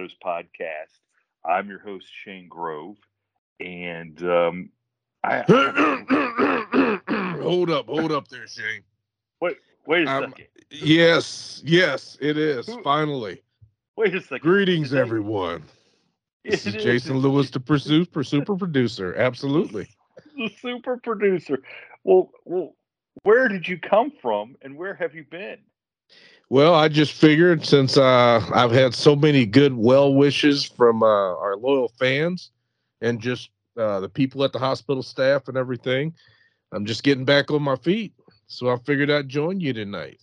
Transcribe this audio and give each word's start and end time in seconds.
Shadows 0.00 0.16
podcast. 0.24 0.98
I'm 1.44 1.68
your 1.68 1.78
host, 1.80 2.06
Shane 2.24 2.48
Grove. 2.48 2.96
And 3.60 4.22
um, 4.22 4.70
I. 5.24 5.42
hold 7.42 7.70
up, 7.70 7.86
hold 7.86 8.12
up 8.12 8.28
there, 8.28 8.46
Shane. 8.46 8.82
Wait, 9.40 9.56
wait 9.86 10.06
a 10.06 10.10
Um, 10.10 10.30
second. 10.30 10.46
Yes, 10.70 11.62
yes, 11.64 12.16
it 12.20 12.38
is. 12.38 12.66
Who- 12.66 12.82
Finally. 12.82 13.42
Wait 13.96 14.14
a 14.14 14.20
second. 14.22 14.40
Greetings, 14.40 14.94
everyone. 14.94 15.62
This 16.44 16.66
It 16.66 16.76
is 16.76 16.82
Jason 16.82 17.18
Lewis, 17.18 17.50
the 17.50 17.60
pursuit, 17.60 18.08
super 18.24 18.56
producer. 18.56 19.14
Absolutely. 19.16 19.86
the 20.36 20.48
super 20.60 20.96
producer. 20.96 21.58
Well, 22.04 22.30
well, 22.46 22.74
where 23.24 23.48
did 23.48 23.68
you 23.68 23.78
come 23.78 24.10
from 24.22 24.56
and 24.62 24.76
where 24.78 24.94
have 24.94 25.14
you 25.14 25.24
been? 25.30 25.58
Well, 26.50 26.74
I 26.74 26.88
just 26.88 27.12
figured 27.12 27.64
since 27.64 27.96
uh, 27.96 28.44
I've 28.52 28.72
had 28.72 28.92
so 28.92 29.14
many 29.14 29.46
good 29.46 29.72
well 29.72 30.12
wishes 30.12 30.64
from 30.64 31.00
uh, 31.04 31.06
our 31.06 31.56
loyal 31.56 31.92
fans 31.96 32.50
and 33.00 33.20
just 33.20 33.50
uh, 33.78 34.00
the 34.00 34.08
people 34.08 34.42
at 34.42 34.52
the 34.52 34.58
hospital 34.58 35.04
staff 35.04 35.46
and 35.46 35.56
everything, 35.56 36.12
I'm 36.72 36.84
just 36.86 37.04
getting 37.04 37.24
back 37.24 37.52
on 37.52 37.62
my 37.62 37.76
feet. 37.76 38.12
So 38.48 38.68
I 38.68 38.78
figured 38.78 39.12
I'd 39.12 39.28
join 39.28 39.60
you 39.60 39.72
tonight. 39.72 40.20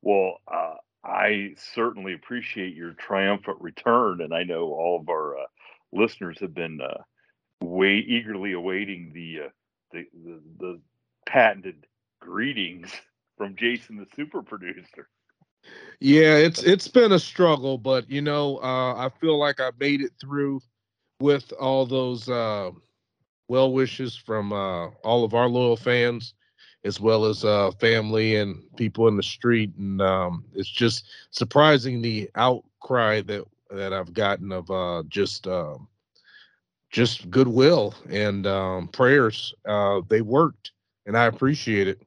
Well, 0.00 0.38
uh, 0.50 0.76
I 1.04 1.54
certainly 1.74 2.14
appreciate 2.14 2.74
your 2.74 2.92
triumphant 2.92 3.58
return, 3.60 4.22
and 4.22 4.32
I 4.32 4.44
know 4.44 4.72
all 4.72 5.00
of 5.00 5.08
our 5.10 5.36
uh, 5.36 5.46
listeners 5.92 6.38
have 6.40 6.54
been 6.54 6.80
uh, 6.80 7.02
way 7.60 7.96
eagerly 7.96 8.54
awaiting 8.54 9.12
the, 9.12 9.50
the 9.92 10.06
the 10.24 10.40
the 10.58 10.80
patented 11.26 11.86
greetings 12.20 12.90
from 13.36 13.56
Jason, 13.56 13.96
the 13.96 14.06
super 14.14 14.42
producer. 14.42 15.08
Yeah, 16.00 16.36
it's 16.36 16.62
it's 16.62 16.88
been 16.88 17.12
a 17.12 17.18
struggle, 17.18 17.78
but 17.78 18.10
you 18.10 18.20
know, 18.20 18.58
uh, 18.58 18.94
I 18.94 19.08
feel 19.20 19.38
like 19.38 19.60
I 19.60 19.70
made 19.78 20.00
it 20.00 20.12
through 20.20 20.60
with 21.20 21.52
all 21.52 21.86
those 21.86 22.28
uh, 22.28 22.70
well 23.48 23.72
wishes 23.72 24.16
from 24.16 24.52
uh, 24.52 24.88
all 25.02 25.24
of 25.24 25.34
our 25.34 25.48
loyal 25.48 25.76
fans, 25.76 26.34
as 26.84 27.00
well 27.00 27.24
as 27.24 27.44
uh, 27.44 27.70
family 27.72 28.36
and 28.36 28.62
people 28.76 29.08
in 29.08 29.16
the 29.16 29.22
street, 29.22 29.72
and 29.78 30.02
um, 30.02 30.44
it's 30.54 30.68
just 30.68 31.06
surprising 31.30 32.02
the 32.02 32.28
outcry 32.34 33.22
that 33.22 33.44
that 33.70 33.92
I've 33.92 34.12
gotten 34.12 34.52
of 34.52 34.70
uh, 34.70 35.04
just 35.08 35.46
um, 35.46 35.88
just 36.90 37.30
goodwill 37.30 37.94
and 38.10 38.46
um, 38.46 38.88
prayers. 38.88 39.54
Uh, 39.66 40.02
they 40.08 40.20
worked, 40.20 40.72
and 41.06 41.16
I 41.16 41.26
appreciate 41.26 41.88
it 41.88 42.02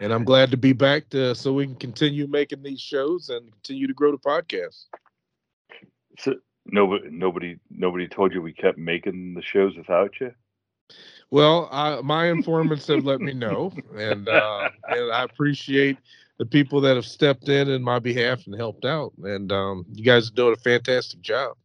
and 0.00 0.12
I'm 0.12 0.24
glad 0.24 0.50
to 0.50 0.56
be 0.56 0.72
back 0.72 1.08
to 1.10 1.34
so 1.34 1.52
we 1.52 1.66
can 1.66 1.76
continue 1.76 2.26
making 2.26 2.62
these 2.62 2.80
shows 2.80 3.28
and 3.28 3.50
continue 3.52 3.86
to 3.86 3.94
grow 3.94 4.12
the 4.12 4.18
podcast. 4.18 4.84
So 6.18 6.34
nobody, 6.66 7.08
nobody, 7.10 7.56
nobody 7.70 8.08
told 8.08 8.32
you 8.32 8.42
we 8.42 8.52
kept 8.52 8.78
making 8.78 9.34
the 9.34 9.42
shows 9.42 9.76
without 9.76 10.12
you. 10.20 10.32
Well, 11.30 11.68
I, 11.72 12.00
my 12.02 12.26
informants 12.30 12.86
have 12.88 13.04
let 13.04 13.20
me 13.20 13.32
know, 13.32 13.72
and 13.96 14.28
uh, 14.28 14.68
and 14.88 15.12
I 15.12 15.22
appreciate 15.24 15.98
the 16.38 16.46
people 16.46 16.80
that 16.82 16.96
have 16.96 17.06
stepped 17.06 17.48
in 17.48 17.68
in 17.68 17.82
my 17.82 17.98
behalf 17.98 18.46
and 18.46 18.54
helped 18.54 18.84
out. 18.84 19.12
And 19.22 19.50
um, 19.52 19.86
you 19.92 20.04
guys 20.04 20.28
are 20.28 20.34
doing 20.34 20.54
a 20.54 20.60
fantastic 20.60 21.20
job. 21.20 21.56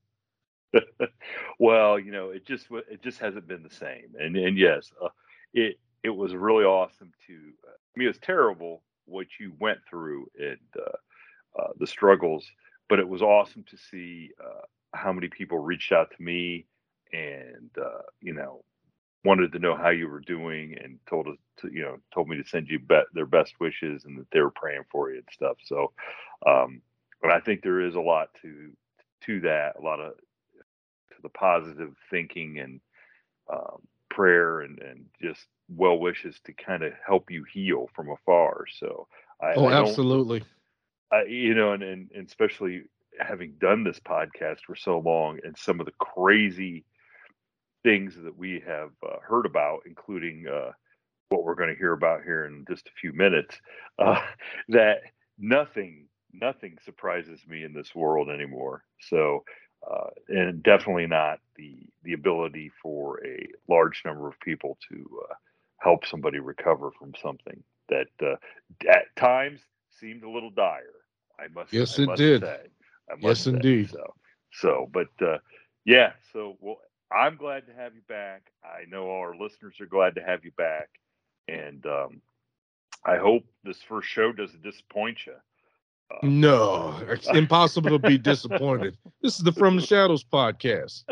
well, 1.60 2.00
you 2.00 2.12
know, 2.12 2.30
it 2.30 2.46
just 2.46 2.68
it 2.90 3.02
just 3.02 3.20
hasn't 3.20 3.48
been 3.48 3.64
the 3.64 3.74
same. 3.74 4.14
And 4.20 4.36
and 4.36 4.58
yes, 4.58 4.92
uh, 5.04 5.10
it 5.54 5.80
it 6.04 6.10
was 6.10 6.34
really 6.34 6.64
awesome 6.64 7.12
to. 7.28 7.34
Mean, 8.00 8.08
it 8.08 8.12
was 8.12 8.20
terrible 8.20 8.82
what 9.08 9.28
you 9.42 9.52
went 9.60 9.80
through 9.90 10.28
and 10.40 10.58
uh, 10.78 11.62
uh, 11.62 11.68
the 11.80 11.86
struggles, 11.86 12.46
but 12.88 12.98
it 12.98 13.10
was 13.10 13.22
awesome 13.22 13.66
to 13.70 13.76
see 13.76 14.30
uh, 14.42 14.62
how 14.94 15.12
many 15.12 15.28
people 15.28 15.60
reached 15.60 15.92
out 15.92 16.10
to 16.16 16.24
me 16.24 16.66
and 17.12 17.70
uh, 17.78 18.04
you 18.22 18.34
know 18.34 18.64
wanted 19.26 19.52
to 19.52 19.60
know 19.60 19.76
how 19.76 19.90
you 19.90 20.08
were 20.08 20.22
doing 20.22 20.78
and 20.82 20.98
told 21.10 21.28
us 21.28 21.36
to 21.58 21.70
you 21.74 21.82
know 21.82 21.98
told 22.14 22.30
me 22.30 22.42
to 22.42 22.48
send 22.48 22.70
you 22.70 22.80
their 23.14 23.26
best 23.26 23.56
wishes 23.60 24.06
and 24.06 24.18
that 24.18 24.28
they 24.32 24.40
were 24.40 24.50
praying 24.52 24.86
for 24.90 25.12
you 25.12 25.18
and 25.18 25.28
stuff. 25.34 25.58
So, 25.66 25.92
um, 26.48 26.82
but 27.22 27.34
I 27.34 27.42
think 27.42 27.62
there 27.62 27.82
is 27.82 27.96
a 27.96 28.00
lot 28.00 28.30
to 28.44 28.72
to 29.26 29.42
that, 29.42 29.74
a 29.78 29.82
lot 29.82 30.00
of 30.00 30.14
to 30.14 31.22
the 31.22 31.28
positive 31.28 31.94
thinking 32.10 32.60
and 32.60 32.80
um, 33.52 33.82
prayer 34.10 34.62
and, 34.62 34.80
and 34.80 35.06
just 35.22 35.46
well 35.70 36.00
wishes 36.00 36.40
to 36.46 36.54
kind 36.54 36.84
of 36.84 36.94
help 37.06 37.30
you 37.30 37.44
heal 37.52 37.90
from 37.96 38.10
afar. 38.10 38.66
So 38.80 39.08
I, 39.42 39.54
Oh, 39.56 39.66
I 39.66 39.74
absolutely. 39.74 40.44
I, 41.12 41.24
you 41.24 41.56
know, 41.56 41.74
and, 41.74 41.84
and 41.84 42.12
and 42.14 42.28
especially 42.28 42.84
having 43.20 43.54
done 43.60 43.84
this 43.84 44.00
podcast 44.00 44.60
for 44.66 44.76
so 44.76 45.00
long 45.00 45.40
and 45.44 45.58
some 45.58 45.80
of 45.80 45.86
the 45.86 45.92
crazy 46.00 46.86
things 47.84 48.16
that 48.24 48.38
we 48.38 48.62
have 48.66 48.92
uh, 49.04 49.18
heard 49.22 49.46
about, 49.46 49.82
including 49.86 50.46
uh, 50.48 50.72
what 51.30 51.44
we're 51.44 51.56
going 51.56 51.70
to 51.70 51.80
hear 51.80 51.94
about 51.94 52.24
here 52.24 52.46
in 52.46 52.66
just 52.70 52.88
a 52.88 52.92
few 53.00 53.14
minutes, 53.14 53.56
uh, 54.00 54.22
that 54.70 55.02
nothing 55.38 56.08
nothing 56.32 56.78
surprises 56.86 57.40
me 57.48 57.64
in 57.64 57.74
this 57.74 57.96
world 57.96 58.30
anymore. 58.30 58.84
So, 59.02 59.44
uh, 59.90 60.10
and 60.28 60.64
definitely 60.64 61.08
not 61.08 61.40
the 61.56 61.78
the 62.04 62.14
ability 62.14 62.72
for 62.82 63.24
a 63.26 63.48
large 63.68 64.02
number 64.06 64.28
of 64.28 64.40
people 64.40 64.78
to 64.90 65.22
help 65.80 66.06
somebody 66.06 66.40
recover 66.40 66.92
from 66.92 67.14
something 67.22 67.64
that 67.90 68.08
uh, 68.22 68.36
at 68.90 69.16
times 69.16 69.60
seemed 70.00 70.24
a 70.24 70.30
little 70.30 70.52
dire. 70.52 70.84
I 71.40 71.48
must. 71.54 71.74
Yes, 71.74 72.00
I 72.00 72.04
it 72.04 72.06
must 72.08 72.18
did. 72.18 72.42
Say. 72.42 72.60
I 73.10 73.14
must 73.14 73.24
yes, 73.24 73.40
say. 73.42 73.52
indeed. 73.52 73.90
So, 73.90 74.14
so, 74.52 74.90
but 74.92 75.08
uh, 75.22 75.38
yeah. 75.86 76.14
So, 76.34 76.58
well, 76.60 76.78
I'm 77.12 77.38
glad 77.38 77.66
to 77.68 77.74
have 77.74 77.96
you 77.96 78.02
back. 78.08 78.52
I 78.64 78.90
know 78.90 79.10
our 79.10 79.36
listeners 79.36 79.76
are 79.80 79.86
glad 79.86 80.16
to 80.16 80.22
have 80.22 80.46
you 80.46 80.52
back, 80.58 80.90
and 81.48 81.86
um, 81.86 82.22
I 83.06 83.18
hope 83.18 83.44
this 83.64 83.82
first 83.88 84.08
show 84.08 84.32
doesn't 84.32 84.64
disappoint 84.64 85.26
you. 85.26 85.36
No, 86.24 87.00
it's 87.08 87.28
impossible 87.30 87.92
to 87.92 88.00
be 88.00 88.18
disappointed. 88.18 88.98
This 89.22 89.38
is 89.38 89.44
the 89.44 89.52
From 89.52 89.76
the 89.76 89.82
Shadows 89.82 90.24
podcast. 90.24 91.04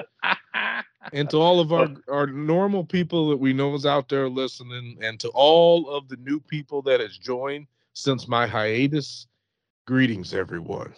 and 1.14 1.30
to 1.30 1.38
all 1.38 1.60
of 1.60 1.72
our, 1.72 1.90
our 2.10 2.28
normal 2.28 2.84
people 2.84 3.30
that 3.30 3.38
we 3.38 3.54
know 3.54 3.74
is 3.76 3.86
out 3.86 4.10
there 4.10 4.30
listening, 4.30 4.98
and 5.02 5.20
to 5.20 5.30
all 5.30 5.90
of 5.90 6.08
the 6.10 6.18
new 6.18 6.40
people 6.40 6.82
that 6.84 7.00
has 7.00 7.18
joined 7.18 7.68
since 7.94 8.28
my 8.28 8.48
hiatus, 8.48 9.28
greetings, 9.86 10.34
everyone. 10.34 10.94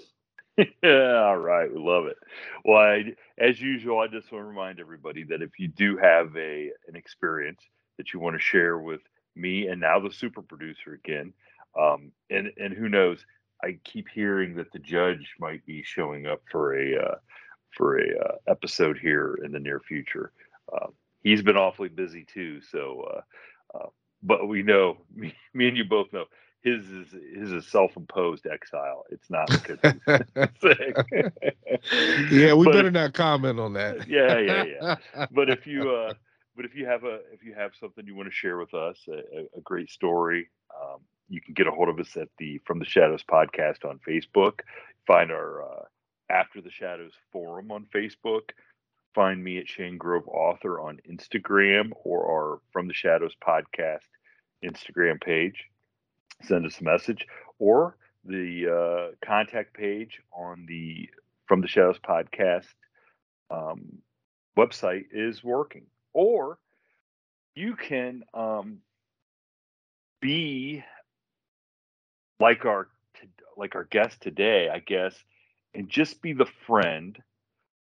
yeah, 0.57 1.23
all 1.25 1.37
right, 1.37 1.71
we 1.71 1.79
love 1.79 2.05
it. 2.05 2.17
Well, 2.65 2.77
I, 2.77 3.15
as 3.37 3.61
usual, 3.61 3.99
I 3.99 4.07
just 4.07 4.31
want 4.31 4.43
to 4.43 4.47
remind 4.47 4.79
everybody 4.79 5.23
that 5.25 5.41
if 5.41 5.59
you 5.59 5.67
do 5.67 5.97
have 5.97 6.35
a 6.35 6.71
an 6.87 6.95
experience 6.95 7.61
that 7.97 8.13
you 8.13 8.19
want 8.19 8.35
to 8.35 8.41
share 8.41 8.77
with 8.77 9.01
me 9.35 9.67
and 9.67 9.79
now 9.79 9.99
the 9.99 10.11
super 10.11 10.41
producer 10.41 10.93
again, 10.93 11.33
um, 11.79 12.11
and 12.29 12.51
and 12.57 12.73
who 12.73 12.89
knows, 12.89 13.25
I 13.63 13.79
keep 13.83 14.07
hearing 14.09 14.55
that 14.55 14.71
the 14.71 14.79
judge 14.79 15.35
might 15.39 15.65
be 15.65 15.83
showing 15.83 16.27
up 16.27 16.41
for 16.51 16.75
a 16.75 16.97
uh, 16.97 17.15
for 17.75 17.99
a 17.99 18.19
uh, 18.19 18.35
episode 18.47 18.97
here 18.97 19.39
in 19.43 19.51
the 19.51 19.59
near 19.59 19.79
future. 19.79 20.31
Uh, 20.71 20.87
he's 21.23 21.41
been 21.41 21.57
awfully 21.57 21.89
busy 21.89 22.25
too, 22.25 22.61
so 22.61 23.05
uh, 23.13 23.77
uh, 23.77 23.89
but 24.23 24.47
we 24.47 24.63
know 24.63 24.97
me, 25.15 25.33
me 25.53 25.67
and 25.67 25.77
you 25.77 25.85
both 25.85 26.11
know 26.13 26.25
his 26.61 26.85
is 26.85 27.15
his 27.35 27.51
is 27.51 27.67
self-imposed 27.67 28.45
exile. 28.45 29.05
It's 29.09 29.29
not 29.29 29.47
because 29.49 29.79
yeah, 32.31 32.53
we 32.53 32.65
but 32.65 32.73
better 32.73 32.91
not 32.91 33.13
comment 33.13 33.59
on 33.59 33.73
that. 33.73 34.07
yeah, 34.07 34.37
yeah, 34.39 34.63
yeah. 34.63 35.27
But 35.31 35.49
if 35.49 35.65
you 35.65 35.89
uh, 35.89 36.13
but 36.55 36.65
if 36.65 36.75
you 36.75 36.85
have 36.85 37.05
a 37.05 37.19
if 37.33 37.43
you 37.43 37.53
have 37.53 37.71
something 37.79 38.05
you 38.05 38.15
want 38.15 38.27
to 38.27 38.33
share 38.35 38.57
with 38.57 38.73
us, 38.73 38.97
a, 39.07 39.57
a 39.57 39.61
great 39.61 39.89
story, 39.89 40.49
um, 40.75 40.99
you 41.29 41.41
can 41.41 41.53
get 41.53 41.67
a 41.67 41.71
hold 41.71 41.89
of 41.89 41.99
us 41.99 42.17
at 42.17 42.29
the 42.37 42.59
From 42.65 42.79
the 42.79 42.85
Shadows 42.85 43.23
podcast 43.23 43.85
on 43.85 43.99
Facebook. 44.07 44.61
Find 45.05 45.31
our 45.31 45.63
uh, 45.63 45.83
After 46.29 46.61
the 46.61 46.71
Shadows 46.71 47.13
forum 47.31 47.71
on 47.71 47.85
Facebook. 47.93 48.49
Find 49.13 49.43
me 49.43 49.59
at 49.59 49.67
Shane 49.67 49.97
Grove 49.97 50.27
Author 50.27 50.79
on 50.79 50.99
Instagram 51.09 51.91
or 52.03 52.25
our 52.25 52.61
From 52.71 52.87
the 52.87 52.93
Shadows 52.93 53.35
podcast 53.45 54.07
Instagram 54.63 55.21
page. 55.21 55.65
Send 56.43 56.65
us 56.65 56.79
a 56.79 56.83
message 56.83 57.25
or 57.59 57.95
the 58.25 58.67
uh, 58.67 59.15
contact 59.25 59.73
page 59.73 60.21
on 60.35 60.65
the 60.67 61.09
From 61.47 61.61
the 61.61 61.67
Shadows 61.67 61.99
podcast 61.99 62.67
um, 63.51 63.99
website 64.57 65.05
is 65.11 65.43
working. 65.43 65.85
Or 66.13 66.57
you 67.55 67.75
can 67.75 68.23
um, 68.33 68.79
be 70.21 70.83
like 72.39 72.65
our 72.65 72.87
like 73.57 73.75
our 73.75 73.85
guest 73.85 74.21
today, 74.21 74.69
I 74.69 74.79
guess, 74.79 75.15
and 75.73 75.89
just 75.89 76.21
be 76.21 76.33
the 76.33 76.47
friend 76.67 77.17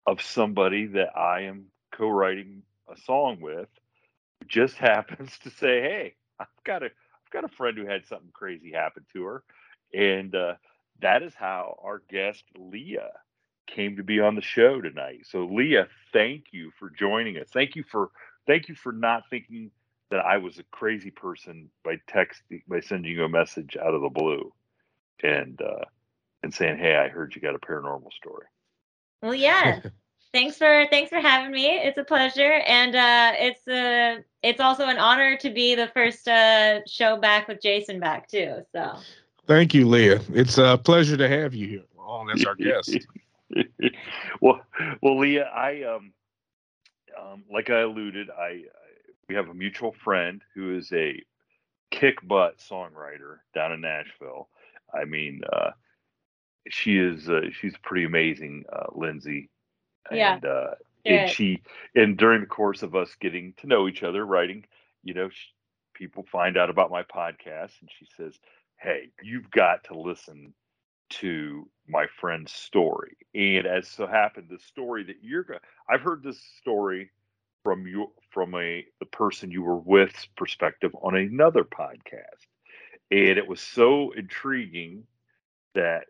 of 0.06 0.22
somebody 0.22 0.86
that 0.88 1.16
I 1.16 1.42
am 1.42 1.66
co-writing 1.92 2.62
a 2.92 2.96
song 3.02 3.40
with, 3.40 3.68
who 4.40 4.46
just 4.48 4.76
happens 4.78 5.38
to 5.40 5.50
say, 5.50 5.80
"Hey, 5.82 6.14
I've 6.40 6.48
got 6.64 6.82
a 6.82 6.86
I've 6.86 7.32
got 7.32 7.44
a 7.44 7.56
friend 7.56 7.78
who 7.78 7.86
had 7.86 8.06
something 8.06 8.30
crazy 8.32 8.72
happen 8.72 9.04
to 9.14 9.24
her," 9.24 9.44
and 9.94 10.34
uh, 10.34 10.54
that 11.02 11.22
is 11.22 11.34
how 11.34 11.78
our 11.82 12.02
guest 12.10 12.44
Leah 12.58 13.12
came 13.68 13.96
to 13.96 14.04
be 14.04 14.20
on 14.20 14.34
the 14.34 14.42
show 14.42 14.80
tonight. 14.80 15.20
So 15.26 15.44
Leah, 15.46 15.88
thank 16.12 16.46
you 16.52 16.72
for 16.78 16.90
joining 16.90 17.36
us. 17.38 17.48
Thank 17.52 17.76
you 17.76 17.84
for 17.84 18.10
thank 18.46 18.68
you 18.68 18.74
for 18.74 18.92
not 18.92 19.24
thinking 19.30 19.70
that 20.10 20.24
I 20.24 20.38
was 20.38 20.58
a 20.58 20.64
crazy 20.64 21.10
person 21.10 21.70
by 21.84 21.96
texting 22.08 22.62
by 22.68 22.80
sending 22.80 23.12
you 23.12 23.24
a 23.24 23.28
message 23.28 23.76
out 23.76 23.94
of 23.94 24.02
the 24.02 24.08
blue 24.08 24.52
and 25.22 25.60
uh, 25.60 25.84
and 26.42 26.52
saying, 26.52 26.78
"Hey, 26.78 26.96
I 26.96 27.08
heard 27.08 27.34
you 27.34 27.40
got 27.40 27.54
a 27.54 27.58
paranormal 27.58 28.12
story." 28.12 28.46
Well, 29.22 29.34
yeah. 29.34 29.80
thanks 30.32 30.56
for 30.56 30.86
thanks 30.90 31.10
for 31.10 31.20
having 31.20 31.52
me. 31.52 31.66
It's 31.66 31.98
a 31.98 32.04
pleasure, 32.04 32.60
and 32.66 32.94
uh, 32.94 33.32
it's 33.36 33.66
a 33.68 34.16
uh, 34.16 34.20
it's 34.42 34.60
also 34.60 34.86
an 34.86 34.98
honor 34.98 35.36
to 35.38 35.50
be 35.50 35.74
the 35.74 35.88
first 35.88 36.26
uh, 36.28 36.80
show 36.86 37.16
back 37.16 37.48
with 37.48 37.60
Jason 37.62 38.00
back 38.00 38.28
too. 38.28 38.62
So. 38.72 38.96
Thank 39.46 39.74
you, 39.74 39.88
Leah. 39.88 40.20
It's 40.32 40.58
a 40.58 40.78
pleasure 40.78 41.16
to 41.16 41.28
have 41.28 41.54
you 41.54 41.66
here 41.66 41.82
on 41.98 42.30
as 42.30 42.44
our 42.44 42.54
guest. 42.54 42.98
well, 44.40 44.60
well, 45.02 45.18
Leah, 45.18 45.50
I 45.52 45.82
um, 45.82 46.12
um, 47.20 47.44
like 47.52 47.70
I 47.70 47.80
alluded, 47.80 48.30
I, 48.30 48.42
I 48.44 48.64
we 49.30 49.36
have 49.36 49.48
a 49.48 49.54
mutual 49.54 49.92
friend 49.92 50.42
who 50.54 50.76
is 50.76 50.92
a 50.92 51.22
kick 51.90 52.16
butt 52.26 52.58
songwriter 52.58 53.38
down 53.54 53.72
in 53.72 53.80
Nashville 53.80 54.48
I 54.92 55.04
mean, 55.04 55.42
uh, 55.52 55.70
she 56.68 56.98
is 56.98 57.28
uh, 57.28 57.42
she's 57.52 57.74
pretty 57.82 58.04
amazing, 58.04 58.64
uh, 58.72 58.86
Lindsay. 58.92 59.50
Yeah. 60.10 60.34
And, 60.34 60.44
uh, 60.44 60.70
and 61.06 61.30
she 61.30 61.62
and 61.94 62.16
during 62.16 62.40
the 62.40 62.46
course 62.46 62.82
of 62.82 62.94
us 62.94 63.14
getting 63.20 63.54
to 63.58 63.66
know 63.66 63.88
each 63.88 64.02
other, 64.02 64.24
writing, 64.24 64.64
you 65.02 65.14
know, 65.14 65.30
she, 65.30 65.48
people 65.94 66.24
find 66.30 66.56
out 66.56 66.70
about 66.70 66.90
my 66.90 67.02
podcast, 67.02 67.80
and 67.80 67.90
she 67.98 68.06
says, 68.16 68.38
"Hey, 68.76 69.10
you've 69.22 69.50
got 69.50 69.84
to 69.84 69.98
listen 69.98 70.52
to 71.10 71.68
my 71.88 72.06
friend's 72.20 72.52
story." 72.52 73.16
And 73.34 73.66
as 73.66 73.88
so 73.88 74.06
happened, 74.06 74.48
the 74.50 74.58
story 74.58 75.04
that 75.04 75.22
you're 75.22 75.44
going, 75.44 75.60
I've 75.88 76.02
heard 76.02 76.22
this 76.22 76.40
story 76.58 77.10
from 77.62 77.86
you 77.86 78.12
from 78.30 78.54
a 78.54 78.84
the 79.00 79.06
person 79.06 79.50
you 79.50 79.62
were 79.62 79.76
with's 79.76 80.26
perspective 80.36 80.94
on 81.02 81.16
another 81.16 81.64
podcast 81.64 82.46
and 83.10 83.38
it 83.38 83.46
was 83.46 83.60
so 83.60 84.12
intriguing 84.12 85.04
that 85.74 86.04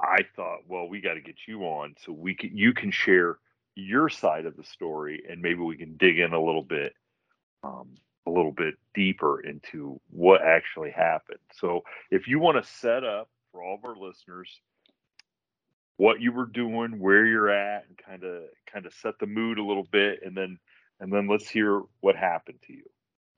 I 0.00 0.20
thought, 0.36 0.60
well, 0.68 0.88
we 0.88 1.00
got 1.00 1.14
to 1.14 1.20
get 1.20 1.36
you 1.46 1.62
on 1.62 1.94
so 2.04 2.12
we 2.12 2.34
can 2.34 2.56
you 2.56 2.72
can 2.72 2.90
share 2.90 3.38
your 3.74 4.08
side 4.08 4.46
of 4.46 4.56
the 4.56 4.64
story, 4.64 5.24
and 5.28 5.42
maybe 5.42 5.60
we 5.60 5.76
can 5.76 5.96
dig 5.96 6.18
in 6.18 6.32
a 6.32 6.42
little 6.42 6.62
bit, 6.62 6.94
um, 7.62 7.94
a 8.26 8.30
little 8.30 8.52
bit 8.52 8.74
deeper 8.94 9.40
into 9.40 10.00
what 10.10 10.42
actually 10.42 10.90
happened. 10.90 11.40
So, 11.54 11.82
if 12.10 12.28
you 12.28 12.38
want 12.38 12.62
to 12.62 12.70
set 12.70 13.04
up 13.04 13.28
for 13.52 13.62
all 13.62 13.76
of 13.76 13.84
our 13.84 13.96
listeners 13.96 14.48
what 15.96 16.20
you 16.20 16.32
were 16.32 16.46
doing, 16.46 16.98
where 16.98 17.24
you're 17.24 17.50
at, 17.50 17.86
and 17.88 17.96
kind 17.96 18.24
of 18.24 18.42
kind 18.70 18.84
of 18.84 18.92
set 18.94 19.18
the 19.20 19.26
mood 19.26 19.58
a 19.58 19.64
little 19.64 19.86
bit, 19.90 20.20
and 20.24 20.36
then 20.36 20.58
and 21.00 21.12
then 21.12 21.28
let's 21.28 21.48
hear 21.48 21.82
what 22.00 22.16
happened 22.16 22.58
to 22.66 22.72
you. 22.72 22.84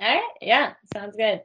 All 0.01 0.15
right. 0.15 0.29
Yeah, 0.41 0.75
sounds 0.93 1.17
good. 1.17 1.43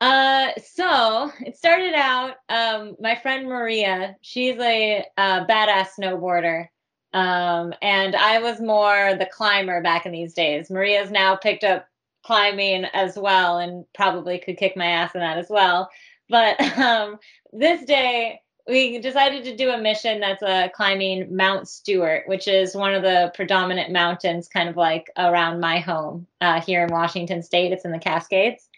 Uh, 0.00 0.50
so 0.62 1.32
it 1.40 1.56
started 1.56 1.94
out. 1.94 2.34
Um, 2.48 2.96
my 3.00 3.14
friend 3.14 3.46
Maria, 3.46 4.16
she's 4.20 4.58
a, 4.58 5.04
a 5.16 5.46
badass 5.48 5.88
snowboarder, 5.98 6.68
um, 7.14 7.72
and 7.80 8.14
I 8.14 8.40
was 8.40 8.60
more 8.60 9.14
the 9.18 9.28
climber 9.32 9.80
back 9.80 10.04
in 10.04 10.12
these 10.12 10.34
days. 10.34 10.70
Maria's 10.70 11.10
now 11.10 11.34
picked 11.36 11.64
up 11.64 11.88
climbing 12.24 12.84
as 12.92 13.16
well, 13.16 13.58
and 13.58 13.86
probably 13.94 14.38
could 14.38 14.58
kick 14.58 14.76
my 14.76 14.86
ass 14.86 15.14
in 15.14 15.20
that 15.20 15.38
as 15.38 15.48
well. 15.48 15.88
But 16.28 16.60
um, 16.78 17.18
this 17.52 17.84
day, 17.86 18.40
we 18.68 18.98
decided 18.98 19.44
to 19.44 19.56
do 19.56 19.70
a 19.70 19.78
mission 19.78 20.20
that's 20.20 20.42
uh, 20.42 20.68
climbing 20.74 21.34
Mount 21.34 21.68
Stuart, 21.68 22.24
which 22.26 22.48
is 22.48 22.74
one 22.74 22.94
of 22.94 23.02
the 23.02 23.30
predominant 23.34 23.92
mountains, 23.92 24.48
kind 24.48 24.68
of 24.68 24.76
like 24.76 25.10
around 25.16 25.60
my 25.60 25.78
home 25.78 26.26
uh, 26.40 26.60
here 26.60 26.84
in 26.84 26.92
Washington 26.92 27.42
State. 27.42 27.72
It's 27.72 27.84
in 27.84 27.92
the 27.92 27.98
Cascades. 27.98 28.68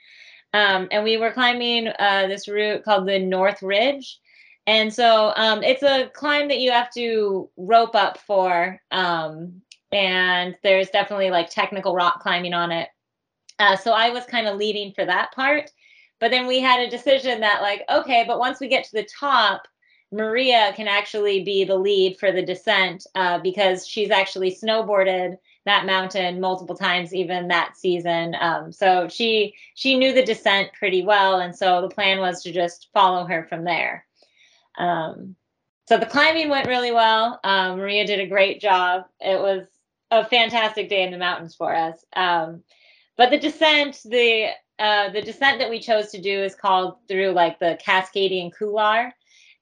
Um, 0.52 0.88
and 0.90 1.04
we 1.04 1.16
were 1.16 1.32
climbing 1.32 1.88
uh, 1.88 2.26
this 2.26 2.48
route 2.48 2.84
called 2.84 3.06
the 3.06 3.18
North 3.18 3.62
Ridge. 3.62 4.18
And 4.66 4.92
so 4.92 5.32
um, 5.36 5.62
it's 5.62 5.82
a 5.82 6.10
climb 6.12 6.48
that 6.48 6.60
you 6.60 6.70
have 6.70 6.92
to 6.92 7.48
rope 7.56 7.94
up 7.94 8.18
for. 8.18 8.78
Um, 8.90 9.62
and 9.90 10.54
there's 10.62 10.90
definitely 10.90 11.30
like 11.30 11.48
technical 11.48 11.94
rock 11.94 12.20
climbing 12.20 12.52
on 12.52 12.72
it. 12.72 12.88
Uh, 13.58 13.76
so 13.76 13.92
I 13.92 14.10
was 14.10 14.24
kind 14.26 14.46
of 14.46 14.58
leading 14.58 14.92
for 14.92 15.06
that 15.06 15.32
part. 15.32 15.70
But 16.20 16.30
then 16.30 16.46
we 16.46 16.60
had 16.60 16.80
a 16.80 16.90
decision 16.90 17.40
that, 17.40 17.62
like, 17.62 17.84
okay, 17.88 18.24
but 18.26 18.38
once 18.38 18.60
we 18.60 18.68
get 18.68 18.84
to 18.84 18.92
the 18.92 19.08
top, 19.18 19.66
Maria 20.10 20.72
can 20.74 20.88
actually 20.88 21.42
be 21.42 21.64
the 21.64 21.76
lead 21.76 22.18
for 22.18 22.32
the 22.32 22.42
descent 22.42 23.06
uh, 23.14 23.38
because 23.38 23.86
she's 23.86 24.10
actually 24.10 24.54
snowboarded 24.54 25.36
that 25.66 25.84
mountain 25.84 26.40
multiple 26.40 26.76
times 26.76 27.14
even 27.14 27.48
that 27.48 27.76
season. 27.76 28.34
Um, 28.40 28.72
so 28.72 29.08
she 29.08 29.54
she 29.74 29.98
knew 29.98 30.14
the 30.14 30.24
descent 30.24 30.72
pretty 30.72 31.02
well 31.02 31.40
and 31.40 31.54
so 31.54 31.82
the 31.82 31.94
plan 31.94 32.20
was 32.20 32.42
to 32.42 32.52
just 32.52 32.88
follow 32.94 33.26
her 33.26 33.44
from 33.44 33.64
there. 33.64 34.06
Um, 34.78 35.36
so 35.86 35.98
the 35.98 36.06
climbing 36.06 36.48
went 36.48 36.68
really 36.68 36.92
well. 36.92 37.38
Um, 37.44 37.76
maria 37.76 38.06
did 38.06 38.20
a 38.20 38.26
great 38.26 38.60
job. 38.60 39.04
It 39.20 39.38
was 39.38 39.66
a 40.10 40.24
fantastic 40.24 40.88
day 40.88 41.02
in 41.02 41.10
the 41.10 41.18
mountains 41.18 41.54
for 41.54 41.74
us. 41.74 42.02
Um, 42.14 42.62
but 43.16 43.30
the 43.30 43.38
descent, 43.38 44.00
the 44.04 44.50
uh, 44.78 45.10
the 45.10 45.22
descent 45.22 45.58
that 45.58 45.70
we 45.70 45.80
chose 45.80 46.12
to 46.12 46.20
do 46.20 46.30
is 46.30 46.54
called 46.54 46.96
through 47.08 47.32
like 47.32 47.58
the 47.58 47.78
Cascadian 47.84 48.52
Couloir, 48.52 49.12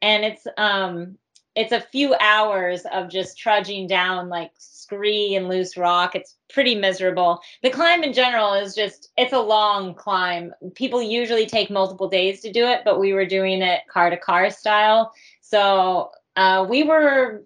and 0.03 0.25
it's 0.25 0.47
um 0.57 1.17
it's 1.55 1.73
a 1.73 1.81
few 1.81 2.15
hours 2.21 2.85
of 2.93 3.09
just 3.09 3.39
trudging 3.39 3.87
down 3.87 4.29
like 4.29 4.53
scree 4.59 5.35
and 5.35 5.49
loose 5.49 5.77
rock. 5.77 6.15
It's 6.15 6.37
pretty 6.53 6.75
miserable. 6.75 7.41
The 7.63 7.71
climb 7.71 8.05
in 8.05 8.13
general 8.13 8.53
is 8.53 8.75
just 8.75 9.11
it's 9.17 9.33
a 9.33 9.41
long 9.41 9.95
climb. 9.95 10.53
People 10.75 11.03
usually 11.03 11.47
take 11.47 11.71
multiple 11.71 12.09
days 12.09 12.41
to 12.43 12.53
do 12.53 12.67
it, 12.67 12.83
but 12.85 13.01
we 13.01 13.15
were 13.15 13.27
doing 13.27 13.63
it 13.63 13.81
car 13.89 14.11
to 14.11 14.17
car 14.17 14.51
style. 14.51 15.13
So 15.41 16.11
uh, 16.37 16.67
we 16.69 16.83
were 16.83 17.43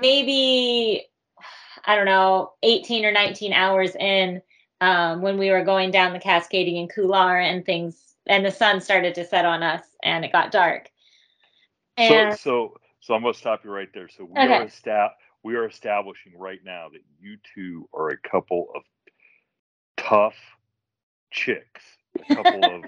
maybe 0.00 1.06
I 1.84 1.96
don't 1.96 2.06
know 2.06 2.52
18 2.62 3.04
or 3.04 3.12
19 3.12 3.52
hours 3.52 3.94
in 3.94 4.40
um, 4.80 5.20
when 5.20 5.38
we 5.38 5.50
were 5.50 5.64
going 5.64 5.90
down 5.90 6.12
the 6.12 6.18
Cascadian 6.18 6.88
Couloir 6.92 7.38
and 7.38 7.64
things, 7.64 8.14
and 8.26 8.44
the 8.44 8.50
sun 8.50 8.80
started 8.80 9.14
to 9.16 9.24
set 9.24 9.44
on 9.44 9.62
us, 9.62 9.82
and 10.02 10.24
it 10.24 10.32
got 10.32 10.50
dark. 10.50 10.91
And, 11.96 12.38
so, 12.38 12.42
so 12.42 12.80
so 13.02 13.14
I'm 13.14 13.22
going 13.22 13.34
to 13.34 13.38
stop 13.38 13.64
you 13.64 13.70
right 13.70 13.88
there. 13.92 14.08
So 14.08 14.24
we 14.24 14.40
okay. 14.40 14.54
are 14.54 14.62
esta- 14.62 15.12
we 15.42 15.56
are 15.56 15.66
establishing 15.66 16.32
right 16.38 16.60
now 16.64 16.88
that 16.92 17.02
you 17.20 17.36
two 17.54 17.88
are 17.92 18.10
a 18.10 18.16
couple 18.16 18.68
of 18.74 18.82
tough 19.96 20.36
chicks, 21.32 21.82
a 22.30 22.34
couple 22.36 22.64
of 22.76 22.84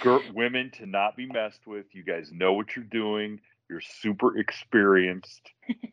gir- 0.00 0.32
women 0.34 0.72
to 0.78 0.86
not 0.86 1.16
be 1.16 1.26
messed 1.26 1.66
with. 1.66 1.86
You 1.92 2.02
guys 2.02 2.30
know 2.32 2.52
what 2.52 2.74
you're 2.74 2.84
doing. 2.84 3.40
You're 3.70 3.80
super 3.80 4.38
experienced 4.38 5.42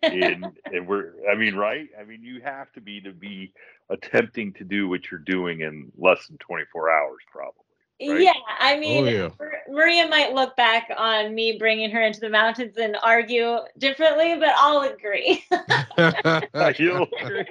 in, 0.02 0.44
and 0.74 0.88
we're. 0.88 1.14
I 1.32 1.36
mean, 1.36 1.56
right? 1.56 1.88
I 2.00 2.04
mean, 2.04 2.24
you 2.24 2.42
have 2.42 2.72
to 2.74 2.82
be 2.82 3.02
to 3.02 3.12
be 3.12 3.54
attempting 3.90 4.54
to 4.54 4.64
do 4.64 4.88
what 4.88 5.12
you're 5.12 5.20
doing 5.20 5.62
in 5.62 5.92
less 5.98 6.26
than 6.28 6.38
24 6.38 6.90
hours, 6.90 7.20
probably. 7.32 7.65
Right? 8.02 8.22
Yeah, 8.22 8.34
I 8.60 8.78
mean, 8.78 9.08
oh, 9.08 9.10
yeah. 9.10 9.30
Maria 9.70 10.08
might 10.10 10.34
look 10.34 10.58
back 10.58 10.92
on 10.98 11.34
me 11.34 11.58
bringing 11.58 11.90
her 11.92 12.02
into 12.02 12.20
the 12.20 12.30
mountains 12.30 12.76
and 12.78 12.98
argue 13.02 13.60
differently, 13.78 14.36
but 14.38 14.50
I'll 14.58 14.82
agree. 14.82 15.46
You'll 16.78 17.08
agree. 17.22 17.46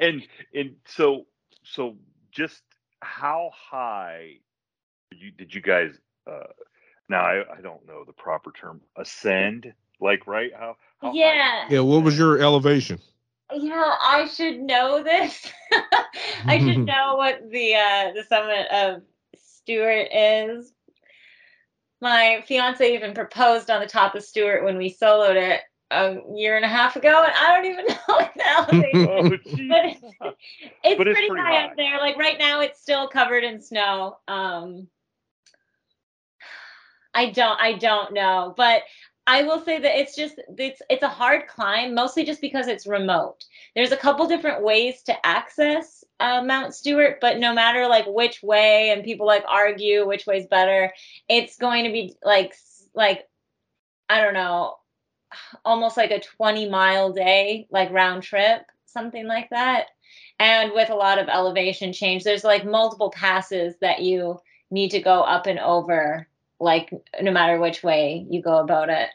And 0.00 0.26
and 0.52 0.74
so 0.86 1.26
so 1.62 1.96
just 2.32 2.62
how 3.00 3.52
high 3.54 4.38
did 5.12 5.20
you 5.20 5.30
did 5.30 5.54
you 5.54 5.60
guys? 5.60 5.92
Uh, 6.26 6.48
now 7.08 7.20
I, 7.20 7.58
I 7.58 7.60
don't 7.60 7.86
know 7.86 8.02
the 8.04 8.12
proper 8.12 8.50
term. 8.50 8.80
Ascend, 8.96 9.72
like 10.00 10.26
right? 10.26 10.50
How? 10.52 10.76
how 11.00 11.12
yeah. 11.12 11.66
Yeah. 11.70 11.80
What 11.80 12.02
was 12.02 12.18
your 12.18 12.40
elevation? 12.40 12.98
Yeah, 13.52 13.94
I 14.00 14.26
should 14.26 14.60
know 14.60 15.02
this. 15.02 15.48
I 16.44 16.58
should 16.58 16.78
know 16.78 17.16
what 17.16 17.50
the 17.50 17.74
uh, 17.74 18.12
the 18.14 18.24
summit 18.28 18.66
of 18.72 19.02
Stuart 19.70 20.08
is. 20.12 20.72
My 22.00 22.42
fiance 22.46 22.92
even 22.92 23.14
proposed 23.14 23.70
on 23.70 23.80
the 23.80 23.86
top 23.86 24.16
of 24.16 24.24
Stuart 24.24 24.64
when 24.64 24.76
we 24.76 24.92
soloed 24.92 25.36
it 25.36 25.60
a 25.92 26.16
year 26.34 26.56
and 26.56 26.64
a 26.64 26.68
half 26.68 26.96
ago, 26.96 27.22
and 27.22 27.32
I 27.32 27.54
don't 27.54 27.66
even 27.66 27.86
know 27.88 27.96
what 28.06 28.32
the 28.34 28.42
oh, 28.44 29.28
but 29.28 29.84
it's, 29.84 30.00
it's, 30.02 30.18
but 30.18 30.36
it's 30.82 30.96
pretty, 30.96 31.28
pretty 31.28 31.28
high, 31.36 31.54
high 31.54 31.64
up 31.66 31.76
there. 31.76 31.98
Like 31.98 32.16
right 32.16 32.38
now, 32.38 32.60
it's 32.62 32.80
still 32.80 33.06
covered 33.06 33.44
in 33.44 33.60
snow. 33.60 34.16
Um, 34.26 34.88
I 37.14 37.30
don't, 37.30 37.60
I 37.60 37.74
don't 37.74 38.12
know, 38.12 38.54
but 38.56 38.82
I 39.28 39.44
will 39.44 39.60
say 39.60 39.78
that 39.78 40.00
it's 40.00 40.16
just 40.16 40.40
it's 40.58 40.82
it's 40.90 41.04
a 41.04 41.08
hard 41.08 41.46
climb, 41.46 41.94
mostly 41.94 42.24
just 42.24 42.40
because 42.40 42.66
it's 42.66 42.88
remote. 42.88 43.44
There's 43.76 43.92
a 43.92 43.96
couple 43.96 44.26
different 44.26 44.64
ways 44.64 45.02
to 45.02 45.26
access 45.26 45.99
uh, 46.20 46.42
Mount 46.42 46.74
Stuart, 46.74 47.18
but 47.20 47.38
no 47.38 47.52
matter 47.52 47.86
like 47.86 48.06
which 48.06 48.42
way, 48.42 48.90
and 48.90 49.04
people 49.04 49.26
like 49.26 49.44
argue 49.48 50.06
which 50.06 50.26
way's 50.26 50.46
better, 50.46 50.92
it's 51.28 51.56
going 51.56 51.84
to 51.84 51.90
be 51.90 52.14
like 52.22 52.54
like 52.94 53.28
I 54.08 54.20
don't 54.20 54.34
know, 54.34 54.76
almost 55.64 55.96
like 55.96 56.10
a 56.10 56.20
20 56.20 56.68
mile 56.68 57.12
day, 57.12 57.66
like 57.70 57.90
round 57.90 58.22
trip, 58.22 58.62
something 58.86 59.26
like 59.26 59.50
that. 59.50 59.86
And 60.38 60.72
with 60.72 60.90
a 60.90 60.94
lot 60.94 61.18
of 61.18 61.28
elevation 61.28 61.92
change, 61.92 62.24
there's 62.24 62.44
like 62.44 62.64
multiple 62.64 63.10
passes 63.10 63.74
that 63.80 64.02
you 64.02 64.40
need 64.70 64.90
to 64.92 65.00
go 65.00 65.20
up 65.20 65.46
and 65.46 65.58
over 65.58 66.26
like 66.58 66.90
no 67.20 67.30
matter 67.30 67.58
which 67.58 67.82
way 67.82 68.26
you 68.28 68.42
go 68.42 68.58
about 68.58 68.90
it. 68.90 69.08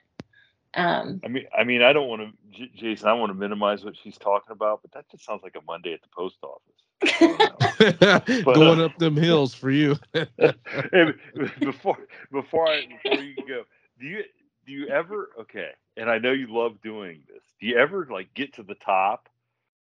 Um, 0.73 1.21
I 1.23 1.29
mean, 1.29 1.45
I 1.57 1.63
mean, 1.63 1.81
I 1.81 1.93
don't 1.93 2.09
want 2.09 2.21
to, 2.21 2.57
J- 2.57 2.71
Jason. 2.75 3.07
I 3.07 3.13
want 3.13 3.29
to 3.29 3.33
minimize 3.33 3.85
what 3.85 3.95
she's 3.95 4.17
talking 4.17 4.51
about, 4.51 4.81
but 4.81 4.91
that 4.91 5.09
just 5.09 5.23
sounds 5.23 5.41
like 5.41 5.55
a 5.55 5.63
Monday 5.65 5.93
at 5.93 6.01
the 6.01 6.09
post 6.15 6.37
office. 6.43 6.84
but, 7.19 8.25
Going 8.27 8.79
uh, 8.79 8.85
up 8.85 8.97
them 8.97 9.15
hills 9.15 9.53
for 9.53 9.69
you. 9.69 9.97
before 11.59 11.97
before 12.31 12.67
I 12.67 12.87
before 13.03 13.23
you 13.23 13.35
go, 13.47 13.63
do 13.99 14.05
you 14.05 14.23
do 14.65 14.71
you 14.71 14.87
ever 14.87 15.29
okay? 15.41 15.71
And 15.97 16.09
I 16.09 16.17
know 16.17 16.31
you 16.31 16.47
love 16.49 16.81
doing 16.81 17.21
this. 17.27 17.43
Do 17.59 17.67
you 17.67 17.77
ever 17.77 18.07
like 18.09 18.33
get 18.33 18.53
to 18.55 18.63
the 18.63 18.75
top 18.75 19.29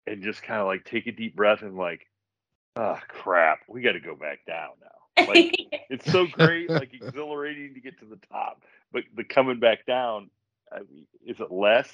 and 0.06 0.22
just 0.22 0.42
kind 0.42 0.60
of 0.60 0.66
like 0.66 0.84
take 0.84 1.06
a 1.06 1.12
deep 1.12 1.36
breath 1.36 1.62
and 1.62 1.76
like, 1.76 2.06
oh 2.76 2.98
crap, 3.08 3.60
we 3.68 3.82
got 3.82 3.92
to 3.92 4.00
go 4.00 4.14
back 4.14 4.44
down 4.46 4.70
now. 4.80 5.26
Like 5.26 5.54
it's 5.90 6.10
so 6.10 6.26
great, 6.26 6.70
like 6.70 6.94
exhilarating 6.94 7.74
to 7.74 7.80
get 7.80 7.98
to 8.00 8.04
the 8.04 8.18
top, 8.30 8.62
but 8.92 9.04
the 9.14 9.24
coming 9.24 9.60
back 9.60 9.86
down, 9.86 10.30
I 10.72 10.78
mean, 10.80 11.06
is 11.26 11.40
it 11.40 11.50
less 11.50 11.90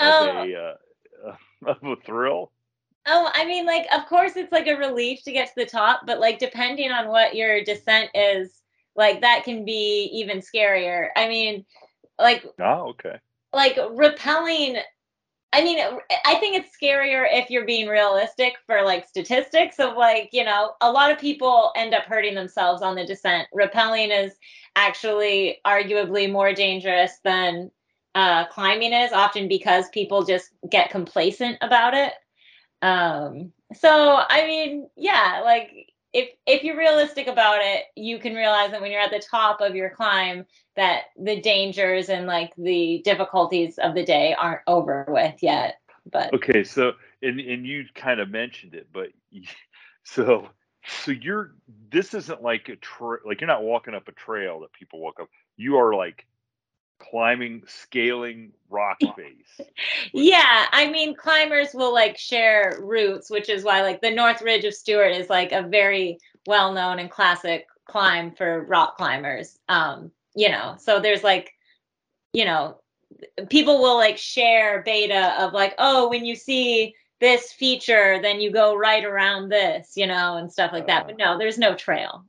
oh. 0.00 0.30
of 0.30 0.36
a 0.36 0.56
uh, 0.56 1.36
of 1.66 1.82
a 1.82 1.96
thrill? 1.96 2.52
Oh, 3.06 3.30
I 3.34 3.44
mean, 3.44 3.66
like, 3.66 3.86
of 3.94 4.06
course, 4.06 4.36
it's 4.36 4.52
like 4.52 4.66
a 4.66 4.76
relief 4.76 5.22
to 5.24 5.32
get 5.32 5.48
to 5.48 5.54
the 5.56 5.66
top, 5.66 6.02
but 6.06 6.20
like, 6.20 6.38
depending 6.38 6.90
on 6.90 7.08
what 7.08 7.36
your 7.36 7.62
descent 7.62 8.10
is, 8.14 8.62
like, 8.96 9.20
that 9.20 9.44
can 9.44 9.64
be 9.64 10.10
even 10.12 10.40
scarier. 10.40 11.08
I 11.16 11.28
mean, 11.28 11.64
like, 12.18 12.44
oh, 12.60 12.88
okay, 12.90 13.18
like 13.52 13.76
rappelling 13.76 14.80
I 15.52 15.62
mean, 15.64 15.78
I 16.26 16.34
think 16.34 16.56
it's 16.56 16.76
scarier 16.76 17.26
if 17.30 17.48
you're 17.48 17.64
being 17.64 17.88
realistic 17.88 18.56
for 18.66 18.82
like 18.82 19.08
statistics 19.08 19.78
of 19.78 19.96
like, 19.96 20.28
you 20.32 20.44
know, 20.44 20.72
a 20.82 20.90
lot 20.90 21.10
of 21.10 21.18
people 21.18 21.72
end 21.76 21.94
up 21.94 22.04
hurting 22.04 22.34
themselves 22.34 22.82
on 22.82 22.94
the 22.94 23.06
descent. 23.06 23.48
Rappelling 23.54 24.10
is 24.10 24.34
actually 24.74 25.58
arguably 25.66 26.30
more 26.30 26.52
dangerous 26.52 27.12
than 27.24 27.70
uh, 28.14 28.46
climbing 28.48 28.92
is, 28.92 29.12
often 29.12 29.48
because 29.48 29.88
people 29.90 30.24
just 30.24 30.50
get 30.70 30.90
complacent 30.90 31.56
about 31.62 31.94
it. 31.94 32.12
Um, 32.82 33.52
so, 33.74 34.22
I 34.28 34.46
mean, 34.46 34.88
yeah, 34.96 35.42
like 35.44 35.92
if 36.12 36.30
if 36.46 36.64
you're 36.64 36.78
realistic 36.78 37.26
about 37.26 37.58
it, 37.60 37.84
you 37.94 38.18
can 38.18 38.34
realize 38.34 38.70
that 38.70 38.80
when 38.80 38.90
you're 38.90 39.00
at 39.00 39.10
the 39.10 39.18
top 39.18 39.60
of 39.60 39.74
your 39.74 39.90
climb, 39.90 40.46
that 40.74 41.04
the 41.18 41.40
dangers 41.40 42.08
and 42.08 42.26
like 42.26 42.52
the 42.56 43.02
difficulties 43.04 43.78
of 43.78 43.94
the 43.94 44.04
day 44.04 44.34
aren't 44.38 44.62
over 44.66 45.04
with 45.08 45.42
yet. 45.42 45.80
But 46.10 46.32
okay, 46.32 46.64
so 46.64 46.92
and 47.22 47.38
and 47.40 47.66
you 47.66 47.84
kind 47.94 48.20
of 48.20 48.30
mentioned 48.30 48.74
it, 48.74 48.88
but 48.92 49.08
so 50.04 50.48
so 50.86 51.10
you're 51.10 51.54
this 51.90 52.14
isn't 52.14 52.42
like 52.42 52.68
a 52.68 52.76
tra- 52.76 53.26
like 53.26 53.40
you're 53.40 53.48
not 53.48 53.62
walking 53.62 53.94
up 53.94 54.08
a 54.08 54.12
trail 54.12 54.60
that 54.60 54.72
people 54.72 55.00
walk 55.00 55.20
up. 55.20 55.28
You 55.56 55.76
are 55.76 55.94
like 55.94 56.26
climbing, 56.98 57.62
scaling 57.66 58.52
rock 58.70 58.98
face. 59.16 59.68
yeah, 60.12 60.66
I 60.70 60.90
mean, 60.90 61.14
climbers 61.14 61.68
will 61.74 61.92
like 61.92 62.18
share 62.18 62.78
routes, 62.80 63.30
which 63.30 63.48
is 63.48 63.64
why 63.64 63.82
like 63.82 64.00
the 64.00 64.10
North 64.10 64.42
Ridge 64.42 64.64
of 64.64 64.74
Stuart 64.74 65.10
is 65.10 65.28
like 65.28 65.52
a 65.52 65.62
very 65.62 66.18
well 66.46 66.72
known 66.72 66.98
and 66.98 67.10
classic 67.10 67.66
climb 67.86 68.32
for 68.32 68.64
rock 68.64 68.96
climbers. 68.96 69.58
Um, 69.68 70.10
you 70.34 70.50
know, 70.50 70.76
so 70.78 71.00
there's 71.00 71.24
like, 71.24 71.52
you 72.32 72.44
know, 72.44 72.78
people 73.48 73.80
will 73.80 73.96
like 73.96 74.18
share 74.18 74.82
beta 74.82 75.34
of 75.42 75.52
like, 75.52 75.74
oh, 75.78 76.08
when 76.08 76.24
you 76.24 76.36
see 76.36 76.94
this 77.20 77.52
feature, 77.52 78.20
then 78.20 78.40
you 78.40 78.52
go 78.52 78.76
right 78.76 79.04
around 79.04 79.48
this, 79.48 79.92
you 79.96 80.06
know, 80.06 80.36
and 80.36 80.52
stuff 80.52 80.72
like 80.72 80.86
that. 80.86 81.06
But 81.06 81.16
no, 81.16 81.38
there's 81.38 81.58
no 81.58 81.74
trail 81.74 82.26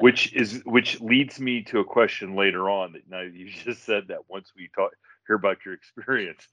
which 0.00 0.32
is 0.32 0.62
which 0.64 1.00
leads 1.00 1.38
me 1.40 1.62
to 1.62 1.78
a 1.78 1.84
question 1.84 2.34
later 2.34 2.68
on 2.68 2.92
that 2.92 3.08
now 3.08 3.20
you 3.20 3.50
just 3.64 3.84
said 3.84 4.08
that 4.08 4.28
once 4.28 4.52
we 4.56 4.68
talk 4.74 4.92
hear 5.26 5.36
about 5.36 5.58
your 5.64 5.74
experience 5.74 6.48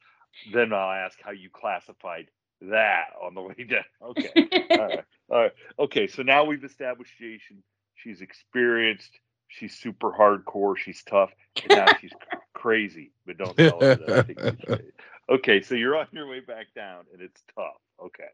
then 0.54 0.74
i'll 0.74 0.92
ask 0.92 1.18
how 1.24 1.32
you 1.32 1.50
classified 1.50 2.28
that 2.62 3.08
on 3.22 3.34
the 3.34 3.42
way 3.48 3.56
down. 3.70 3.84
Okay. 4.02 4.30
All 4.72 4.78
right. 4.78 5.04
All 5.30 5.42
right. 5.42 5.52
Okay. 5.80 6.08
So 6.08 6.24
now 6.24 6.44
we've 6.44 6.64
established 6.64 7.18
jason. 7.18 7.64
She's 7.96 8.22
experienced. 8.22 9.20
She's 9.48 9.78
super 9.78 10.12
hardcore. 10.12 10.78
She's 10.78 11.04
tough. 11.04 11.32
And 11.64 11.78
now 11.78 11.94
she's 12.00 12.12
crazy. 12.54 13.12
But 13.26 13.38
don't 13.38 13.58
tell 13.58 13.80
her 13.80 13.96
that 13.96 14.82
okay. 15.30 15.62
So 15.62 15.76
you're 15.76 15.96
on 15.96 16.08
your 16.12 16.28
way 16.28 16.42
back 16.42 16.68
down 16.76 17.06
and 17.14 17.22
it's 17.22 17.42
tough. 17.56 17.78
Okay. 18.04 18.30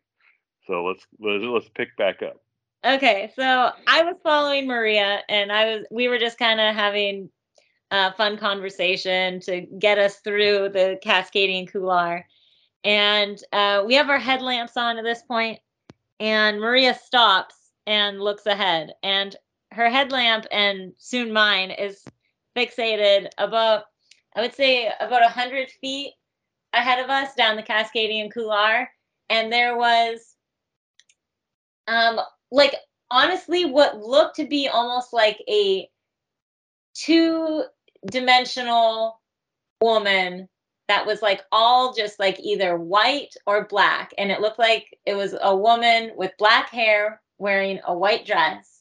So 0.67 0.85
let's 0.85 1.05
let's, 1.19 1.43
let's 1.43 1.69
pick 1.75 1.95
back 1.97 2.21
up 2.23 2.37
Okay, 2.85 3.31
so 3.35 3.71
I 3.87 4.03
was 4.03 4.15
following 4.23 4.67
Maria, 4.67 5.21
and 5.29 5.51
I 5.51 5.65
was 5.65 5.85
we 5.89 6.09
were 6.09 6.17
just 6.17 6.37
kind 6.37 6.59
of 6.59 6.75
having 6.75 7.29
a 7.91 8.13
fun 8.13 8.37
conversation 8.37 9.39
to 9.41 9.61
get 9.61 9.97
us 9.97 10.17
through 10.17 10.69
the 10.69 10.99
Cascadian 11.03 11.71
Couloir, 11.71 12.25
and 12.83 13.41
uh, 13.53 13.83
we 13.85 13.95
have 13.95 14.09
our 14.09 14.19
headlamps 14.19 14.75
on 14.75 14.97
at 14.97 15.03
this 15.03 15.21
point, 15.23 15.59
and 16.19 16.59
Maria 16.59 16.93
stops 16.93 17.55
and 17.87 18.19
looks 18.19 18.45
ahead. 18.45 18.93
And 19.03 19.35
her 19.71 19.89
headlamp 19.89 20.45
and 20.51 20.93
soon 20.97 21.31
mine 21.33 21.71
is 21.71 22.03
fixated 22.55 23.29
about, 23.37 23.85
I 24.35 24.41
would 24.41 24.53
say, 24.53 24.87
about 24.99 25.21
100 25.21 25.69
feet 25.81 26.13
ahead 26.73 27.03
of 27.03 27.09
us 27.09 27.33
down 27.35 27.55
the 27.55 27.63
Cascadian 27.63 28.31
Couloir. 28.31 28.89
And 29.29 29.51
there 29.51 29.77
was, 29.77 30.35
um, 31.87 32.19
like, 32.53 32.75
honestly, 33.09 33.65
what 33.65 33.99
looked 33.99 34.35
to 34.37 34.47
be 34.47 34.67
almost 34.67 35.11
like 35.11 35.43
a 35.49 35.89
two 36.93 37.63
dimensional 38.05 39.19
woman 39.81 40.47
that 40.87 41.05
was 41.05 41.21
like 41.21 41.41
all 41.51 41.93
just 41.93 42.19
like 42.19 42.39
either 42.39 42.77
white 42.77 43.33
or 43.47 43.65
black. 43.65 44.13
And 44.17 44.31
it 44.31 44.39
looked 44.39 44.59
like 44.59 44.85
it 45.05 45.15
was 45.15 45.35
a 45.41 45.55
woman 45.55 46.11
with 46.15 46.31
black 46.37 46.69
hair 46.69 47.21
wearing 47.39 47.79
a 47.85 47.97
white 47.97 48.25
dress 48.25 48.72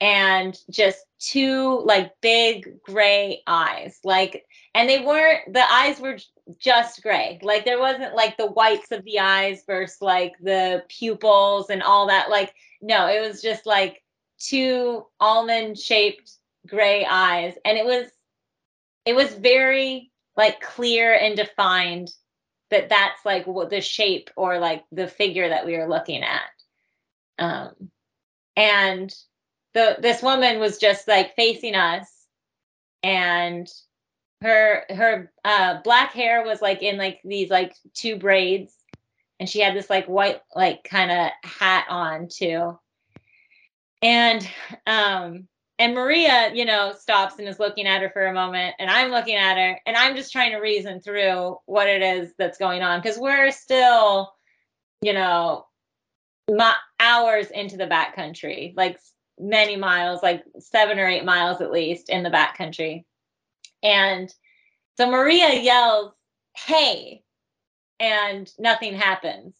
and 0.00 0.58
just 0.70 1.04
two 1.18 1.80
like 1.80 2.12
big 2.20 2.82
gray 2.82 3.42
eyes. 3.46 3.98
Like, 4.04 4.44
and 4.74 4.88
they 4.88 5.04
weren't, 5.04 5.52
the 5.52 5.72
eyes 5.72 6.00
were 6.00 6.18
just 6.58 7.02
gray. 7.02 7.38
Like, 7.42 7.64
there 7.64 7.80
wasn't 7.80 8.14
like 8.14 8.36
the 8.36 8.46
whites 8.46 8.92
of 8.92 9.04
the 9.04 9.20
eyes 9.20 9.62
versus 9.66 10.00
like 10.00 10.34
the 10.40 10.84
pupils 10.88 11.70
and 11.70 11.82
all 11.82 12.08
that. 12.08 12.30
Like, 12.30 12.54
no, 12.82 13.06
it 13.06 13.26
was 13.26 13.40
just 13.40 13.66
like 13.66 14.02
two 14.38 15.06
almond 15.18 15.78
shaped 15.78 16.30
gray 16.66 17.06
eyes. 17.08 17.54
And 17.64 17.78
it 17.78 17.86
was, 17.86 18.10
it 19.04 19.14
was 19.14 19.32
very 19.32 20.10
like 20.36 20.60
clear 20.60 21.14
and 21.14 21.36
defined 21.36 22.10
that 22.70 22.88
that's 22.88 23.24
like 23.24 23.46
what 23.46 23.70
the 23.70 23.80
shape 23.80 24.30
or 24.36 24.58
like 24.58 24.84
the 24.92 25.06
figure 25.06 25.48
that 25.48 25.64
we 25.64 25.76
were 25.76 25.88
looking 25.88 26.22
at 26.22 26.50
um 27.38 27.90
and 28.56 29.14
the 29.76 29.96
this 30.00 30.22
woman 30.22 30.58
was 30.58 30.78
just 30.78 31.06
like 31.06 31.36
facing 31.36 31.74
us. 31.76 32.08
And 33.02 33.68
her 34.40 34.84
her 34.88 35.30
uh 35.44 35.82
black 35.82 36.12
hair 36.12 36.44
was 36.44 36.60
like 36.60 36.82
in 36.82 36.96
like 36.96 37.20
these 37.24 37.50
like 37.50 37.76
two 37.94 38.16
braids. 38.16 38.74
And 39.38 39.48
she 39.48 39.60
had 39.60 39.76
this 39.76 39.90
like 39.90 40.06
white 40.06 40.40
like 40.54 40.82
kind 40.82 41.10
of 41.10 41.30
hat 41.44 41.86
on 41.90 42.28
too. 42.28 42.78
And 44.00 44.48
um 44.86 45.46
and 45.78 45.94
Maria, 45.94 46.54
you 46.54 46.64
know, 46.64 46.94
stops 46.98 47.38
and 47.38 47.46
is 47.46 47.60
looking 47.60 47.86
at 47.86 48.00
her 48.00 48.08
for 48.08 48.24
a 48.24 48.32
moment, 48.32 48.76
and 48.78 48.88
I'm 48.88 49.10
looking 49.10 49.36
at 49.36 49.58
her, 49.58 49.78
and 49.84 49.94
I'm 49.94 50.16
just 50.16 50.32
trying 50.32 50.52
to 50.52 50.56
reason 50.56 51.02
through 51.02 51.58
what 51.66 51.86
it 51.86 52.00
is 52.00 52.32
that's 52.38 52.56
going 52.56 52.82
on. 52.82 52.98
Because 52.98 53.18
we're 53.18 53.50
still, 53.50 54.32
you 55.02 55.12
know, 55.12 55.66
my, 56.50 56.74
hours 56.98 57.50
into 57.50 57.76
the 57.76 57.86
backcountry, 57.86 58.74
like 58.74 58.98
many 59.38 59.76
miles, 59.76 60.22
like 60.22 60.44
seven 60.58 60.98
or 60.98 61.06
eight 61.06 61.24
miles 61.24 61.60
at 61.60 61.70
least 61.70 62.08
in 62.08 62.22
the 62.22 62.30
backcountry. 62.30 63.04
And 63.82 64.32
so 64.96 65.10
Maria 65.10 65.60
yells, 65.60 66.12
Hey, 66.56 67.22
and 68.00 68.50
nothing 68.58 68.94
happens. 68.94 69.54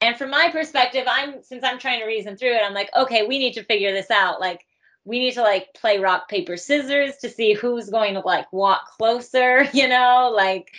And 0.00 0.16
from 0.16 0.30
my 0.30 0.50
perspective, 0.50 1.04
I'm 1.08 1.42
since 1.42 1.64
I'm 1.64 1.78
trying 1.78 2.00
to 2.00 2.06
reason 2.06 2.36
through 2.36 2.54
it, 2.54 2.62
I'm 2.62 2.74
like, 2.74 2.90
okay, 2.94 3.26
we 3.26 3.38
need 3.38 3.54
to 3.54 3.64
figure 3.64 3.92
this 3.92 4.10
out. 4.10 4.38
Like, 4.40 4.66
we 5.04 5.18
need 5.18 5.34
to 5.34 5.42
like 5.42 5.72
play 5.74 5.98
rock 5.98 6.28
paper 6.28 6.56
scissors 6.56 7.16
to 7.18 7.28
see 7.28 7.52
who's 7.52 7.90
going 7.90 8.14
to 8.14 8.20
like 8.20 8.50
walk 8.52 8.86
closer 8.96 9.64
you 9.72 9.88
know 9.88 10.32
like 10.34 10.72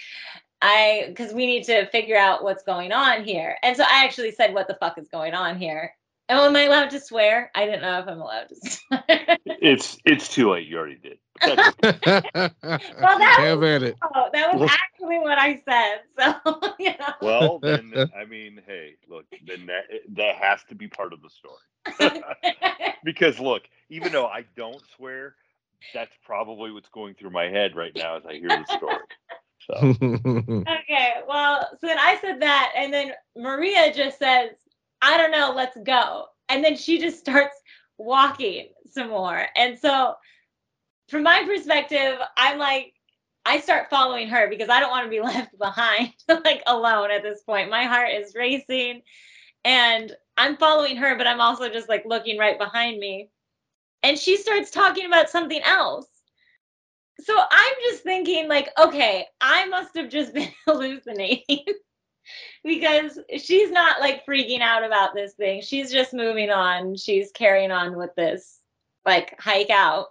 i 0.61 1.05
because 1.07 1.33
we 1.33 1.45
need 1.45 1.63
to 1.65 1.85
figure 1.87 2.17
out 2.17 2.43
what's 2.43 2.63
going 2.63 2.91
on 2.91 3.23
here 3.23 3.57
and 3.63 3.77
so 3.77 3.83
i 3.83 4.03
actually 4.03 4.31
said 4.31 4.53
what 4.53 4.67
the 4.67 4.77
fuck 4.79 4.97
is 4.97 5.07
going 5.09 5.33
on 5.33 5.57
here 5.57 5.93
oh 6.29 6.47
am 6.47 6.55
i 6.55 6.63
allowed 6.63 6.89
to 6.91 6.99
swear? 6.99 7.51
I 7.55 7.65
didn't 7.65 7.81
know 7.81 7.99
if 7.99 8.07
i'm 8.07 8.21
allowed 8.21 8.49
to 8.49 8.55
swear. 8.55 9.37
It's 9.45 9.97
it's 10.05 10.27
too 10.29 10.51
late. 10.51 10.67
You 10.67 10.77
already 10.77 10.97
did. 10.97 11.17
Well 11.41 13.17
that 13.19 13.35
Have 13.39 13.59
was, 13.59 13.69
at 13.69 13.83
it. 13.83 13.95
oh, 14.03 14.29
that 14.31 14.53
was 14.57 14.69
actually 14.71 15.19
what 15.19 15.37
i 15.37 15.61
said 15.67 16.01
so 16.43 16.61
you 16.79 16.91
know. 16.99 17.13
well 17.21 17.59
then 17.59 17.93
i 18.17 18.25
mean 18.25 18.61
hey 18.65 18.95
look 19.09 19.25
then 19.45 19.65
that 19.65 19.83
that 20.09 20.35
has 20.35 20.59
to 20.69 20.75
be 20.75 20.87
part 20.87 21.13
of 21.13 21.21
the 21.21 21.29
story. 21.29 22.21
Because 23.03 23.39
look 23.39 23.63
even 23.89 24.11
though 24.11 24.27
I 24.27 24.45
don't 24.55 24.81
swear, 24.95 25.35
that's 25.93 26.13
probably 26.25 26.71
what's 26.71 26.89
going 26.89 27.13
through 27.15 27.29
my 27.31 27.45
head 27.45 27.75
right 27.75 27.95
now 27.95 28.17
as 28.17 28.25
I 28.25 28.33
hear 28.33 28.49
the 28.49 28.65
story. 28.65 28.97
So. 29.67 29.73
Okay, 30.71 31.13
well, 31.27 31.67
so 31.79 31.87
then 31.87 31.97
I 31.99 32.17
said 32.21 32.41
that, 32.41 32.71
and 32.75 32.93
then 32.93 33.11
Maria 33.35 33.93
just 33.93 34.19
says, 34.19 34.51
I 35.01 35.17
don't 35.17 35.31
know, 35.31 35.53
let's 35.55 35.77
go. 35.83 36.25
And 36.49 36.63
then 36.63 36.75
she 36.75 36.99
just 36.99 37.19
starts 37.19 37.55
walking 37.97 38.69
some 38.91 39.09
more. 39.09 39.45
And 39.55 39.77
so, 39.79 40.15
from 41.09 41.23
my 41.23 41.43
perspective, 41.45 42.17
I'm 42.37 42.57
like, 42.57 42.93
I 43.45 43.59
start 43.59 43.89
following 43.89 44.27
her 44.29 44.49
because 44.49 44.69
I 44.69 44.79
don't 44.79 44.89
want 44.89 45.05
to 45.05 45.09
be 45.09 45.21
left 45.21 45.57
behind, 45.57 46.13
like 46.27 46.63
alone 46.67 47.11
at 47.11 47.23
this 47.23 47.43
point. 47.43 47.69
My 47.69 47.85
heart 47.85 48.09
is 48.11 48.35
racing 48.35 49.01
and 49.63 50.11
I'm 50.37 50.57
following 50.57 50.97
her, 50.97 51.15
but 51.15 51.27
I'm 51.27 51.41
also 51.41 51.69
just 51.69 51.89
like 51.89 52.03
looking 52.05 52.37
right 52.37 52.57
behind 52.57 52.99
me 52.99 53.29
and 54.05 54.19
she 54.19 54.37
starts 54.37 54.69
talking 54.69 55.07
about 55.07 55.29
something 55.31 55.61
else. 55.63 56.07
So 57.21 57.35
I'm 57.35 57.73
just 57.89 58.03
thinking, 58.03 58.47
like, 58.47 58.69
okay, 58.77 59.25
I 59.41 59.65
must 59.65 59.95
have 59.95 60.09
just 60.09 60.33
been 60.35 60.49
hallucinating 60.65 61.65
because 62.63 63.19
she's 63.37 63.71
not 63.71 63.99
like 63.99 64.25
freaking 64.25 64.61
out 64.61 64.83
about 64.83 65.13
this 65.13 65.33
thing. 65.33 65.61
She's 65.61 65.91
just 65.91 66.13
moving 66.13 66.49
on. 66.49 66.95
She's 66.95 67.31
carrying 67.31 67.71
on 67.71 67.97
with 67.97 68.13
this 68.15 68.59
like 69.05 69.39
hike 69.39 69.69
out. 69.69 70.07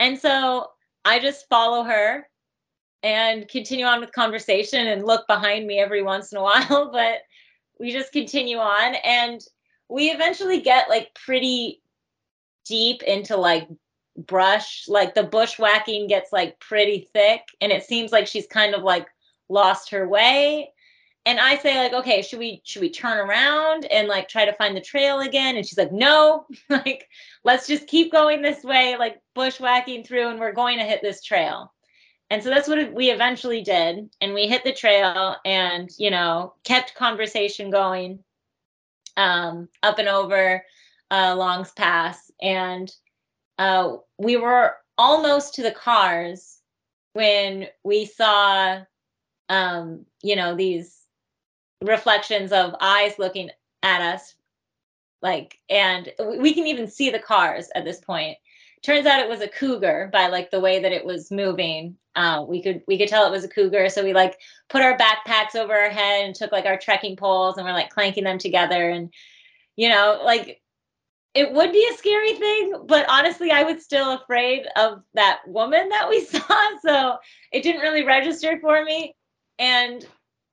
And 0.00 0.18
so 0.18 0.68
I 1.04 1.18
just 1.18 1.48
follow 1.48 1.84
her 1.84 2.28
and 3.02 3.48
continue 3.48 3.84
on 3.84 4.00
with 4.00 4.12
conversation 4.12 4.86
and 4.86 5.06
look 5.06 5.26
behind 5.26 5.66
me 5.66 5.78
every 5.78 6.02
once 6.02 6.32
in 6.32 6.38
a 6.38 6.42
while, 6.42 6.90
but 6.92 7.20
we 7.78 7.92
just 7.92 8.12
continue 8.12 8.58
on 8.58 8.94
and 9.04 9.40
we 9.88 10.10
eventually 10.10 10.60
get 10.60 10.88
like 10.88 11.14
pretty 11.14 11.82
deep 12.64 13.02
into 13.02 13.36
like 13.36 13.68
brush 14.16 14.84
like 14.88 15.14
the 15.14 15.22
bushwhacking 15.22 16.06
gets 16.06 16.32
like 16.32 16.58
pretty 16.60 17.08
thick 17.14 17.42
and 17.60 17.72
it 17.72 17.82
seems 17.82 18.12
like 18.12 18.26
she's 18.26 18.46
kind 18.46 18.74
of 18.74 18.82
like 18.82 19.08
lost 19.48 19.90
her 19.90 20.08
way. 20.08 20.72
And 21.24 21.38
i 21.38 21.56
say 21.56 21.78
like 21.78 21.92
okay 21.92 22.20
should 22.20 22.40
we 22.40 22.62
should 22.64 22.82
we 22.82 22.90
turn 22.90 23.16
around 23.16 23.84
and 23.84 24.08
like 24.08 24.28
try 24.28 24.44
to 24.44 24.52
find 24.54 24.76
the 24.76 24.80
trail 24.80 25.20
again? 25.20 25.56
And 25.56 25.64
she's 25.64 25.78
like 25.78 25.92
no 25.92 26.46
like 26.68 27.08
let's 27.44 27.66
just 27.68 27.86
keep 27.86 28.10
going 28.10 28.42
this 28.42 28.64
way 28.64 28.96
like 28.98 29.20
bushwhacking 29.34 30.04
through 30.04 30.28
and 30.28 30.40
we're 30.40 30.52
going 30.52 30.78
to 30.78 30.84
hit 30.84 31.00
this 31.00 31.22
trail. 31.22 31.72
And 32.30 32.42
so 32.42 32.48
that's 32.48 32.66
what 32.66 32.92
we 32.94 33.10
eventually 33.10 33.62
did. 33.62 34.10
And 34.20 34.34
we 34.34 34.48
hit 34.48 34.64
the 34.64 34.72
trail 34.72 35.36
and 35.44 35.90
you 35.96 36.10
know 36.10 36.54
kept 36.64 36.96
conversation 36.96 37.70
going 37.70 38.18
um 39.16 39.68
up 39.82 40.00
and 40.00 40.08
over 40.08 40.64
uh 41.12 41.36
longs 41.36 41.70
pass. 41.72 42.32
And 42.40 42.92
uh, 43.58 43.96
we 44.18 44.36
were 44.36 44.74
almost 44.98 45.54
to 45.54 45.62
the 45.62 45.70
cars 45.70 46.58
when 47.12 47.68
we 47.84 48.04
saw 48.04 48.80
um, 49.52 50.06
you 50.22 50.34
know 50.34 50.56
these 50.56 50.98
reflections 51.82 52.52
of 52.52 52.74
eyes 52.80 53.18
looking 53.18 53.50
at 53.82 54.00
us 54.00 54.34
like 55.20 55.58
and 55.68 56.10
we 56.38 56.54
can 56.54 56.66
even 56.66 56.88
see 56.88 57.10
the 57.10 57.18
cars 57.18 57.68
at 57.74 57.84
this 57.84 58.00
point 58.00 58.38
turns 58.82 59.04
out 59.04 59.20
it 59.20 59.28
was 59.28 59.42
a 59.42 59.48
cougar 59.48 60.08
by 60.12 60.28
like 60.28 60.50
the 60.50 60.60
way 60.60 60.80
that 60.80 60.92
it 60.92 61.04
was 61.04 61.30
moving 61.30 61.96
uh, 62.16 62.44
we 62.48 62.62
could 62.62 62.82
we 62.86 62.96
could 62.96 63.08
tell 63.08 63.26
it 63.26 63.30
was 63.30 63.44
a 63.44 63.48
cougar 63.48 63.90
so 63.90 64.02
we 64.02 64.14
like 64.14 64.38
put 64.70 64.80
our 64.80 64.96
backpacks 64.96 65.54
over 65.54 65.74
our 65.74 65.90
head 65.90 66.24
and 66.24 66.34
took 66.34 66.50
like 66.50 66.64
our 66.64 66.78
trekking 66.78 67.16
poles 67.16 67.58
and 67.58 67.66
we're 67.66 67.72
like 67.72 67.90
clanking 67.90 68.24
them 68.24 68.38
together 68.38 68.88
and 68.88 69.12
you 69.76 69.88
know 69.88 70.22
like 70.24 70.62
it 71.34 71.50
would 71.50 71.72
be 71.72 71.88
a 71.90 71.96
scary 71.96 72.34
thing, 72.34 72.84
but 72.86 73.06
honestly, 73.08 73.50
I 73.50 73.62
was 73.62 73.82
still 73.82 74.12
afraid 74.12 74.66
of 74.76 75.02
that 75.14 75.40
woman 75.46 75.88
that 75.88 76.06
we 76.06 76.22
saw. 76.26 76.78
So 76.82 77.16
it 77.50 77.62
didn't 77.62 77.80
really 77.80 78.04
register 78.04 78.58
for 78.60 78.84
me. 78.84 79.14
And, 79.58 80.04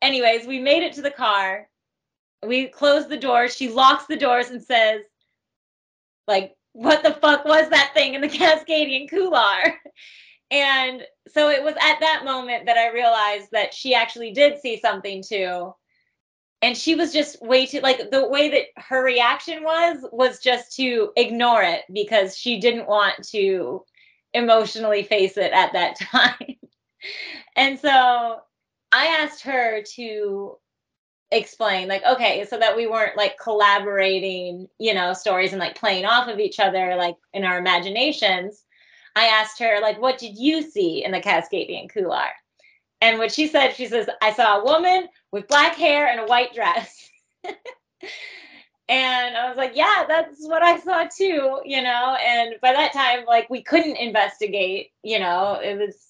anyways, 0.02 0.46
we 0.46 0.60
made 0.60 0.84
it 0.84 0.94
to 0.94 1.02
the 1.02 1.12
car. 1.12 1.68
We 2.46 2.68
closed 2.68 3.10
the 3.10 3.18
doors. 3.18 3.56
She 3.56 3.70
locks 3.70 4.06
the 4.06 4.18
doors 4.18 4.50
and 4.50 4.62
says, 4.62 5.02
like, 6.28 6.56
what 6.74 7.04
the 7.04 7.14
fuck 7.14 7.46
was 7.46 7.70
that 7.70 7.92
thing 7.94 8.14
in 8.14 8.22
the 8.22 8.28
Cascadian 8.30 9.10
Couloir? 9.10 9.76
And 10.52 11.04
so 11.28 11.50
it 11.50 11.64
was 11.64 11.76
at 11.80 12.00
that 12.00 12.24
moment 12.26 12.66
that 12.66 12.78
I 12.78 12.92
realized 12.92 13.50
that 13.52 13.74
she 13.74 13.94
actually 13.94 14.32
did 14.32 14.60
see 14.60 14.80
something 14.80 15.24
too 15.28 15.74
and 16.62 16.78
she 16.78 16.96
was 16.96 17.14
just 17.14 17.42
way 17.42 17.66
too 17.66 17.80
like 17.82 18.12
the 18.12 18.28
way 18.28 18.50
that 18.50 18.66
her 18.78 19.04
reaction 19.04 19.64
was 19.64 19.98
was 20.12 20.40
just 20.40 20.76
to 20.76 21.12
ignore 21.16 21.62
it 21.62 21.82
because 21.92 22.38
she 22.38 22.60
didn't 22.60 22.88
want 22.88 23.16
to 23.30 23.84
emotionally 24.34 25.04
face 25.04 25.38
it 25.38 25.52
at 25.52 25.74
that 25.74 26.00
time 26.00 26.56
and 27.56 27.80
so 27.80 28.40
i 28.92 29.08
asked 29.08 29.44
her 29.44 29.82
to 29.84 30.58
explain 31.32 31.88
like 31.88 32.04
okay 32.06 32.46
so 32.50 32.58
that 32.58 32.76
we 32.76 32.88
weren't 32.88 33.16
like 33.16 33.38
collaborating 33.38 34.68
you 34.80 34.94
know 34.94 35.14
stories 35.14 35.52
and 35.52 35.60
like 35.60 35.76
playing 35.76 36.06
off 36.06 36.28
of 36.28 36.40
each 36.40 36.60
other 36.60 36.96
like 36.96 37.16
in 37.34 37.44
our 37.44 37.60
imaginations. 37.60 38.64
I 39.16 39.26
asked 39.26 39.60
her 39.60 39.80
like 39.82 40.02
what 40.02 40.18
did 40.18 40.38
you 40.38 40.62
see 40.62 41.04
in 41.04 41.12
the 41.12 41.20
cascadian 41.20 41.90
couloir? 41.90 42.32
And 43.02 43.20
what 43.20 43.32
she 43.32 43.48
said 43.48 43.74
she 43.74 43.86
says 43.86 44.10
i 44.22 44.34
saw 44.34 44.60
a 44.60 44.66
woman 44.66 45.08
with 45.32 45.48
black 45.48 45.76
hair 45.76 46.08
and 46.08 46.22
a 46.22 46.26
white 46.26 46.54
dress. 46.54 47.10
And 48.92 49.38
i 49.38 49.48
was 49.48 49.56
like 49.56 49.74
yeah 49.76 50.06
that's 50.08 50.48
what 50.48 50.64
i 50.64 50.80
saw 50.80 51.06
too 51.16 51.62
you 51.64 51.84
know? 51.84 52.18
And 52.26 52.56
by 52.60 52.74
that 52.74 52.92
time 52.92 53.24
like 53.28 53.48
we 53.48 53.62
couldn't 53.62 53.98
investigate 53.98 54.94
you 55.04 55.20
know? 55.20 55.60
It 55.64 55.78
was 55.78 56.09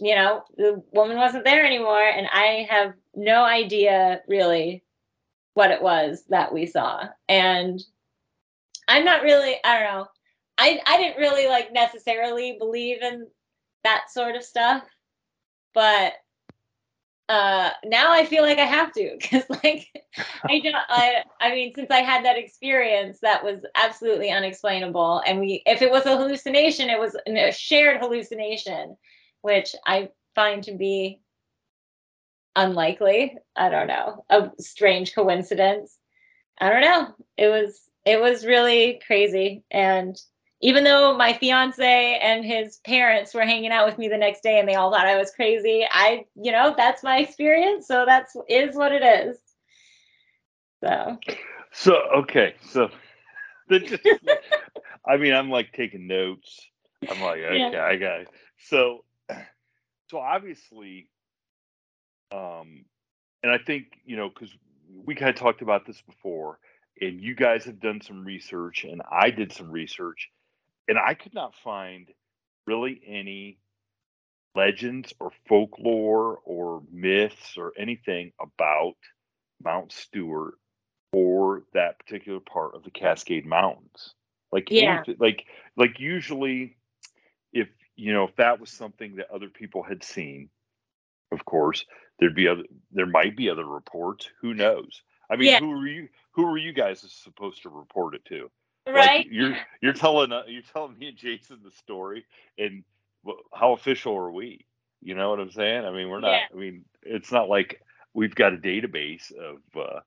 you 0.00 0.14
know, 0.14 0.42
the 0.56 0.82
woman 0.92 1.16
wasn't 1.16 1.44
there 1.44 1.64
anymore. 1.64 2.02
And 2.02 2.26
I 2.32 2.66
have 2.70 2.94
no 3.14 3.44
idea 3.44 4.22
really 4.28 4.84
what 5.54 5.70
it 5.70 5.82
was 5.82 6.24
that 6.28 6.52
we 6.52 6.66
saw. 6.66 7.08
And 7.28 7.82
I'm 8.88 9.04
not 9.04 9.22
really, 9.22 9.56
I 9.64 9.78
don't 9.78 9.92
know. 9.92 10.06
I, 10.58 10.80
I 10.86 10.96
didn't 10.98 11.18
really 11.18 11.48
like 11.48 11.72
necessarily 11.72 12.56
believe 12.58 13.02
in 13.02 13.26
that 13.84 14.10
sort 14.10 14.36
of 14.36 14.42
stuff. 14.42 14.84
But 15.74 16.14
uh 17.28 17.70
now 17.84 18.12
I 18.12 18.26
feel 18.26 18.42
like 18.42 18.58
I 18.58 18.64
have 18.66 18.92
to 18.92 19.16
because 19.20 19.44
like 19.48 19.88
I 20.44 20.60
don't 20.60 20.74
I 20.88 21.22
I 21.40 21.50
mean 21.54 21.72
since 21.74 21.90
I 21.90 22.00
had 22.00 22.24
that 22.24 22.36
experience 22.36 23.20
that 23.20 23.44
was 23.44 23.60
absolutely 23.74 24.30
unexplainable 24.30 25.22
and 25.26 25.40
we 25.40 25.62
if 25.66 25.82
it 25.82 25.90
was 25.90 26.04
a 26.06 26.16
hallucination 26.16 26.90
it 26.90 26.98
was 26.98 27.16
a 27.26 27.52
shared 27.52 28.00
hallucination 28.00 28.96
which 29.42 29.74
I 29.86 30.10
find 30.34 30.64
to 30.64 30.72
be 30.72 31.20
unlikely. 32.56 33.36
I 33.56 33.68
don't 33.68 33.86
know, 33.86 34.24
a 34.30 34.50
strange 34.58 35.14
coincidence. 35.14 35.96
I 36.58 36.70
don't 36.70 36.82
know. 36.82 37.14
It 37.36 37.48
was 37.48 37.80
it 38.04 38.20
was 38.20 38.44
really 38.44 39.00
crazy 39.06 39.62
and 39.70 40.16
even 40.62 40.84
though 40.84 41.16
my 41.16 41.32
fiance 41.32 42.20
and 42.22 42.44
his 42.44 42.78
parents 42.86 43.34
were 43.34 43.42
hanging 43.42 43.72
out 43.72 43.84
with 43.84 43.98
me 43.98 44.08
the 44.08 44.16
next 44.16 44.44
day 44.44 44.60
and 44.60 44.68
they 44.68 44.76
all 44.76 44.92
thought 44.92 45.08
I 45.08 45.16
was 45.18 45.32
crazy, 45.32 45.84
I, 45.90 46.24
you 46.36 46.52
know, 46.52 46.72
that's 46.76 47.02
my 47.02 47.18
experience, 47.18 47.88
so 47.88 48.04
that's 48.06 48.36
is 48.48 48.76
what 48.76 48.92
it 48.92 49.02
is. 49.02 49.38
So 50.82 51.18
So 51.72 51.96
okay, 52.18 52.54
so 52.70 52.90
just, 53.70 53.94
I 55.06 55.16
mean, 55.16 55.34
I'm 55.34 55.50
like 55.50 55.72
taking 55.72 56.06
notes. 56.06 56.68
I'm 57.10 57.20
like, 57.20 57.40
okay, 57.40 57.70
yeah. 57.72 57.84
I 57.84 57.96
got 57.96 58.20
it. 58.20 58.28
So 58.68 59.04
so 60.12 60.18
obviously, 60.18 61.08
um, 62.30 62.84
and 63.42 63.50
I 63.50 63.58
think 63.58 63.86
you 64.04 64.16
know 64.16 64.28
because 64.28 64.54
we 65.04 65.14
kind 65.14 65.30
of 65.30 65.36
talked 65.36 65.62
about 65.62 65.86
this 65.86 66.00
before, 66.02 66.58
and 67.00 67.18
you 67.18 67.34
guys 67.34 67.64
have 67.64 67.80
done 67.80 68.02
some 68.02 68.22
research, 68.22 68.84
and 68.84 69.00
I 69.10 69.30
did 69.30 69.52
some 69.52 69.70
research, 69.70 70.28
and 70.86 70.98
I 70.98 71.14
could 71.14 71.32
not 71.34 71.54
find 71.64 72.08
really 72.66 73.00
any 73.06 73.58
legends 74.54 75.14
or 75.18 75.32
folklore 75.48 76.40
or 76.44 76.82
myths 76.92 77.56
or 77.56 77.72
anything 77.78 78.32
about 78.38 78.96
Mount 79.64 79.92
Stuart 79.92 80.56
or 81.14 81.62
that 81.72 81.98
particular 81.98 82.40
part 82.40 82.74
of 82.74 82.84
the 82.84 82.90
Cascade 82.90 83.46
Mountains. 83.46 84.12
Like 84.52 84.68
yeah. 84.70 84.96
Anything, 84.96 85.16
like 85.18 85.46
like 85.74 85.98
usually 86.00 86.76
you 88.02 88.12
know, 88.12 88.24
if 88.24 88.34
that 88.34 88.58
was 88.58 88.68
something 88.68 89.14
that 89.16 89.30
other 89.30 89.48
people 89.48 89.84
had 89.84 90.02
seen, 90.02 90.48
of 91.30 91.44
course, 91.44 91.84
there'd 92.18 92.34
be 92.34 92.48
other 92.48 92.64
there 92.90 93.06
might 93.06 93.36
be 93.36 93.48
other 93.48 93.64
reports. 93.64 94.28
Who 94.40 94.54
knows? 94.54 95.02
I 95.30 95.36
mean, 95.36 95.52
yeah. 95.52 95.60
who 95.60 95.70
are 95.70 95.86
you 95.86 96.08
who 96.32 96.44
are 96.46 96.58
you 96.58 96.72
guys 96.72 97.00
supposed 97.08 97.62
to 97.62 97.68
report 97.68 98.16
it 98.16 98.24
to? 98.24 98.50
Right. 98.88 99.18
Like 99.18 99.26
you're 99.30 99.56
you're 99.80 99.92
telling 99.92 100.32
uh, 100.32 100.42
you're 100.48 100.64
telling 100.72 100.98
me 100.98 101.08
and 101.08 101.16
Jason 101.16 101.60
the 101.62 101.70
story 101.70 102.26
and 102.58 102.82
how 103.54 103.72
official 103.72 104.16
are 104.16 104.32
we? 104.32 104.66
You 105.00 105.14
know 105.14 105.30
what 105.30 105.38
I'm 105.38 105.52
saying? 105.52 105.84
I 105.84 105.92
mean, 105.92 106.08
we're 106.08 106.18
not 106.18 106.32
yeah. 106.32 106.46
I 106.52 106.56
mean, 106.56 106.84
it's 107.02 107.30
not 107.30 107.48
like 107.48 107.82
we've 108.14 108.34
got 108.34 108.52
a 108.52 108.56
database 108.56 109.30
of 109.30 109.58
uh, 109.76 110.00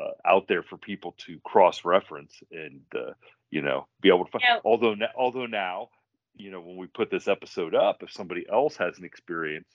uh, 0.00 0.12
out 0.24 0.48
there 0.48 0.62
for 0.62 0.78
people 0.78 1.14
to 1.26 1.38
cross 1.44 1.84
reference 1.84 2.42
and 2.50 2.80
uh, 2.96 3.12
you 3.50 3.60
know 3.60 3.86
be 4.00 4.08
able 4.08 4.24
to 4.24 4.30
find. 4.30 4.42
Yeah. 4.42 4.60
Although 4.64 4.96
although 5.18 5.46
now 5.46 5.90
you 6.34 6.50
know, 6.50 6.60
when 6.60 6.76
we 6.76 6.86
put 6.86 7.10
this 7.10 7.28
episode 7.28 7.74
up, 7.74 8.02
if 8.02 8.12
somebody 8.12 8.44
else 8.50 8.76
has 8.76 8.98
an 8.98 9.04
experience, 9.04 9.68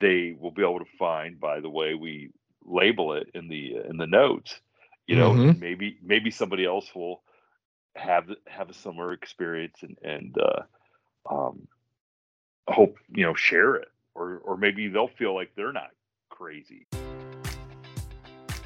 they 0.00 0.36
will 0.38 0.50
be 0.50 0.62
able 0.62 0.80
to 0.80 0.96
find 0.98 1.40
by 1.40 1.60
the 1.60 1.70
way 1.70 1.94
we 1.94 2.30
label 2.64 3.14
it 3.14 3.28
in 3.34 3.48
the 3.48 3.76
in 3.88 3.96
the 3.96 4.06
notes. 4.06 4.60
You 5.06 5.16
know, 5.16 5.32
mm-hmm. 5.32 5.60
maybe 5.60 5.98
maybe 6.02 6.30
somebody 6.30 6.64
else 6.64 6.94
will 6.94 7.22
have 7.94 8.28
have 8.46 8.70
a 8.70 8.74
similar 8.74 9.12
experience 9.12 9.76
and 9.82 9.96
and 10.02 10.36
uh, 10.38 10.62
um, 11.30 11.68
hope 12.66 12.96
you 13.14 13.24
know 13.24 13.34
share 13.34 13.76
it, 13.76 13.88
or 14.14 14.38
or 14.38 14.56
maybe 14.56 14.88
they'll 14.88 15.08
feel 15.08 15.34
like 15.34 15.52
they're 15.54 15.72
not 15.72 15.90
crazy. 16.30 16.86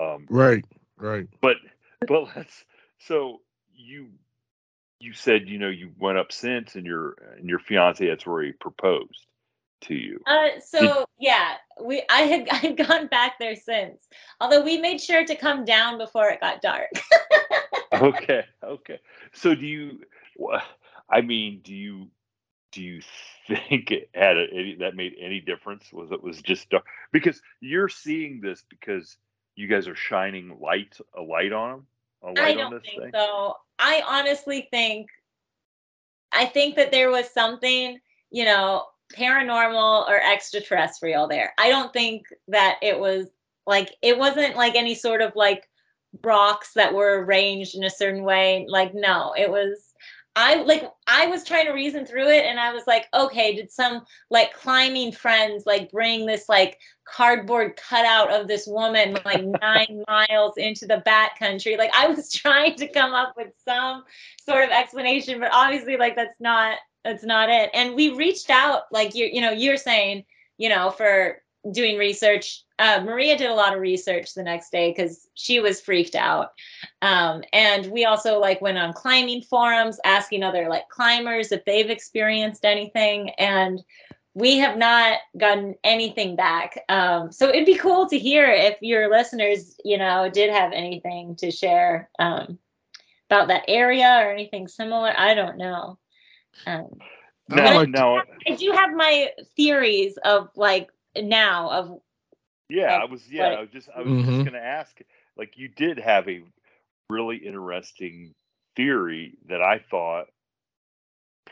Um, 0.00 0.26
right, 0.28 0.64
right. 0.98 1.28
But 1.40 1.56
but 2.06 2.28
let's. 2.36 2.64
So 2.98 3.40
you 3.74 4.08
you 5.00 5.12
said 5.12 5.48
you 5.48 5.58
know 5.58 5.68
you 5.68 5.92
went 5.98 6.18
up 6.18 6.32
since, 6.32 6.74
and 6.74 6.86
your 6.86 7.16
and 7.38 7.48
your 7.48 7.58
fiance 7.58 8.06
that's 8.06 8.26
where 8.26 8.42
he 8.42 8.52
proposed 8.52 9.26
to 9.82 9.94
you. 9.94 10.20
Uh, 10.26 10.60
so 10.64 10.80
Did, 10.80 11.06
yeah, 11.18 11.54
we 11.82 12.02
I 12.08 12.22
had 12.22 12.48
I 12.50 12.56
had 12.56 12.76
gone 12.76 13.08
back 13.08 13.38
there 13.38 13.56
since. 13.56 14.08
Although 14.40 14.62
we 14.62 14.78
made 14.78 15.00
sure 15.00 15.24
to 15.24 15.34
come 15.34 15.64
down 15.64 15.98
before 15.98 16.28
it 16.30 16.40
got 16.40 16.62
dark. 16.62 16.90
okay, 17.92 18.44
okay. 18.62 18.98
So 19.32 19.54
do 19.54 19.66
you? 19.66 20.00
I 21.10 21.20
mean, 21.20 21.60
do 21.62 21.74
you 21.74 22.08
do 22.72 22.82
you 22.82 23.02
think 23.46 23.90
it 23.90 24.08
had 24.14 24.36
a, 24.36 24.46
any, 24.52 24.76
that 24.76 24.96
made 24.96 25.14
any 25.20 25.40
difference? 25.40 25.92
Was 25.92 26.10
it 26.10 26.22
was 26.22 26.40
just 26.40 26.70
dark? 26.70 26.86
Because 27.12 27.40
you're 27.60 27.88
seeing 27.88 28.40
this 28.40 28.64
because 28.68 29.16
you 29.56 29.66
guys 29.66 29.88
are 29.88 29.94
shining 29.94 30.58
light 30.60 30.96
a 31.16 31.22
light 31.22 31.52
on 31.52 31.70
them? 31.70 31.86
Light 32.22 32.38
I 32.38 32.54
don't 32.54 32.82
think 32.82 33.02
thing? 33.02 33.10
so. 33.14 33.56
I 33.78 34.02
honestly 34.06 34.68
think 34.70 35.08
I 36.32 36.46
think 36.46 36.76
that 36.76 36.90
there 36.90 37.10
was 37.10 37.28
something, 37.28 37.98
you 38.30 38.44
know, 38.44 38.86
paranormal 39.14 40.08
or 40.08 40.20
extraterrestrial 40.20 41.28
there. 41.28 41.52
I 41.58 41.68
don't 41.68 41.92
think 41.92 42.26
that 42.48 42.78
it 42.82 42.98
was 42.98 43.26
like 43.66 43.94
it 44.02 44.18
wasn't 44.18 44.56
like 44.56 44.74
any 44.74 44.94
sort 44.94 45.20
of 45.20 45.36
like 45.36 45.68
rocks 46.22 46.72
that 46.74 46.94
were 46.94 47.24
arranged 47.24 47.74
in 47.74 47.84
a 47.84 47.90
certain 47.90 48.24
way. 48.24 48.66
Like 48.68 48.94
no, 48.94 49.34
it 49.36 49.50
was 49.50 49.91
I 50.34 50.62
like 50.62 50.90
I 51.06 51.26
was 51.26 51.44
trying 51.44 51.66
to 51.66 51.72
reason 51.72 52.06
through 52.06 52.28
it 52.28 52.46
and 52.46 52.58
I 52.58 52.72
was 52.72 52.84
like, 52.86 53.06
okay, 53.12 53.54
did 53.54 53.70
some 53.70 54.04
like 54.30 54.54
climbing 54.54 55.12
friends 55.12 55.64
like 55.66 55.90
bring 55.90 56.24
this 56.24 56.48
like 56.48 56.78
cardboard 57.04 57.76
cutout 57.76 58.32
of 58.32 58.48
this 58.48 58.66
woman 58.66 59.18
like 59.26 59.44
nine 59.62 60.02
miles 60.08 60.56
into 60.56 60.86
the 60.86 61.02
bat 61.04 61.32
country? 61.38 61.76
Like 61.76 61.90
I 61.94 62.08
was 62.08 62.32
trying 62.32 62.76
to 62.76 62.88
come 62.88 63.12
up 63.12 63.34
with 63.36 63.48
some 63.64 64.04
sort 64.44 64.64
of 64.64 64.70
explanation, 64.70 65.38
but 65.38 65.52
obviously 65.52 65.96
like 65.96 66.16
that's 66.16 66.40
not 66.40 66.78
that's 67.04 67.24
not 67.24 67.50
it. 67.50 67.70
And 67.74 67.94
we 67.94 68.10
reached 68.10 68.48
out, 68.48 68.84
like 68.90 69.14
you 69.14 69.26
you 69.30 69.42
know, 69.42 69.50
you're 69.50 69.76
saying, 69.76 70.24
you 70.56 70.70
know, 70.70 70.90
for 70.90 71.42
doing 71.70 71.98
research. 71.98 72.64
Uh, 72.82 73.00
Maria 73.04 73.38
did 73.38 73.48
a 73.48 73.54
lot 73.54 73.72
of 73.72 73.80
research 73.80 74.34
the 74.34 74.42
next 74.42 74.72
day 74.72 74.90
because 74.90 75.28
she 75.34 75.60
was 75.60 75.80
freaked 75.80 76.16
out. 76.16 76.50
Um, 77.00 77.44
and 77.52 77.86
we 77.92 78.04
also 78.04 78.40
like 78.40 78.60
went 78.60 78.76
on 78.76 78.92
climbing 78.92 79.42
forums 79.42 80.00
asking 80.04 80.42
other 80.42 80.68
like 80.68 80.88
climbers 80.88 81.52
if 81.52 81.64
they've 81.64 81.88
experienced 81.88 82.64
anything. 82.64 83.30
And 83.38 83.80
we 84.34 84.58
have 84.58 84.76
not 84.76 85.20
gotten 85.38 85.76
anything 85.84 86.34
back. 86.34 86.82
Um, 86.88 87.30
so 87.30 87.50
it'd 87.50 87.66
be 87.66 87.76
cool 87.76 88.08
to 88.08 88.18
hear 88.18 88.50
if 88.50 88.78
your 88.80 89.08
listeners, 89.08 89.76
you 89.84 89.96
know, 89.96 90.28
did 90.28 90.50
have 90.50 90.72
anything 90.72 91.36
to 91.36 91.52
share 91.52 92.10
um, 92.18 92.58
about 93.30 93.46
that 93.46 93.62
area 93.68 94.18
or 94.24 94.32
anything 94.32 94.66
similar. 94.66 95.12
I 95.16 95.34
don't 95.34 95.56
know. 95.56 96.00
Um, 96.66 96.88
no, 97.48 97.62
I, 97.62 97.84
no. 97.84 98.22
I 98.48 98.56
do 98.56 98.72
have 98.72 98.92
my 98.92 99.30
theories 99.54 100.18
of 100.24 100.48
like 100.56 100.90
now 101.16 101.70
of 101.70 102.00
yeah 102.68 102.96
i 102.96 103.04
was 103.04 103.22
yeah 103.30 103.48
i 103.48 103.60
was 103.60 103.70
just 103.70 103.88
i 103.94 104.00
was 104.00 104.08
mm-hmm. 104.08 104.30
just 104.30 104.44
gonna 104.44 104.58
ask 104.58 104.98
like 105.36 105.56
you 105.56 105.68
did 105.68 105.98
have 105.98 106.28
a 106.28 106.42
really 107.10 107.36
interesting 107.36 108.34
theory 108.76 109.36
that 109.48 109.60
i 109.62 109.78
thought 109.90 110.26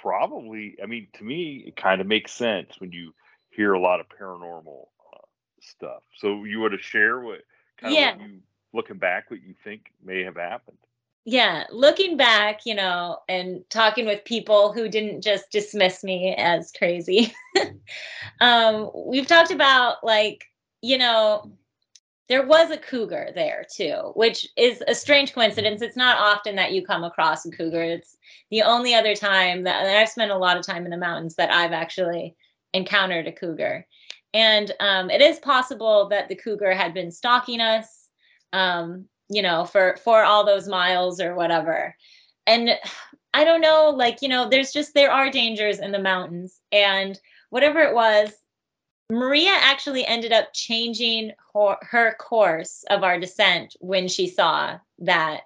probably 0.00 0.76
i 0.82 0.86
mean 0.86 1.06
to 1.12 1.24
me 1.24 1.64
it 1.66 1.76
kind 1.76 2.00
of 2.00 2.06
makes 2.06 2.32
sense 2.32 2.72
when 2.78 2.92
you 2.92 3.12
hear 3.50 3.74
a 3.74 3.80
lot 3.80 4.00
of 4.00 4.06
paranormal 4.08 4.86
uh, 5.14 5.26
stuff 5.60 6.02
so 6.16 6.44
you 6.44 6.60
want 6.60 6.72
to 6.72 6.78
share 6.78 7.20
what 7.20 7.40
kind 7.78 7.94
yeah. 7.94 8.12
of 8.12 8.18
what 8.18 8.28
you 8.28 8.38
looking 8.72 8.98
back 8.98 9.30
what 9.30 9.42
you 9.42 9.54
think 9.64 9.92
may 10.02 10.22
have 10.22 10.36
happened 10.36 10.78
yeah 11.24 11.64
looking 11.70 12.16
back 12.16 12.60
you 12.64 12.74
know 12.74 13.18
and 13.28 13.62
talking 13.68 14.06
with 14.06 14.24
people 14.24 14.72
who 14.72 14.88
didn't 14.88 15.22
just 15.22 15.50
dismiss 15.50 16.02
me 16.02 16.34
as 16.38 16.72
crazy 16.72 17.34
um 18.40 18.90
we've 18.94 19.26
talked 19.26 19.50
about 19.50 20.02
like 20.02 20.49
you 20.82 20.98
know 20.98 21.50
there 22.28 22.46
was 22.46 22.70
a 22.70 22.78
cougar 22.78 23.30
there 23.34 23.66
too 23.74 24.12
which 24.14 24.46
is 24.56 24.82
a 24.86 24.94
strange 24.94 25.32
coincidence. 25.32 25.82
It's 25.82 25.96
not 25.96 26.18
often 26.18 26.56
that 26.56 26.72
you 26.72 26.84
come 26.84 27.02
across 27.04 27.44
a 27.44 27.50
cougar. 27.50 27.82
It's 27.82 28.16
the 28.50 28.62
only 28.62 28.94
other 28.94 29.14
time 29.14 29.64
that 29.64 29.84
i've 29.84 30.08
spent 30.08 30.30
a 30.30 30.38
lot 30.38 30.56
of 30.56 30.64
time 30.64 30.84
in 30.84 30.90
the 30.90 30.96
mountains 30.96 31.34
that 31.36 31.52
i've 31.52 31.72
actually 31.72 32.34
encountered 32.72 33.26
a 33.26 33.32
cougar. 33.32 33.86
And 34.32 34.72
um, 34.78 35.10
it 35.10 35.20
is 35.20 35.40
possible 35.40 36.08
that 36.10 36.28
the 36.28 36.36
cougar 36.36 36.72
had 36.72 36.94
been 36.94 37.10
stalking 37.10 37.60
us 37.60 38.00
um, 38.52 39.06
you 39.28 39.42
know, 39.42 39.64
for 39.64 39.96
for 40.02 40.24
all 40.24 40.44
those 40.44 40.68
miles 40.68 41.20
or 41.20 41.34
whatever. 41.34 41.94
And 42.46 42.70
I 43.32 43.44
don't 43.44 43.60
know, 43.60 43.90
like, 43.90 44.22
you 44.22 44.28
know, 44.28 44.48
there's 44.48 44.72
just 44.72 44.92
there 44.92 45.12
are 45.12 45.30
dangers 45.30 45.78
in 45.78 45.92
the 45.92 46.00
mountains. 46.00 46.60
And 46.72 47.18
whatever 47.50 47.80
it 47.80 47.94
was, 47.94 48.32
Maria 49.10 49.50
actually 49.52 50.06
ended 50.06 50.32
up 50.32 50.52
changing 50.54 51.32
her, 51.54 51.76
her 51.82 52.14
course 52.18 52.84
of 52.88 53.02
our 53.02 53.18
descent 53.18 53.76
when 53.80 54.08
she 54.08 54.28
saw 54.28 54.78
that 55.00 55.42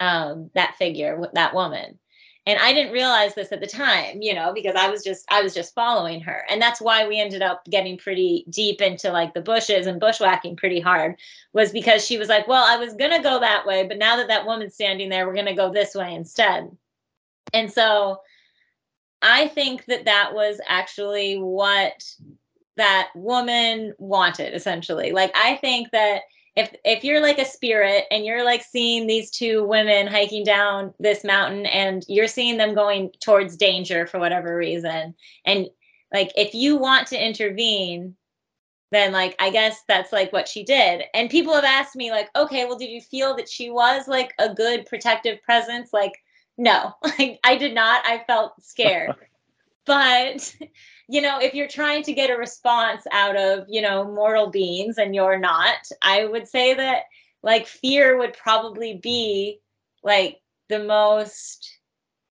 um 0.00 0.50
that 0.54 0.76
figure, 0.76 1.20
that 1.34 1.54
woman. 1.54 1.98
And 2.46 2.58
i 2.58 2.72
didn't 2.72 2.92
realize 2.92 3.34
this 3.34 3.52
at 3.52 3.60
the 3.60 3.66
time 3.66 4.22
you 4.22 4.34
know 4.34 4.52
because 4.54 4.74
i 4.74 4.88
was 4.88 5.04
just 5.04 5.24
i 5.30 5.42
was 5.42 5.54
just 5.54 5.74
following 5.74 6.20
her. 6.22 6.44
And 6.48 6.60
that's 6.60 6.80
why 6.80 7.06
we 7.06 7.20
ended 7.20 7.42
up 7.42 7.64
getting 7.66 7.96
pretty 7.98 8.44
deep 8.50 8.80
into 8.80 9.10
like 9.12 9.34
the 9.34 9.42
bushes 9.42 9.86
and 9.86 10.00
bushwhacking 10.00 10.56
pretty 10.56 10.80
hard 10.80 11.16
was 11.52 11.70
because 11.70 12.04
she 12.04 12.18
was 12.18 12.28
like 12.28 12.48
well 12.48 12.64
i 12.66 12.76
was 12.76 12.94
to 13.12 13.22
go 13.22 13.40
that 13.40 13.66
way 13.66 13.86
but 13.86 13.98
now 13.98 14.16
that 14.16 14.28
that 14.28 14.46
woman's 14.46 14.74
standing 14.74 15.08
there 15.10 15.26
we're 15.26 15.34
to 15.46 15.54
go 15.54 15.72
this 15.72 15.94
way 15.94 16.14
instead. 16.14 16.70
And 17.52 17.70
so 17.70 18.20
i 19.22 19.48
think 19.48 19.84
that 19.86 20.06
that 20.06 20.32
was 20.34 20.60
actually 20.66 21.36
what 21.36 22.02
that 22.80 23.10
woman 23.14 23.94
wanted 23.98 24.54
essentially. 24.54 25.12
Like 25.12 25.32
i 25.34 25.56
think 25.56 25.90
that 25.92 26.22
if 26.56 26.74
if 26.84 27.04
you're 27.04 27.20
like 27.20 27.38
a 27.38 27.44
spirit 27.44 28.04
and 28.10 28.24
you're 28.24 28.44
like 28.44 28.62
seeing 28.62 29.06
these 29.06 29.30
two 29.30 29.64
women 29.64 30.06
hiking 30.06 30.44
down 30.44 30.92
this 30.98 31.24
mountain 31.24 31.66
and 31.66 32.04
you're 32.08 32.26
seeing 32.26 32.56
them 32.56 32.74
going 32.74 33.10
towards 33.20 33.56
danger 33.56 34.06
for 34.06 34.18
whatever 34.18 34.56
reason 34.56 35.14
and 35.44 35.68
like 36.12 36.32
if 36.36 36.54
you 36.54 36.76
want 36.76 37.06
to 37.06 37.24
intervene 37.24 38.16
then 38.90 39.12
like 39.12 39.36
i 39.38 39.50
guess 39.50 39.82
that's 39.86 40.12
like 40.12 40.32
what 40.32 40.48
she 40.48 40.64
did. 40.64 41.04
And 41.14 41.30
people 41.30 41.54
have 41.54 41.64
asked 41.64 41.96
me 41.96 42.10
like 42.10 42.28
okay 42.34 42.64
well 42.64 42.78
did 42.78 42.90
you 42.90 43.00
feel 43.00 43.36
that 43.36 43.48
she 43.48 43.70
was 43.70 44.08
like 44.08 44.32
a 44.38 44.52
good 44.52 44.86
protective 44.86 45.40
presence? 45.42 45.92
Like 45.92 46.12
no. 46.58 46.94
Like 47.02 47.38
i 47.44 47.56
did 47.56 47.74
not. 47.74 48.04
I 48.04 48.24
felt 48.26 48.62
scared. 48.62 49.14
But 49.86 50.54
you 51.10 51.20
know, 51.20 51.40
if 51.40 51.54
you're 51.54 51.66
trying 51.66 52.04
to 52.04 52.12
get 52.12 52.30
a 52.30 52.36
response 52.36 53.02
out 53.10 53.36
of, 53.36 53.66
you 53.68 53.82
know, 53.82 54.04
mortal 54.04 54.48
beings 54.48 54.96
and 54.96 55.12
you're 55.12 55.40
not, 55.40 55.78
I 56.02 56.24
would 56.24 56.46
say 56.46 56.72
that 56.74 57.02
like 57.42 57.66
fear 57.66 58.16
would 58.16 58.34
probably 58.34 58.94
be 58.94 59.58
like 60.04 60.40
the 60.68 60.78
most 60.78 61.78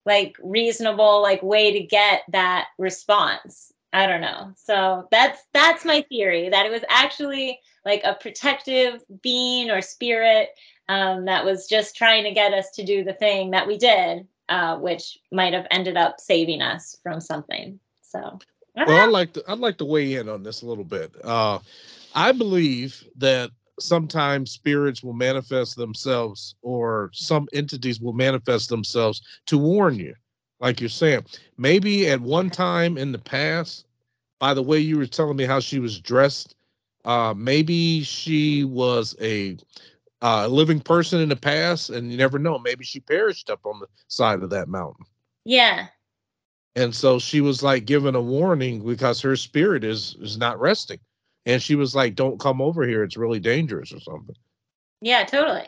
like 0.07 0.37
reasonable 0.41 1.21
like 1.21 1.43
way 1.43 1.73
to 1.73 1.81
get 1.81 2.23
that 2.31 2.69
response. 2.79 3.73
I 3.93 4.07
don't 4.07 4.21
know. 4.21 4.53
So 4.55 5.09
that's 5.11 5.43
that's 5.53 5.85
my 5.85 6.03
theory 6.09 6.49
that 6.49 6.65
it 6.65 6.71
was 6.71 6.85
actually 6.89 7.59
like 7.85 8.03
a 8.05 8.15
protective 8.15 9.03
being 9.21 9.69
or 9.69 9.83
spirit 9.83 10.51
um, 10.89 11.25
that 11.25 11.45
was 11.45 11.67
just 11.67 11.97
trying 11.97 12.23
to 12.23 12.31
get 12.31 12.55
us 12.55 12.71
to 12.73 12.85
do 12.85 13.03
the 13.03 13.15
thing 13.15 13.51
that 13.51 13.67
we 13.67 13.79
did, 13.79 14.29
uh, 14.49 14.77
which 14.77 15.19
might 15.33 15.55
have 15.55 15.67
ended 15.73 15.97
up 15.97 16.21
saving 16.21 16.63
us 16.63 16.97
from 17.03 17.21
something. 17.21 17.81
So 18.03 18.39
well, 18.77 18.91
I'd 18.91 19.11
like 19.13 19.33
to 19.35 19.45
I'd 19.49 19.59
like 19.59 19.79
to 19.79 19.85
weigh 19.85 20.15
in 20.15 20.29
on 20.29 20.43
this 20.43 20.63
a 20.63 20.67
little 20.67 20.85
bit. 20.85 21.13
Uh, 21.25 21.59
I 22.15 22.33
believe 22.33 23.05
that 23.17 23.51
sometimes 23.79 24.53
spirits 24.53 25.03
will 25.03 25.13
manifest 25.13 25.77
themselves, 25.77 26.55
or 26.63 27.11
some 27.13 27.49
entities 27.53 28.01
will 28.01 28.13
manifest 28.13 28.69
themselves 28.69 29.23
to 29.47 29.59
warn 29.59 29.99
you, 29.99 30.15
like 30.61 30.81
you're 30.81 30.89
saying. 30.89 31.25
Maybe 31.57 32.09
at 32.09 32.21
one 32.21 32.51
time 32.51 32.99
in 32.99 33.13
the 33.13 33.19
past, 33.19 33.87
by 34.39 34.55
the 34.55 34.63
way 34.63 34.79
you 34.79 34.99
were 34.99 35.07
telling 35.07 35.37
me 35.37 35.45
how 35.45 35.61
she 35.61 35.79
was 35.79 36.01
dressed, 36.01 36.57
uh, 37.05 37.35
maybe 37.37 38.03
she 38.03 38.65
was 38.65 39.17
a 39.21 39.57
uh, 40.23 40.47
living 40.49 40.81
person 40.81 41.21
in 41.21 41.29
the 41.29 41.37
past, 41.37 41.91
and 41.91 42.11
you 42.11 42.19
never 42.19 42.39
know. 42.39 42.59
Maybe 42.59 42.85
she 42.85 43.01
perished 43.01 43.51
up 43.51 43.65
on 43.65 43.81
the 43.81 43.87
side 44.09 44.43
of 44.43 44.51
that 44.51 44.69
mountain. 44.69 45.07
Yeah, 45.45 45.89
and 46.77 46.95
so 46.95 47.19
she 47.19 47.41
was 47.41 47.63
like 47.63 47.85
given 47.85 48.15
a 48.15 48.21
warning 48.21 48.85
because 48.85 49.21
her 49.21 49.37
spirit 49.37 49.85
is 49.85 50.17
is 50.21 50.39
not 50.39 50.61
resting. 50.61 51.01
And 51.47 51.63
she 51.63 51.75
was 51.75 51.95
like 51.95 52.15
don't 52.15 52.39
come 52.39 52.61
over 52.61 52.87
here. 52.87 53.03
It's 53.03 53.17
really 53.17 53.41
dangerous 53.41 53.93
or 53.93 54.01
something. 54.01 54.37
Yeah 55.01 55.25
totally. 55.25 55.67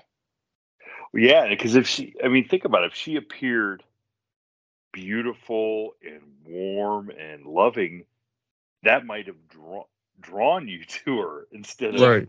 Yeah 1.14 1.48
because 1.48 1.74
if 1.74 1.86
she 1.86 2.14
i 2.22 2.28
mean 2.28 2.46
think 2.46 2.64
about 2.64 2.84
it. 2.84 2.92
If 2.92 2.94
she 2.94 3.16
appeared 3.16 3.82
beautiful 4.92 5.94
and 6.04 6.20
warm 6.46 7.10
and 7.10 7.46
loving 7.46 8.04
that 8.82 9.06
might 9.06 9.26
have 9.26 9.48
drawn 9.48 9.84
drawn 10.20 10.68
you 10.68 10.84
to 11.04 11.18
her 11.18 11.46
instead 11.52 11.94
of 11.94 12.00
right. 12.00 12.28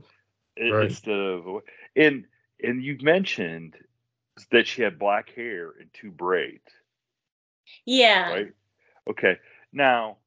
right. 0.60 0.86
instead 0.86 1.20
of 1.20 1.62
and 1.96 2.26
and 2.64 2.84
you 2.84 2.98
mentioned 3.02 3.76
that 4.52 4.66
she 4.66 4.82
had 4.82 4.98
black 4.98 5.30
hair 5.36 5.74
and 5.80 5.90
two 5.94 6.10
braids. 6.10 6.72
Yeah. 7.86 8.32
Right 8.32 8.54
Okay. 9.10 9.38
Now, 9.72 10.18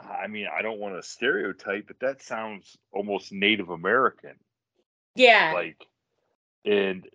I 0.00 0.26
mean, 0.26 0.46
I 0.52 0.62
don't 0.62 0.78
want 0.78 0.96
to 0.96 1.08
stereotype, 1.08 1.86
but 1.86 2.00
that 2.00 2.22
sounds 2.22 2.76
almost 2.92 3.32
Native 3.32 3.70
American. 3.70 4.34
Yeah. 5.14 5.52
Like, 5.54 5.86
and 6.64 7.06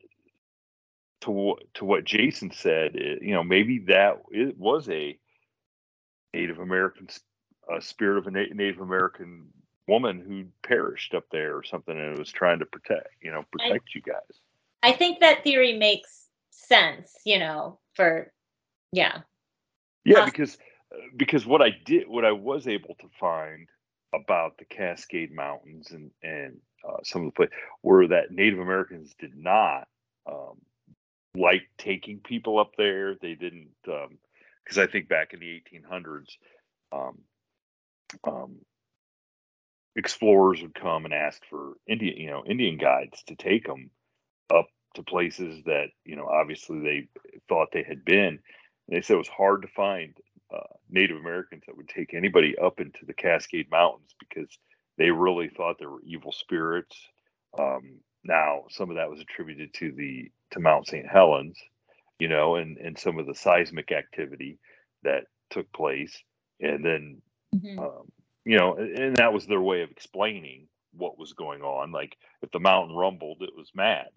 to 1.21 1.55
to 1.75 1.85
what 1.85 2.05
Jason 2.05 2.51
said, 2.51 2.95
it, 2.95 3.21
you 3.21 3.33
know, 3.33 3.43
maybe 3.43 3.79
that 3.87 4.21
it 4.31 4.57
was 4.57 4.89
a 4.89 5.17
Native 6.33 6.59
American 6.59 7.07
a 7.75 7.81
spirit 7.81 8.17
of 8.19 8.27
a 8.27 8.31
Na- 8.31 8.53
Native 8.53 8.81
American 8.81 9.47
woman 9.87 10.19
who 10.25 10.45
perished 10.67 11.13
up 11.13 11.25
there 11.31 11.55
or 11.55 11.63
something, 11.63 11.97
and 11.97 12.17
was 12.17 12.31
trying 12.31 12.59
to 12.59 12.65
protect, 12.65 13.07
you 13.21 13.31
know, 13.31 13.43
protect 13.51 13.89
I, 13.89 13.91
you 13.95 14.01
guys. 14.01 14.39
I 14.81 14.93
think 14.93 15.19
that 15.19 15.43
theory 15.43 15.77
makes 15.77 16.27
sense, 16.51 17.13
you 17.25 17.39
know, 17.39 17.79
for 17.95 18.31
yeah, 18.91 19.21
yeah, 20.05 20.25
because 20.25 20.57
because 21.15 21.45
what 21.45 21.61
I 21.61 21.69
did, 21.85 22.07
what 22.07 22.25
I 22.25 22.31
was 22.31 22.67
able 22.67 22.95
to 22.99 23.07
find 23.19 23.67
about 24.13 24.57
the 24.57 24.65
Cascade 24.65 25.31
Mountains 25.31 25.91
and 25.91 26.11
and 26.23 26.57
uh, 26.87 26.97
some 27.03 27.21
of 27.21 27.27
the 27.27 27.31
places 27.33 27.53
were 27.83 28.07
that 28.07 28.31
Native 28.31 28.59
Americans 28.59 29.13
did 29.19 29.35
not 29.35 29.87
um, 30.29 30.57
like 31.35 31.63
taking 31.77 32.19
people 32.19 32.59
up 32.59 32.71
there. 32.77 33.15
They 33.15 33.35
didn't 33.35 33.69
because 33.83 34.77
um, 34.77 34.83
I 34.83 34.87
think 34.87 35.09
back 35.09 35.33
in 35.33 35.39
the 35.39 35.61
1800s, 35.61 36.37
um, 36.91 37.17
um, 38.23 38.55
explorers 39.95 40.61
would 40.61 40.75
come 40.75 41.05
and 41.05 41.13
ask 41.13 41.41
for 41.49 41.73
Indian, 41.87 42.17
you 42.17 42.29
know, 42.29 42.43
Indian 42.45 42.77
guides 42.77 43.23
to 43.27 43.35
take 43.35 43.65
them 43.67 43.91
up 44.53 44.67
to 44.95 45.03
places 45.03 45.63
that 45.65 45.87
you 46.05 46.15
know 46.15 46.25
obviously 46.25 46.79
they 46.79 47.07
thought 47.47 47.69
they 47.71 47.83
had 47.83 48.03
been. 48.03 48.39
And 48.89 48.97
they 48.97 49.01
said 49.01 49.15
it 49.15 49.17
was 49.17 49.27
hard 49.27 49.61
to 49.61 49.67
find 49.67 50.15
uh, 50.53 50.73
Native 50.89 51.17
Americans 51.17 51.63
that 51.67 51.77
would 51.77 51.89
take 51.89 52.13
anybody 52.13 52.57
up 52.57 52.79
into 52.79 53.05
the 53.05 53.13
Cascade 53.13 53.69
Mountains 53.69 54.15
because 54.19 54.49
they 54.97 55.11
really 55.11 55.47
thought 55.47 55.77
there 55.77 55.91
were 55.91 56.01
evil 56.03 56.31
spirits. 56.31 56.97
Um, 57.57 57.99
now, 58.23 58.63
some 58.69 58.89
of 58.89 58.97
that 58.97 59.09
was 59.09 59.21
attributed 59.21 59.73
to 59.75 59.91
the 59.91 60.31
to 60.51 60.59
Mount 60.59 60.87
St. 60.87 61.07
Helens, 61.07 61.57
you 62.17 62.27
know, 62.27 62.55
and 62.55 62.77
and 62.77 62.97
some 62.97 63.19
of 63.19 63.27
the 63.27 63.35
seismic 63.35 63.91
activity 63.91 64.57
that 65.03 65.25
took 65.51 65.71
place, 65.71 66.21
and 66.59 66.83
then, 66.83 67.21
mm-hmm. 67.55 67.79
um, 67.79 68.11
you 68.43 68.57
know, 68.57 68.75
and 68.75 69.15
that 69.17 69.33
was 69.33 69.45
their 69.45 69.61
way 69.61 69.83
of 69.83 69.91
explaining 69.91 70.67
what 70.93 71.19
was 71.19 71.33
going 71.33 71.61
on. 71.61 71.91
Like 71.91 72.17
if 72.41 72.51
the 72.51 72.59
mountain 72.59 72.95
rumbled, 72.95 73.41
it 73.41 73.55
was 73.55 73.69
mad, 73.75 74.09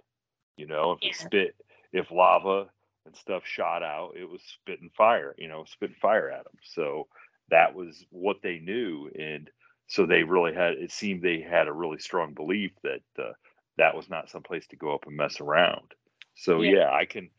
you 0.56 0.66
know. 0.66 0.92
If 0.92 0.98
yeah. 1.02 1.10
it 1.10 1.16
spit, 1.16 1.56
if 1.92 2.10
lava 2.10 2.68
and 3.06 3.16
stuff 3.16 3.42
shot 3.44 3.82
out, 3.82 4.12
it 4.16 4.28
was 4.28 4.40
spitting 4.42 4.90
fire, 4.96 5.34
you 5.38 5.48
know, 5.48 5.64
spitting 5.66 5.96
fire 6.00 6.30
at 6.30 6.44
them. 6.44 6.56
So 6.62 7.08
that 7.50 7.74
was 7.74 8.04
what 8.10 8.36
they 8.42 8.58
knew, 8.58 9.10
and 9.18 9.50
so 9.88 10.06
they 10.06 10.22
really 10.22 10.54
had. 10.54 10.74
It 10.74 10.92
seemed 10.92 11.22
they 11.22 11.40
had 11.40 11.68
a 11.68 11.72
really 11.72 11.98
strong 11.98 12.34
belief 12.34 12.72
that 12.82 13.02
uh, 13.18 13.32
that 13.78 13.96
was 13.96 14.08
not 14.08 14.30
some 14.30 14.42
place 14.42 14.66
to 14.68 14.76
go 14.76 14.94
up 14.94 15.06
and 15.06 15.16
mess 15.16 15.40
around. 15.40 15.92
So 16.34 16.62
yeah. 16.62 16.76
yeah, 16.76 16.90
I 16.92 17.04
can, 17.04 17.30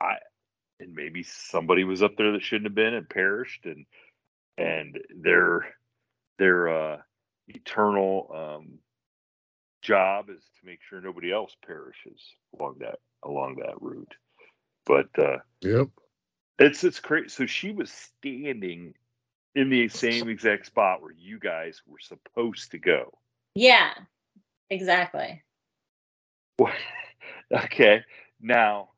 I, 0.00 0.14
and 0.80 0.94
maybe 0.94 1.22
somebody 1.22 1.84
was 1.84 2.02
up 2.02 2.16
there 2.16 2.32
that 2.32 2.42
shouldn't 2.42 2.66
have 2.66 2.74
been 2.74 2.94
and 2.94 3.08
perished, 3.08 3.66
and 3.66 3.86
and 4.58 4.98
their 5.14 5.66
their 6.38 6.68
uh, 6.68 6.98
eternal 7.48 8.30
um, 8.34 8.78
job 9.82 10.30
is 10.30 10.42
to 10.42 10.66
make 10.66 10.80
sure 10.88 11.00
nobody 11.00 11.32
else 11.32 11.54
perishes 11.64 12.20
along 12.58 12.76
that 12.80 12.98
along 13.22 13.56
that 13.56 13.80
route. 13.80 14.14
But 14.90 15.24
uh, 15.24 15.38
yep, 15.60 15.88
it's 16.58 16.82
it's 16.82 16.98
crazy. 16.98 17.28
So 17.28 17.46
she 17.46 17.70
was 17.70 17.92
standing 17.92 18.94
in 19.54 19.70
the 19.70 19.86
same 19.86 20.28
exact 20.28 20.66
spot 20.66 21.00
where 21.00 21.12
you 21.16 21.38
guys 21.38 21.80
were 21.86 22.00
supposed 22.00 22.72
to 22.72 22.78
go. 22.78 23.16
Yeah, 23.54 23.92
exactly. 24.68 25.44
okay, 27.52 28.02
now 28.40 28.88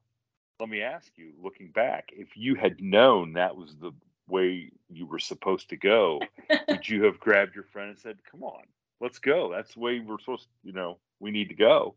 let 0.58 0.70
me 0.70 0.80
ask 0.80 1.12
you, 1.16 1.32
looking 1.42 1.70
back, 1.70 2.08
if 2.12 2.38
you 2.38 2.54
had 2.54 2.80
known 2.80 3.34
that 3.34 3.54
was 3.54 3.76
the 3.76 3.92
way 4.28 4.70
you 4.88 5.04
were 5.04 5.18
supposed 5.18 5.68
to 5.68 5.76
go, 5.76 6.22
would 6.68 6.88
you 6.88 7.04
have 7.04 7.20
grabbed 7.20 7.54
your 7.54 7.64
friend 7.64 7.90
and 7.90 7.98
said, 7.98 8.16
"Come 8.30 8.42
on, 8.42 8.62
let's 8.98 9.18
go. 9.18 9.52
That's 9.52 9.74
the 9.74 9.80
way 9.80 10.00
we're 10.00 10.18
supposed. 10.20 10.44
To, 10.44 10.48
you 10.64 10.72
know, 10.72 10.96
we 11.20 11.30
need 11.30 11.50
to 11.50 11.54
go." 11.54 11.96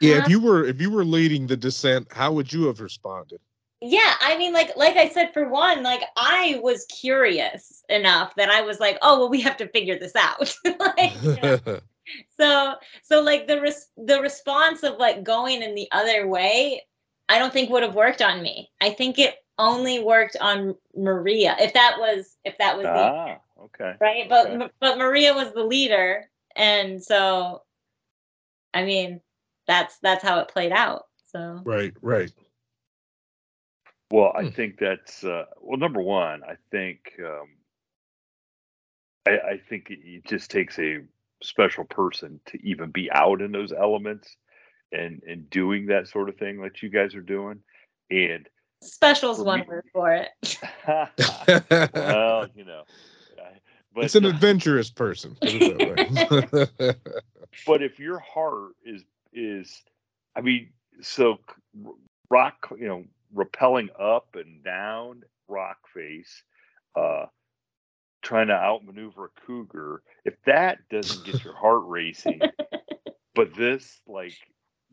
Yeah, 0.00 0.22
if 0.22 0.28
you 0.28 0.40
were 0.40 0.64
if 0.64 0.80
you 0.80 0.90
were 0.90 1.04
leading 1.04 1.46
the 1.46 1.56
descent, 1.56 2.08
how 2.10 2.32
would 2.32 2.52
you 2.52 2.66
have 2.66 2.80
responded? 2.80 3.40
Yeah, 3.82 4.14
I 4.20 4.36
mean, 4.36 4.52
like 4.52 4.76
like 4.76 4.96
I 4.96 5.08
said, 5.08 5.32
for 5.32 5.48
one, 5.48 5.82
like 5.82 6.02
I 6.16 6.60
was 6.62 6.86
curious 6.86 7.82
enough 7.88 8.34
that 8.36 8.50
I 8.50 8.62
was 8.62 8.78
like, 8.80 8.98
oh 9.02 9.18
well, 9.18 9.28
we 9.30 9.40
have 9.42 9.56
to 9.58 9.68
figure 9.68 9.98
this 9.98 10.14
out. 10.16 10.54
like, 10.64 11.12
so 12.38 12.74
so 13.02 13.20
like 13.22 13.46
the 13.46 13.60
res- 13.60 13.90
the 13.96 14.20
response 14.20 14.82
of 14.82 14.98
like 14.98 15.22
going 15.22 15.62
in 15.62 15.74
the 15.74 15.88
other 15.92 16.26
way, 16.26 16.82
I 17.28 17.38
don't 17.38 17.52
think 17.52 17.70
would 17.70 17.82
have 17.82 17.94
worked 17.94 18.22
on 18.22 18.42
me. 18.42 18.70
I 18.80 18.90
think 18.90 19.18
it 19.18 19.36
only 19.58 19.98
worked 19.98 20.36
on 20.40 20.74
Maria. 20.96 21.56
If 21.58 21.74
that 21.74 21.96
was 21.98 22.36
if 22.44 22.58
that 22.58 22.76
was 22.76 22.86
ah, 22.86 23.38
the, 23.56 23.62
okay, 23.64 23.94
right. 24.00 24.28
But 24.28 24.50
okay. 24.50 24.68
but 24.80 24.98
Maria 24.98 25.34
was 25.34 25.52
the 25.52 25.64
leader, 25.64 26.28
and 26.54 27.02
so 27.02 27.62
I 28.74 28.84
mean 28.84 29.22
that's 29.70 29.98
that's 30.02 30.22
how 30.22 30.40
it 30.40 30.48
played 30.48 30.72
out. 30.72 31.06
So 31.26 31.62
right, 31.64 31.94
right. 32.02 32.32
Well, 34.10 34.32
I 34.36 34.42
hmm. 34.42 34.48
think 34.48 34.78
that's 34.78 35.22
uh, 35.22 35.44
well. 35.60 35.78
Number 35.78 36.02
one, 36.02 36.42
I 36.42 36.54
think 36.72 37.12
um, 37.24 37.48
I, 39.26 39.52
I 39.52 39.60
think 39.68 39.86
it 39.90 40.26
just 40.26 40.50
takes 40.50 40.78
a 40.80 40.98
special 41.42 41.84
person 41.84 42.40
to 42.46 42.58
even 42.66 42.90
be 42.90 43.10
out 43.12 43.40
in 43.40 43.52
those 43.52 43.72
elements 43.72 44.36
and 44.90 45.22
and 45.22 45.48
doing 45.48 45.86
that 45.86 46.08
sort 46.08 46.28
of 46.28 46.36
thing 46.36 46.60
that 46.62 46.82
you 46.82 46.88
guys 46.88 47.14
are 47.14 47.20
doing. 47.20 47.60
And 48.10 48.48
special's 48.82 49.38
one 49.38 49.64
word 49.68 49.84
for 49.92 50.12
it. 50.12 50.30
well, 51.94 52.48
you 52.56 52.64
know, 52.64 52.82
but 53.94 54.04
it's 54.04 54.14
an 54.14 54.24
adventurous 54.24 54.90
person. 54.90 55.36
but 55.40 55.50
if 57.82 57.98
your 57.98 58.20
heart 58.20 58.72
is 58.84 59.02
is, 59.32 59.82
I 60.36 60.40
mean, 60.40 60.70
so 61.00 61.38
rock, 62.30 62.68
you 62.78 62.88
know, 62.88 63.04
rappelling 63.34 63.88
up 63.98 64.34
and 64.34 64.62
down 64.64 65.22
rock 65.48 65.78
face, 65.94 66.42
uh, 66.96 67.26
trying 68.22 68.48
to 68.48 68.54
outmaneuver 68.54 69.26
a 69.26 69.40
cougar. 69.46 70.02
If 70.24 70.34
that 70.46 70.78
doesn't 70.90 71.24
get 71.24 71.44
your 71.44 71.56
heart 71.56 71.82
racing, 71.86 72.40
but 73.34 73.54
this 73.54 74.00
like 74.06 74.34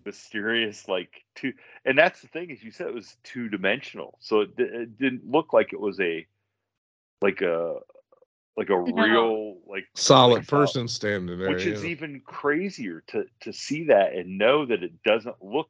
mysterious 0.06 0.88
like 0.88 1.10
two 1.36 1.52
and 1.84 1.98
that's 1.98 2.22
the 2.22 2.30
thing 2.30 2.50
is 2.50 2.64
you 2.64 2.72
said 2.72 2.88
it 2.88 2.94
was 2.94 3.18
two 3.24 3.50
dimensional 3.50 4.18
so 4.22 4.40
it, 4.40 4.52
it, 4.58 4.98
didn't 4.98 5.30
look 5.30 5.52
like 5.52 5.74
it 5.74 5.80
was 5.80 6.00
a 6.00 6.26
like 7.22 7.42
a 7.42 7.76
like 8.56 8.70
a 8.70 8.74
no. 8.74 9.04
real 9.04 9.57
like 9.70 9.86
solid 9.96 10.40
like 10.40 10.48
person 10.48 10.88
standing 10.88 11.38
there 11.38 11.50
which 11.50 11.66
is 11.66 11.86
even 11.86 12.22
crazier 12.26 13.04
to 13.08 13.26
to 13.42 13.52
see 13.52 13.86
that 13.86 14.14
and 14.14 14.38
know 14.38 14.66
that 14.66 14.84
it 14.84 15.04
doesn't 15.04 15.36
look 15.42 15.70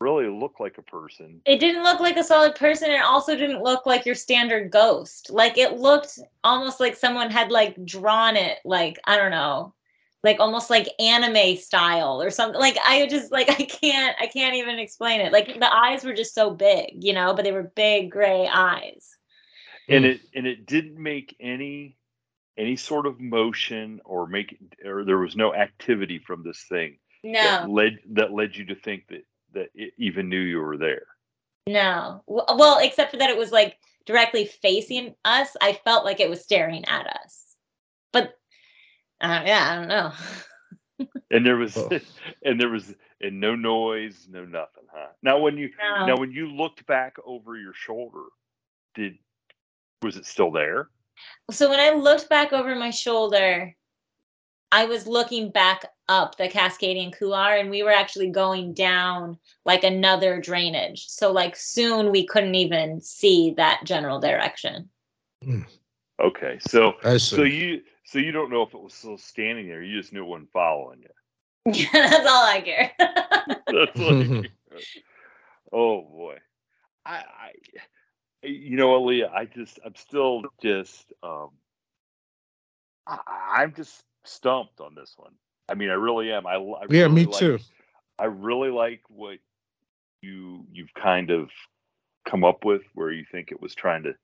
really 0.00 0.28
look 0.28 0.58
like 0.58 0.78
a 0.78 0.82
person. 0.82 1.42
It 1.44 1.60
didn't 1.60 1.82
look 1.82 2.00
like 2.00 2.16
a 2.16 2.24
solid 2.24 2.54
person. 2.54 2.90
It 2.90 3.02
also 3.02 3.36
didn't 3.36 3.62
look 3.62 3.86
like 3.86 4.06
your 4.06 4.14
standard 4.14 4.70
ghost. 4.70 5.30
Like 5.30 5.58
it 5.58 5.78
looked 5.78 6.18
almost 6.42 6.80
like 6.80 6.96
someone 6.96 7.30
had 7.30 7.52
like 7.52 7.84
drawn 7.84 8.36
it, 8.36 8.58
like, 8.64 8.98
I 9.04 9.16
don't 9.16 9.30
know, 9.30 9.74
like 10.22 10.40
almost 10.40 10.70
like 10.70 10.88
anime 10.98 11.56
style 11.56 12.20
or 12.20 12.30
something. 12.30 12.60
Like 12.60 12.78
I 12.84 13.06
just 13.06 13.30
like 13.30 13.50
I 13.50 13.64
can't 13.64 14.16
I 14.20 14.26
can't 14.26 14.56
even 14.56 14.78
explain 14.78 15.20
it. 15.20 15.32
Like 15.32 15.46
the 15.58 15.72
eyes 15.72 16.04
were 16.04 16.14
just 16.14 16.34
so 16.34 16.50
big, 16.50 17.04
you 17.04 17.12
know, 17.12 17.34
but 17.34 17.44
they 17.44 17.52
were 17.52 17.72
big 17.74 18.10
gray 18.10 18.48
eyes. 18.52 19.16
And 19.88 20.04
hmm. 20.04 20.10
it 20.12 20.20
and 20.34 20.46
it 20.46 20.66
didn't 20.66 21.00
make 21.00 21.36
any 21.40 21.96
any 22.60 22.76
sort 22.76 23.06
of 23.06 23.18
motion 23.18 24.00
or 24.04 24.26
make 24.26 24.58
or 24.84 25.04
there 25.04 25.18
was 25.18 25.34
no 25.34 25.54
activity 25.54 26.18
from 26.18 26.44
this 26.44 26.62
thing 26.68 26.98
no 27.24 27.40
that 27.40 27.70
led 27.70 27.98
that 28.10 28.32
led 28.32 28.54
you 28.54 28.66
to 28.66 28.74
think 28.74 29.06
that 29.08 29.24
that 29.52 29.70
it 29.74 29.92
even 29.98 30.28
knew 30.28 30.40
you 30.40 30.60
were 30.60 30.76
there. 30.76 31.06
No. 31.66 32.22
Well, 32.26 32.78
except 32.80 33.10
for 33.10 33.16
that 33.18 33.30
it 33.30 33.36
was 33.36 33.52
like 33.52 33.76
directly 34.06 34.46
facing 34.46 35.14
us. 35.24 35.56
I 35.60 35.74
felt 35.84 36.04
like 36.04 36.20
it 36.20 36.30
was 36.30 36.42
staring 36.42 36.84
at 36.86 37.06
us. 37.06 37.44
But 38.12 38.34
uh, 39.20 39.42
yeah, 39.44 39.68
I 39.70 39.74
don't 39.76 39.88
know. 39.88 41.08
and 41.30 41.46
there 41.46 41.56
was 41.56 41.76
oh. 41.76 41.88
and 42.44 42.60
there 42.60 42.68
was 42.68 42.94
and 43.20 43.40
no 43.40 43.54
noise, 43.54 44.26
no 44.30 44.44
nothing, 44.44 44.84
huh? 44.92 45.08
Now 45.22 45.38
when 45.38 45.58
you 45.58 45.70
no. 45.78 46.06
now 46.06 46.16
when 46.16 46.32
you 46.32 46.48
looked 46.48 46.86
back 46.86 47.16
over 47.24 47.56
your 47.56 47.74
shoulder, 47.74 48.24
did 48.94 49.18
was 50.02 50.16
it 50.16 50.26
still 50.26 50.50
there? 50.50 50.88
So 51.50 51.68
when 51.68 51.80
I 51.80 51.90
looked 51.90 52.28
back 52.28 52.52
over 52.52 52.74
my 52.74 52.90
shoulder, 52.90 53.74
I 54.72 54.84
was 54.84 55.06
looking 55.06 55.50
back 55.50 55.84
up 56.08 56.36
the 56.36 56.48
Cascadian 56.48 57.12
Couloir 57.12 57.56
and 57.56 57.70
we 57.70 57.82
were 57.82 57.92
actually 57.92 58.30
going 58.30 58.72
down 58.72 59.38
like 59.64 59.84
another 59.84 60.40
drainage. 60.40 61.08
So 61.08 61.32
like 61.32 61.56
soon 61.56 62.10
we 62.10 62.26
couldn't 62.26 62.54
even 62.54 63.00
see 63.00 63.54
that 63.56 63.82
general 63.84 64.20
direction. 64.20 64.88
Hmm. 65.42 65.62
Okay. 66.20 66.58
So 66.60 66.94
so 67.18 67.42
you 67.42 67.82
so 68.04 68.18
you 68.18 68.32
don't 68.32 68.50
know 68.50 68.62
if 68.62 68.74
it 68.74 68.80
was 68.80 68.94
still 68.94 69.18
standing 69.18 69.68
there. 69.68 69.82
You 69.82 70.00
just 70.00 70.12
knew 70.12 70.22
it 70.24 70.28
wasn't 70.28 70.52
following 70.52 71.02
you. 71.02 71.72
Yeah, 71.72 71.88
that's 71.92 72.26
all 72.26 72.46
I 72.46 72.60
care. 72.60 72.92
that's 72.98 74.00
all 74.00 74.24
care. 74.42 74.50
Oh 75.72 76.02
boy. 76.02 76.36
I, 77.06 77.16
I 77.16 77.52
you 78.42 78.76
know, 78.76 79.00
Aaliyah, 79.00 79.32
I 79.32 79.44
just 79.44 79.78
I'm 79.84 79.94
still 79.96 80.42
just 80.62 81.12
um 81.22 81.50
I, 83.06 83.18
I'm 83.56 83.74
just 83.74 84.04
stumped 84.24 84.80
on 84.80 84.94
this 84.94 85.14
one. 85.16 85.32
I 85.68 85.74
mean, 85.74 85.90
I 85.90 85.94
really 85.94 86.32
am. 86.32 86.46
I, 86.46 86.54
I 86.54 86.86
yeah, 86.88 87.02
really 87.02 87.14
me 87.14 87.24
like, 87.26 87.38
too. 87.38 87.58
I 88.18 88.24
really 88.24 88.70
like 88.70 89.02
what 89.08 89.38
you 90.22 90.66
you've 90.72 90.94
kind 90.94 91.30
of 91.30 91.50
come 92.28 92.44
up 92.44 92.64
with, 92.64 92.82
where 92.94 93.10
you 93.10 93.24
think 93.30 93.50
it 93.50 93.60
was 93.60 93.74
trying 93.74 94.02
to 94.04 94.14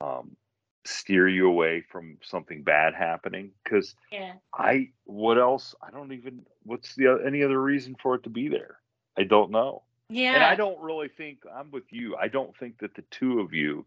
um, 0.00 0.36
steer 0.84 1.28
you 1.28 1.48
away 1.48 1.82
from 1.90 2.18
something 2.22 2.62
bad 2.62 2.94
happening 2.94 3.50
because 3.62 3.94
Yeah. 4.12 4.34
I 4.52 4.90
what 5.04 5.38
else 5.38 5.74
I 5.82 5.90
don't 5.90 6.12
even 6.12 6.46
what's 6.64 6.94
the 6.94 7.22
any 7.26 7.42
other 7.42 7.60
reason 7.60 7.96
for 8.00 8.14
it 8.14 8.22
to 8.24 8.30
be 8.30 8.48
there 8.48 8.78
I 9.16 9.24
don't 9.24 9.50
know 9.50 9.82
Yeah. 10.08 10.34
and 10.34 10.44
I 10.44 10.54
don't 10.54 10.80
really 10.80 11.08
think 11.08 11.38
I'm 11.52 11.70
with 11.70 11.92
you 11.92 12.16
I 12.16 12.28
don't 12.28 12.56
think 12.56 12.78
that 12.78 12.94
the 12.94 13.02
two 13.10 13.40
of 13.40 13.54
you 13.54 13.86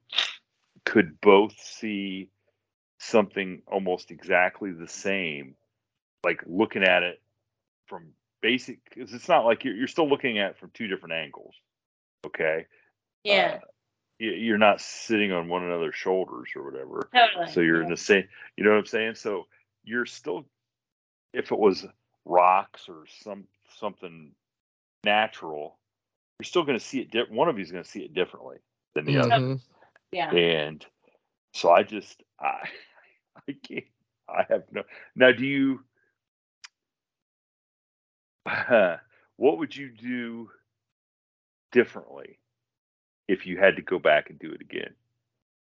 could 0.86 1.20
both 1.22 1.56
see 1.60 2.30
something 3.00 3.62
almost 3.68 4.12
exactly 4.12 4.72
the 4.72 4.88
same 4.88 5.56
like 6.24 6.42
looking 6.46 6.84
at 6.84 7.04
it 7.04 7.22
from 7.86 8.08
basic 8.42 8.80
because 8.90 9.14
it's 9.14 9.28
not 9.28 9.46
like 9.46 9.64
you're, 9.64 9.76
you're 9.76 9.88
still 9.88 10.10
looking 10.10 10.40
at 10.40 10.52
it 10.52 10.58
from 10.58 10.72
two 10.74 10.88
different 10.88 11.14
angles 11.14 11.54
okay 12.26 12.66
yeah. 13.24 13.60
uh, 13.62 13.66
you're 14.20 14.58
not 14.58 14.82
sitting 14.82 15.32
on 15.32 15.48
one 15.48 15.64
another's 15.64 15.96
shoulders 15.96 16.50
or 16.56 16.64
whatever 16.64 17.10
totally. 17.14 17.52
so 17.52 17.62
you're 17.62 17.82
in 17.82 17.90
the 17.90 17.98
same 17.98 18.28
you 18.56 18.64
know 18.64 18.72
what 18.72 18.80
i'm 18.80 18.86
saying 18.86 19.16
so 19.16 19.46
you're 19.84 20.06
still 20.06 20.46
if 21.34 21.52
it 21.52 21.60
was 21.60 21.86
rocks 22.26 22.90
or 22.90 23.06
some 23.24 23.46
something 23.78 24.32
natural 25.04 25.77
you're 26.40 26.46
still 26.46 26.64
going 26.64 26.78
to 26.78 26.84
see 26.84 27.00
it 27.02 27.12
di- 27.12 27.24
one 27.30 27.48
of 27.50 27.58
you's 27.58 27.72
going 27.72 27.84
to 27.84 27.90
see 27.90 28.02
it 28.02 28.14
differently 28.14 28.58
than 28.96 29.06
the 29.06 29.18
other 29.18 29.40
Mhm. 29.40 29.60
Yeah. 30.12 30.32
and 30.32 30.86
so 31.54 31.72
i 31.72 31.84
just 31.84 32.24
i 32.40 32.68
i 33.48 33.56
can't 33.68 33.86
i 34.30 34.46
have 34.50 34.64
no 34.72 34.84
now 35.16 35.32
do 35.32 35.46
you 35.46 35.80
what 39.38 39.58
would 39.58 39.76
you 39.76 39.90
do 39.90 40.50
differently 41.72 42.40
if 43.28 43.46
you 43.46 43.58
had 43.58 43.76
to 43.76 43.82
go 43.82 44.00
back 44.00 44.30
and 44.30 44.40
do 44.40 44.52
it 44.52 44.62
again 44.62 44.94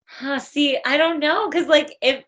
Huh, 0.09 0.39
see, 0.39 0.79
I 0.85 0.97
don't 0.97 1.19
know, 1.19 1.49
because 1.49 1.67
like 1.67 1.95
if 2.01 2.23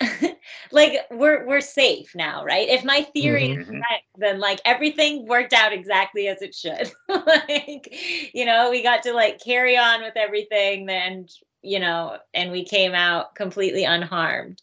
like 0.72 0.94
we're 1.10 1.46
we're 1.46 1.60
safe 1.60 2.14
now, 2.14 2.44
right? 2.44 2.68
If 2.68 2.84
my 2.84 3.02
theory 3.02 3.44
is 3.46 3.58
Mhm. 3.58 3.68
correct, 3.70 4.04
then 4.16 4.40
like 4.40 4.60
everything 4.64 5.26
worked 5.26 5.52
out 5.52 5.72
exactly 5.72 6.28
as 6.28 6.42
it 6.42 6.54
should. 6.54 6.90
like, 7.08 7.94
you 8.34 8.44
know, 8.44 8.70
we 8.70 8.82
got 8.82 9.02
to 9.04 9.12
like 9.12 9.42
carry 9.42 9.76
on 9.76 10.02
with 10.02 10.16
everything, 10.16 10.86
then 10.86 11.26
you 11.62 11.80
know, 11.80 12.18
and 12.34 12.50
we 12.52 12.64
came 12.64 12.94
out 12.94 13.34
completely 13.34 13.84
unharmed. 13.84 14.60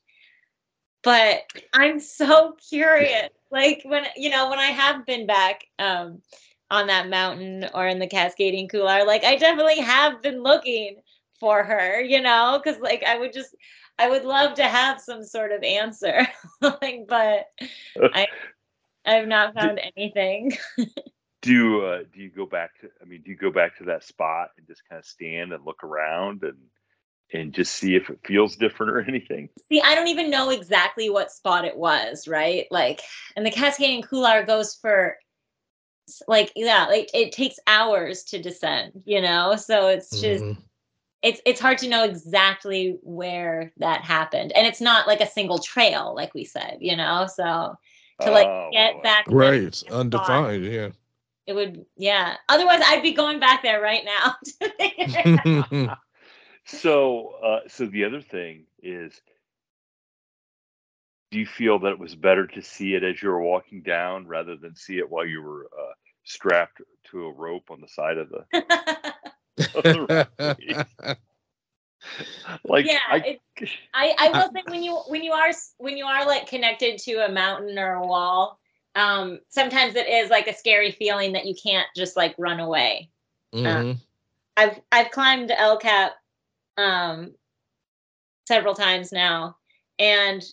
But 1.04 1.41
I'm 1.74 1.99
so 1.99 2.56
curious. 2.70 3.30
Like 3.52 3.82
when 3.86 4.06
you 4.16 4.30
know, 4.30 4.49
when 4.49 4.60
I 4.60 4.68
have 4.68 5.06
been 5.06 5.26
back 5.26 5.66
um 5.80 6.22
on 6.70 6.88
that 6.88 7.10
mountain 7.10 7.66
or 7.74 7.88
in 7.88 7.99
the 7.99 8.08
Cascadian 8.08 8.70
Couloir, 8.70 9.06
like 9.06 9.24
I 9.24 9.36
definitely 9.36 9.80
have 9.80 10.22
been 10.22 10.41
looking 10.43 11.02
for 11.39 11.64
her, 11.64 12.02
you 12.02 12.22
know, 12.22 12.60
because 12.64 12.80
like 12.82 13.04
I 13.04 13.18
would 13.18 13.34
just 13.34 13.56
I 13.99 14.09
would 14.09 14.23
love 14.23 14.55
to 14.55 14.63
have 14.63 14.99
some 14.99 15.23
sort 15.23 15.51
of 15.51 15.63
answer. 15.63 16.27
like, 16.61 17.05
but 17.07 17.45
I 18.13 18.27
I've 19.05 19.27
not 19.27 19.53
found 19.53 19.79
anything. 19.95 20.57
do 21.41 21.51
you 21.51 21.81
uh, 21.81 22.03
do 22.13 22.21
you 22.21 22.29
go 22.29 22.45
back 22.45 22.79
to 22.79 22.87
i 23.01 23.05
mean 23.05 23.21
do 23.23 23.31
you 23.31 23.37
go 23.37 23.51
back 23.51 23.75
to 23.77 23.85
that 23.85 24.03
spot 24.03 24.49
and 24.57 24.67
just 24.67 24.87
kind 24.87 24.99
of 24.99 25.05
stand 25.05 25.51
and 25.51 25.65
look 25.65 25.83
around 25.83 26.43
and 26.43 26.57
and 27.33 27.51
just 27.51 27.73
see 27.73 27.95
if 27.95 28.11
it 28.11 28.19
feels 28.23 28.55
different 28.57 28.91
or 28.91 29.01
anything 29.01 29.49
See, 29.71 29.81
I 29.81 29.95
don't 29.95 30.09
even 30.09 30.29
know 30.29 30.49
exactly 30.49 31.09
what 31.09 31.31
spot 31.31 31.63
it 31.63 31.77
was, 31.77 32.27
right? 32.27 32.67
Like, 32.71 33.01
and 33.37 33.45
the 33.45 33.51
Cascadian 33.51 34.03
Couloir 34.03 34.45
goes 34.45 34.75
for 34.75 35.15
like 36.27 36.51
yeah, 36.55 36.87
like 36.87 37.09
it 37.13 37.31
takes 37.31 37.55
hours 37.67 38.23
to 38.25 38.41
descend, 38.41 39.03
you 39.05 39.21
know? 39.21 39.55
So 39.55 39.87
it's 39.87 40.19
just 40.19 40.43
Mhm. 40.43 40.57
It's 41.22 41.41
it's 41.45 41.59
hard 41.59 41.78
to 41.80 41.89
know 41.89 42.03
exactly 42.03 42.97
where 43.03 43.72
that 43.78 44.01
happened. 44.01 44.51
And 44.53 44.65
it's 44.65 44.82
not 44.82 45.07
like 45.07 45.22
a 45.22 45.28
single 45.30 45.59
trail, 45.59 46.13
like 46.15 46.34
we 46.34 46.45
said, 46.45 46.78
you 46.80 46.95
know? 46.95 47.28
So 47.28 47.76
to 48.22 48.32
like 48.32 48.47
Oh, 48.47 48.69
get 48.72 48.95
boy. 48.95 49.01
back 49.01 49.26
there, 49.28 49.38
Right. 49.38 49.61
It's 49.63 49.80
spot. 49.80 49.93
undefined. 49.93 50.65
Yeah. 50.65 50.89
it 51.47 51.53
would 51.53 51.86
yeah. 51.97 52.36
Otherwise 52.49 52.82
I'd 52.86 53.03
be 53.03 53.13
going 53.13 53.39
back 53.39 53.61
there 53.63 53.82
right 53.82 54.03
now. 54.05 54.36
to 54.61 54.69
figure 54.69 55.09
it 55.26 55.89
out. 55.89 55.97
so 56.65 57.36
uh 57.43 57.59
so 57.67 57.86
the 57.88 58.03
other 58.03 58.22
thing 58.22 58.65
is 58.84 59.19
do 61.32 61.39
you 61.39 61.45
feel 61.45 61.80
that 61.80 61.91
it 61.93 61.99
was 61.99 62.13
better 62.15 62.45
to 62.45 62.61
see 62.61 62.93
it 62.93 63.03
as 63.03 63.22
you 63.22 63.30
were 63.30 63.41
walking 63.41 63.82
down 63.82 64.28
rather 64.28 64.55
than 64.57 64.76
see 64.76 64.97
it 64.97 65.09
while 65.09 65.26
you 65.26 65.41
were 65.41 65.65
uh, 65.65 65.93
strapped 66.26 66.82
to 67.05 67.26
a 67.26 67.32
rope 67.32 67.72
on 67.72 67.80
the 67.80 67.88
side 67.88 68.17
of 68.17 68.30
the, 68.30 68.45
of 68.53 68.67
the 68.67 68.82
rock? 68.91 69.11
like 72.66 72.86
yeah, 72.86 72.99
I, 73.10 73.18
it, 73.26 73.41
I 73.93 74.16
I 74.18 74.30
will 74.30 74.52
say 74.54 74.64
when 74.66 74.84
you 74.84 74.95
when 75.08 75.24
you 75.24 75.32
are 75.32 75.52
when 75.78 75.97
you 75.97 76.06
are 76.06 76.26
like 76.26 76.47
connected 76.47 76.99
to 76.99 77.26
a 77.26 77.32
mountain 77.32 77.78
or 77.78 77.93
a 77.95 78.08
wall, 78.08 78.60
um, 78.95 79.39
sometimes 79.49 79.95
it 79.95 80.08
is 80.08 80.30
like 80.30 80.47
a 80.47 80.56
scary 80.56 80.91
feeling 80.91 81.34
that 81.34 81.45
you 81.45 81.56
can't 81.62 81.88
just 81.95 82.16
like 82.18 82.36
run 82.38 82.60
away. 82.60 83.10
Mhm. 83.54 83.97
I've 84.58 84.80
I've 84.91 85.12
climbed 85.12 85.52
El 85.52 85.78
Cap 85.78 86.14
um 86.78 87.34
several 88.47 88.74
times 88.74 89.12
now 89.12 89.56
and 89.99 90.43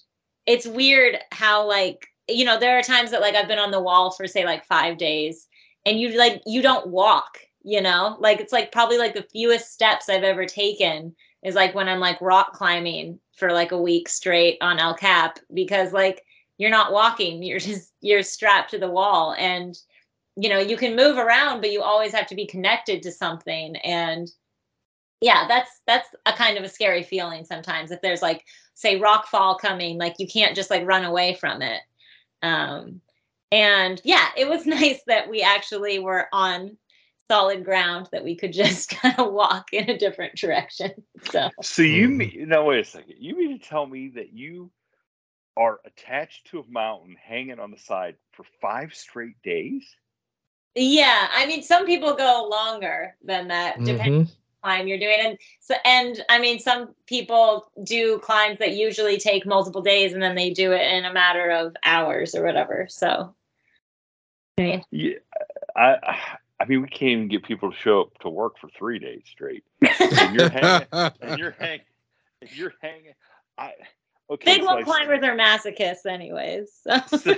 it's 0.47 0.67
weird 0.67 1.19
how 1.33 1.67
like 1.67 2.07
you 2.29 2.45
know 2.45 2.59
there 2.59 2.79
are 2.79 2.83
times 2.83 3.11
that 3.11 3.21
like 3.21 3.35
I've 3.35 3.49
been 3.49 3.59
on 3.59 3.71
the 3.71 3.81
wall 3.81 4.11
for 4.11 4.27
say 4.27 4.45
like 4.45 4.65
5 4.67 4.99
days 4.99 5.49
and 5.87 5.99
you 5.99 6.17
like 6.17 6.43
you 6.47 6.63
don't 6.63 6.89
walk, 6.89 7.39
you 7.63 7.81
know? 7.81 8.17
Like 8.21 8.41
it's 8.41 8.53
like 8.53 8.73
probably 8.73 8.99
like 8.99 9.15
the 9.15 9.27
fewest 9.33 9.73
steps 9.73 10.09
I've 10.09 10.25
ever 10.25 10.47
taken 10.47 11.15
is 11.43 11.55
like 11.55 11.75
when 11.75 11.89
I'm 11.89 12.01
like 12.01 12.21
rock 12.21 12.53
climbing 12.53 13.21
for 13.37 13.53
like 13.53 13.73
a 13.73 13.81
week 13.81 14.09
straight 14.09 14.59
on 14.61 14.79
El 14.79 14.95
Cap 14.95 15.39
because 15.55 15.93
like 15.93 16.25
you're 16.59 16.71
not 16.71 16.93
walking, 16.93 17.43
you're 17.43 17.61
just 17.61 17.93
you're 18.01 18.23
strapped 18.23 18.71
to 18.71 18.79
the 18.79 18.91
wall 18.91 19.35
and 19.39 19.79
you 20.39 20.49
know 20.49 20.59
you 20.59 20.77
can 20.77 20.95
move 20.95 21.19
around 21.19 21.61
but 21.61 21.73
you 21.73 21.83
always 21.83 22.13
have 22.13 22.27
to 22.29 22.37
be 22.37 22.47
connected 22.47 23.03
to 23.03 23.11
something 23.11 23.77
and 23.79 24.31
yeah 25.21 25.47
that's 25.49 25.81
that's 25.87 26.09
a 26.27 26.33
kind 26.33 26.57
of 26.57 26.63
a 26.63 26.69
scary 26.69 27.03
feeling 27.03 27.45
sometimes 27.45 27.91
if 27.91 28.01
there's 28.03 28.23
like 28.23 28.45
say 28.75 29.01
rock 29.01 29.27
fall 29.27 29.59
coming 29.59 29.99
like 29.99 30.15
you 30.19 30.29
can't 30.29 30.55
just 30.55 30.71
like 30.71 30.87
run 30.87 31.05
away 31.05 31.35
from 31.35 31.61
it 31.61 31.81
um 32.43 33.01
and 33.51 34.01
yeah 34.05 34.29
it 34.37 34.49
was 34.49 34.65
nice 34.67 35.01
that 35.09 35.29
we 35.29 35.43
actually 35.43 35.99
were 35.99 36.29
on 36.33 36.77
solid 37.31 37.65
ground 37.65 38.09
that 38.13 38.25
we 38.25 38.35
could 38.37 38.53
just 38.53 38.91
kind 39.03 39.19
of 39.19 39.33
walk 39.33 39.73
in 39.73 39.89
a 39.91 39.99
different 39.99 40.35
direction 40.37 40.91
so 41.23 41.49
so 41.63 41.83
you 41.83 42.09
Mhm. 42.09 42.17
mean 42.17 42.49
no 42.49 42.65
wait 42.65 42.81
a 42.81 42.85
second 42.85 43.15
you 43.19 43.37
mean 43.37 43.59
to 43.59 43.65
tell 43.65 43.87
me 43.87 44.09
that 44.15 44.33
you 44.33 44.71
are 45.57 45.81
attached 45.85 46.47
to 46.49 46.61
a 46.61 46.65
mountain 46.71 47.17
hanging 47.21 47.59
on 47.59 47.71
the 47.71 47.79
side 47.79 48.17
for 48.33 48.45
five 48.61 48.95
straight 48.95 49.41
days 49.43 49.85
yeah 50.75 51.29
i 51.35 51.47
mean 51.47 51.63
some 51.63 51.87
people 51.87 52.15
go 52.15 52.49
longer 52.51 53.17
than 53.25 53.49
that 53.49 53.83
depending 53.85 54.13
Mhm. 54.25 54.31
climb 54.63 54.87
you're 54.89 54.99
doing 54.99 55.19
and 55.21 55.39
so 55.61 55.75
and 55.85 56.25
i 56.29 56.39
mean 56.39 56.59
some 56.59 56.95
people 57.07 57.71
do 57.85 58.19
climbs 58.21 58.59
that 58.59 58.75
usually 58.75 59.19
take 59.19 59.47
multiple 59.47 59.83
days 59.83 60.13
and 60.13 60.23
then 60.23 60.35
they 60.35 60.51
do 60.51 60.73
it 60.73 60.83
in 60.93 61.05
a 61.05 61.13
matter 61.13 61.51
of 61.51 61.77
hours 61.85 62.35
or 62.35 62.45
whatever 62.45 62.87
so 62.89 63.35
I 64.59 64.63
mean, 64.63 64.85
Yeah, 64.91 65.15
I 65.77 65.97
I 66.03 66.39
mean 66.67 66.83
we 66.83 66.89
can't 66.89 67.13
even 67.13 67.29
get 67.29 67.45
people 67.45 67.71
to 67.71 67.77
show 67.77 68.03
up 68.03 68.19
to 68.21 68.29
work 68.29 68.59
for 68.59 68.69
three 68.69 68.99
days 68.99 69.23
straight, 69.27 69.65
and 69.83 70.35
you're 70.35 70.49
hanging, 70.49 70.87
and 71.21 71.39
you're 71.39 71.51
hanging, 71.59 71.81
and 72.41 72.57
you're 72.57 72.75
hanging. 72.81 73.15
I 73.57 73.73
okay. 74.31 74.57
big 74.57 74.63
so 74.63 74.67
wall 74.67 74.79
I, 74.79 74.83
climbers 74.83 75.23
are 75.23 75.37
masochists 75.37 76.07
anyways 76.07 76.71
so. 76.83 77.01
so, 77.19 77.35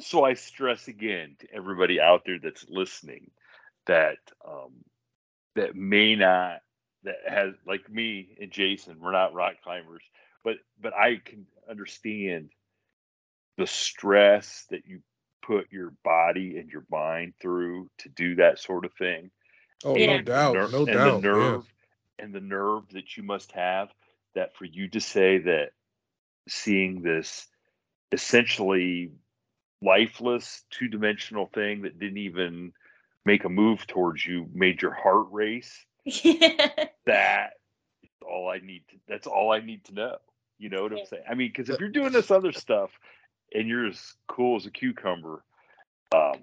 so 0.00 0.24
I 0.24 0.34
stress 0.34 0.88
again 0.88 1.36
to 1.40 1.54
everybody 1.54 2.00
out 2.00 2.22
there 2.26 2.38
that's 2.38 2.66
listening 2.68 3.30
that 3.86 4.18
um, 4.46 4.72
that 5.54 5.74
may 5.74 6.14
not 6.14 6.60
that 7.04 7.16
has 7.26 7.54
like 7.66 7.90
me 7.90 8.36
and 8.40 8.50
Jason, 8.50 8.98
we're 9.00 9.12
not 9.12 9.34
rock 9.34 9.54
climbers, 9.62 10.02
but 10.44 10.56
but 10.80 10.94
I 10.94 11.20
can 11.24 11.46
understand 11.68 12.50
the 13.56 13.66
stress 13.66 14.66
that 14.70 14.86
you 14.86 15.00
put 15.48 15.72
your 15.72 15.94
body 16.04 16.58
and 16.58 16.68
your 16.68 16.84
mind 16.90 17.32
through 17.40 17.88
to 17.96 18.10
do 18.10 18.34
that 18.34 18.58
sort 18.58 18.84
of 18.84 18.92
thing. 18.92 19.30
Oh, 19.82 19.94
Yeah. 19.94 20.06
no 20.06 20.12
And 20.18 20.26
the 20.26 20.32
doubt. 20.32 20.54
ner- 20.54 20.68
No 20.68 20.86
and 20.86 20.94
doubt. 20.94 21.22
the 21.22 21.28
yeah. 21.28 21.32
nerve 21.34 21.64
and 22.18 22.34
the 22.34 22.40
nerve 22.40 22.82
that 22.90 23.16
you 23.16 23.22
must 23.22 23.52
have 23.52 23.88
that 24.34 24.54
for 24.56 24.66
you 24.66 24.88
to 24.88 25.00
say 25.00 25.38
that 25.38 25.70
seeing 26.48 27.00
this 27.00 27.46
essentially 28.12 29.10
lifeless 29.80 30.64
two-dimensional 30.70 31.46
thing 31.54 31.82
that 31.82 31.98
didn't 31.98 32.18
even 32.18 32.72
make 33.24 33.44
a 33.44 33.48
move 33.48 33.86
towards 33.86 34.24
you 34.26 34.48
made 34.52 34.82
your 34.82 34.92
heart 34.92 35.26
race 35.30 35.84
that 37.06 37.50
is 38.02 38.10
all 38.26 38.48
i 38.48 38.58
need 38.58 38.82
to 38.88 38.96
that's 39.06 39.26
all 39.26 39.52
i 39.52 39.60
need 39.60 39.84
to 39.84 39.94
know 39.94 40.16
you 40.58 40.68
know 40.68 40.82
what 40.82 40.92
i'm 40.92 41.06
saying 41.06 41.22
i 41.30 41.34
mean 41.34 41.48
because 41.48 41.68
if 41.68 41.78
you're 41.78 41.90
doing 41.90 42.12
this 42.12 42.30
other 42.30 42.50
stuff 42.50 42.90
and 43.54 43.68
you're 43.68 43.86
as 43.86 44.14
cool 44.28 44.56
as 44.56 44.66
a 44.66 44.70
cucumber 44.70 45.42
um 46.14 46.34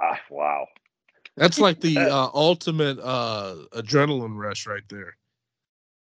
ah, 0.00 0.18
wow 0.30 0.66
That's 1.36 1.58
like 1.58 1.80
the 1.80 1.96
uh, 2.10 2.28
ultimate 2.34 2.98
uh, 2.98 3.56
adrenaline 3.72 4.36
rush 4.36 4.66
right 4.66 4.82
there. 4.88 5.16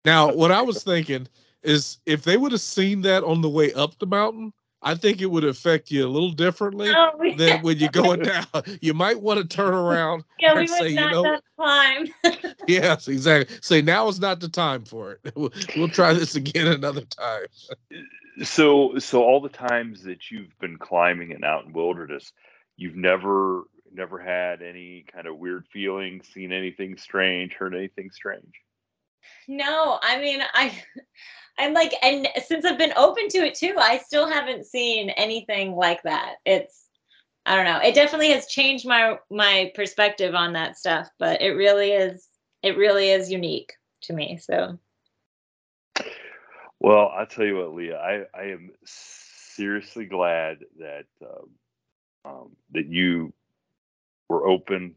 Now, 0.05 0.31
what 0.33 0.51
I 0.51 0.61
was 0.61 0.83
thinking 0.83 1.27
is 1.63 1.97
if 2.05 2.23
they 2.23 2.37
would 2.37 2.53
have 2.53 2.61
seen 2.61 3.01
that 3.01 3.23
on 3.25 3.41
the 3.41 3.49
way 3.49 3.73
up 3.73 3.97
the 3.99 4.05
mountain, 4.05 4.53
I 4.81 4.95
think 4.95 5.19
it 5.21 5.25
would 5.25 5.43
affect 5.43 5.91
you 5.91 6.05
a 6.05 6.07
little 6.07 6.31
differently 6.31 6.89
Oh, 6.95 7.11
we- 7.19 7.35
than 7.35 7.61
when 7.61 7.77
you're 7.77 7.89
going 7.89 8.21
down. 8.21 8.45
You 8.79 8.93
might 8.93 9.19
want 9.21 9.39
to 9.41 9.45
turn 9.47 9.73
around. 9.73 10.23
yeah, 10.39 10.53
we 10.53 10.61
and 10.61 10.69
say, 10.69 10.81
would 10.83 10.91
you 10.91 10.95
not 10.95 11.11
know- 11.11 11.23
have 11.25 11.41
climb. 11.57 12.07
Yes, 12.67 13.07
exactly. 13.07 13.57
Say 13.61 13.81
now 13.81 14.07
is 14.07 14.19
not 14.19 14.39
the 14.39 14.49
time 14.49 14.85
for 14.85 15.13
it. 15.23 15.33
We'll, 15.35 15.51
we'll 15.75 15.89
try 15.89 16.13
this 16.13 16.35
again 16.35 16.67
another 16.67 17.01
time. 17.01 17.45
So, 18.43 18.99
so 18.99 19.23
all 19.23 19.41
the 19.41 19.49
times 19.49 20.03
that 20.03 20.29
you've 20.29 20.57
been 20.59 20.77
climbing 20.77 21.31
and 21.33 21.43
out 21.43 21.65
in 21.65 21.73
wilderness, 21.73 22.31
you've 22.75 22.95
never, 22.95 23.63
never 23.91 24.19
had 24.19 24.61
any 24.61 25.05
kind 25.11 25.27
of 25.27 25.37
weird 25.37 25.65
feelings, 25.67 26.27
seen 26.27 26.51
anything 26.51 26.97
strange, 26.97 27.53
heard 27.53 27.75
anything 27.75 28.11
strange. 28.11 28.53
No, 29.47 29.99
I 30.01 30.19
mean, 30.19 30.41
I, 30.53 30.73
I'm 31.57 31.73
like, 31.73 31.93
and 32.03 32.27
since 32.45 32.65
I've 32.65 32.77
been 32.77 32.93
open 32.95 33.27
to 33.29 33.39
it 33.39 33.55
too, 33.55 33.75
I 33.77 33.97
still 33.97 34.29
haven't 34.29 34.65
seen 34.65 35.09
anything 35.11 35.75
like 35.75 36.03
that. 36.03 36.35
It's, 36.45 36.85
I 37.45 37.55
don't 37.55 37.65
know. 37.65 37.79
It 37.79 37.95
definitely 37.95 38.31
has 38.31 38.47
changed 38.47 38.85
my 38.85 39.17
my 39.31 39.71
perspective 39.73 40.35
on 40.35 40.53
that 40.53 40.77
stuff, 40.77 41.09
but 41.17 41.41
it 41.41 41.51
really 41.51 41.91
is, 41.91 42.27
it 42.61 42.77
really 42.77 43.09
is 43.09 43.31
unique 43.31 43.73
to 44.01 44.13
me. 44.13 44.37
So 44.37 44.77
Well, 46.79 47.11
I'll 47.15 47.25
tell 47.25 47.45
you 47.45 47.57
what, 47.57 47.73
Leah, 47.73 47.97
I, 47.97 48.39
I 48.39 48.43
am 48.51 48.71
seriously 48.85 50.05
glad 50.05 50.59
that 50.79 51.05
um, 51.21 51.49
um, 52.25 52.49
that 52.71 52.87
you 52.87 53.33
were 54.29 54.47
open, 54.47 54.95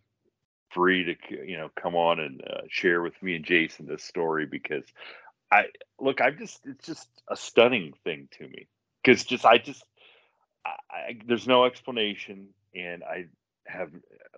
free 0.70 1.04
to 1.04 1.46
you 1.46 1.56
know 1.56 1.70
come 1.80 1.94
on 1.96 2.20
and 2.20 2.42
uh, 2.42 2.62
share 2.68 3.02
with 3.02 3.20
me 3.22 3.36
and 3.36 3.44
Jason 3.44 3.86
this 3.86 4.04
story 4.04 4.46
because 4.46 4.84
I 5.50 5.64
look, 5.98 6.20
I'm 6.20 6.38
just 6.38 6.60
it's 6.66 6.86
just 6.86 7.08
a 7.28 7.36
stunning 7.36 7.94
thing 8.04 8.28
to 8.38 8.48
me 8.48 8.68
because 9.02 9.24
just 9.24 9.44
I 9.46 9.58
just 9.58 9.84
I, 10.66 10.70
I, 10.90 11.18
there's 11.26 11.48
no 11.48 11.64
explanation 11.64 12.48
and 12.74 13.02
I 13.02 13.26
have 13.66 13.90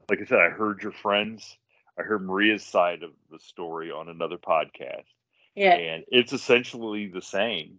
like 0.09 0.21
I 0.21 0.25
said 0.25 0.39
I 0.39 0.51
heard 0.51 0.83
your 0.83 0.93
friends 0.93 1.59
I 1.99 2.03
heard 2.03 2.25
Maria's 2.25 2.65
side 2.65 3.03
of 3.03 3.11
the 3.31 3.39
story 3.41 3.91
on 3.91 4.09
another 4.09 4.39
podcast 4.39 5.05
yeah, 5.55 5.75
and 5.75 6.05
it's 6.09 6.33
essentially 6.33 7.09
the 7.09 7.23
same. 7.23 7.79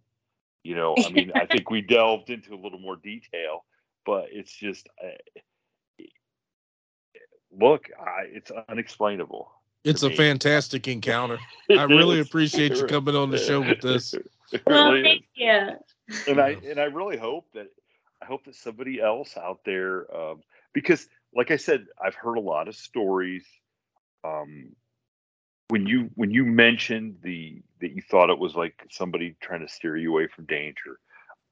You 0.63 0.75
know, 0.75 0.95
I 0.97 1.09
mean, 1.09 1.31
I 1.35 1.45
think 1.45 1.69
we 1.69 1.81
delved 1.81 2.29
into 2.29 2.53
a 2.53 2.59
little 2.59 2.79
more 2.79 2.95
detail, 2.95 3.65
but 4.05 4.27
it's 4.31 4.51
just 4.51 4.87
uh, 5.03 6.03
look, 7.51 7.89
I, 7.99 8.23
it's 8.31 8.51
unexplainable. 8.69 9.51
It's 9.83 10.03
a 10.03 10.09
me. 10.09 10.15
fantastic 10.15 10.87
encounter. 10.87 11.39
I 11.69 11.83
really 11.83 12.19
is. 12.19 12.27
appreciate 12.27 12.75
you 12.77 12.85
coming 12.85 13.15
on 13.15 13.31
the 13.31 13.37
show 13.37 13.61
with 13.61 13.81
this. 13.81 14.15
Well, 14.67 14.91
really 14.91 15.03
thank 15.03 15.25
you. 15.33 15.69
and 16.27 16.39
I 16.39 16.49
and 16.69 16.79
I 16.79 16.83
really 16.83 17.17
hope 17.17 17.47
that 17.55 17.71
I 18.21 18.25
hope 18.25 18.45
that 18.45 18.53
somebody 18.53 19.01
else 19.01 19.35
out 19.35 19.61
there, 19.65 20.05
um, 20.15 20.43
because 20.73 21.07
like 21.33 21.49
I 21.49 21.57
said, 21.57 21.87
I've 21.99 22.13
heard 22.13 22.37
a 22.37 22.41
lot 22.41 22.67
of 22.67 22.75
stories. 22.75 23.47
Um, 24.23 24.75
when 25.73 25.87
you 25.87 26.11
when 26.13 26.29
you 26.29 26.45
mentioned 26.45 27.15
the 27.23 27.59
that 27.81 27.95
you 27.95 28.01
thought 28.03 28.29
it 28.29 28.37
was 28.37 28.53
like 28.53 28.75
somebody 28.91 29.35
trying 29.41 29.65
to 29.65 29.67
steer 29.67 29.97
you 29.97 30.11
away 30.11 30.27
from 30.27 30.45
danger, 30.45 30.99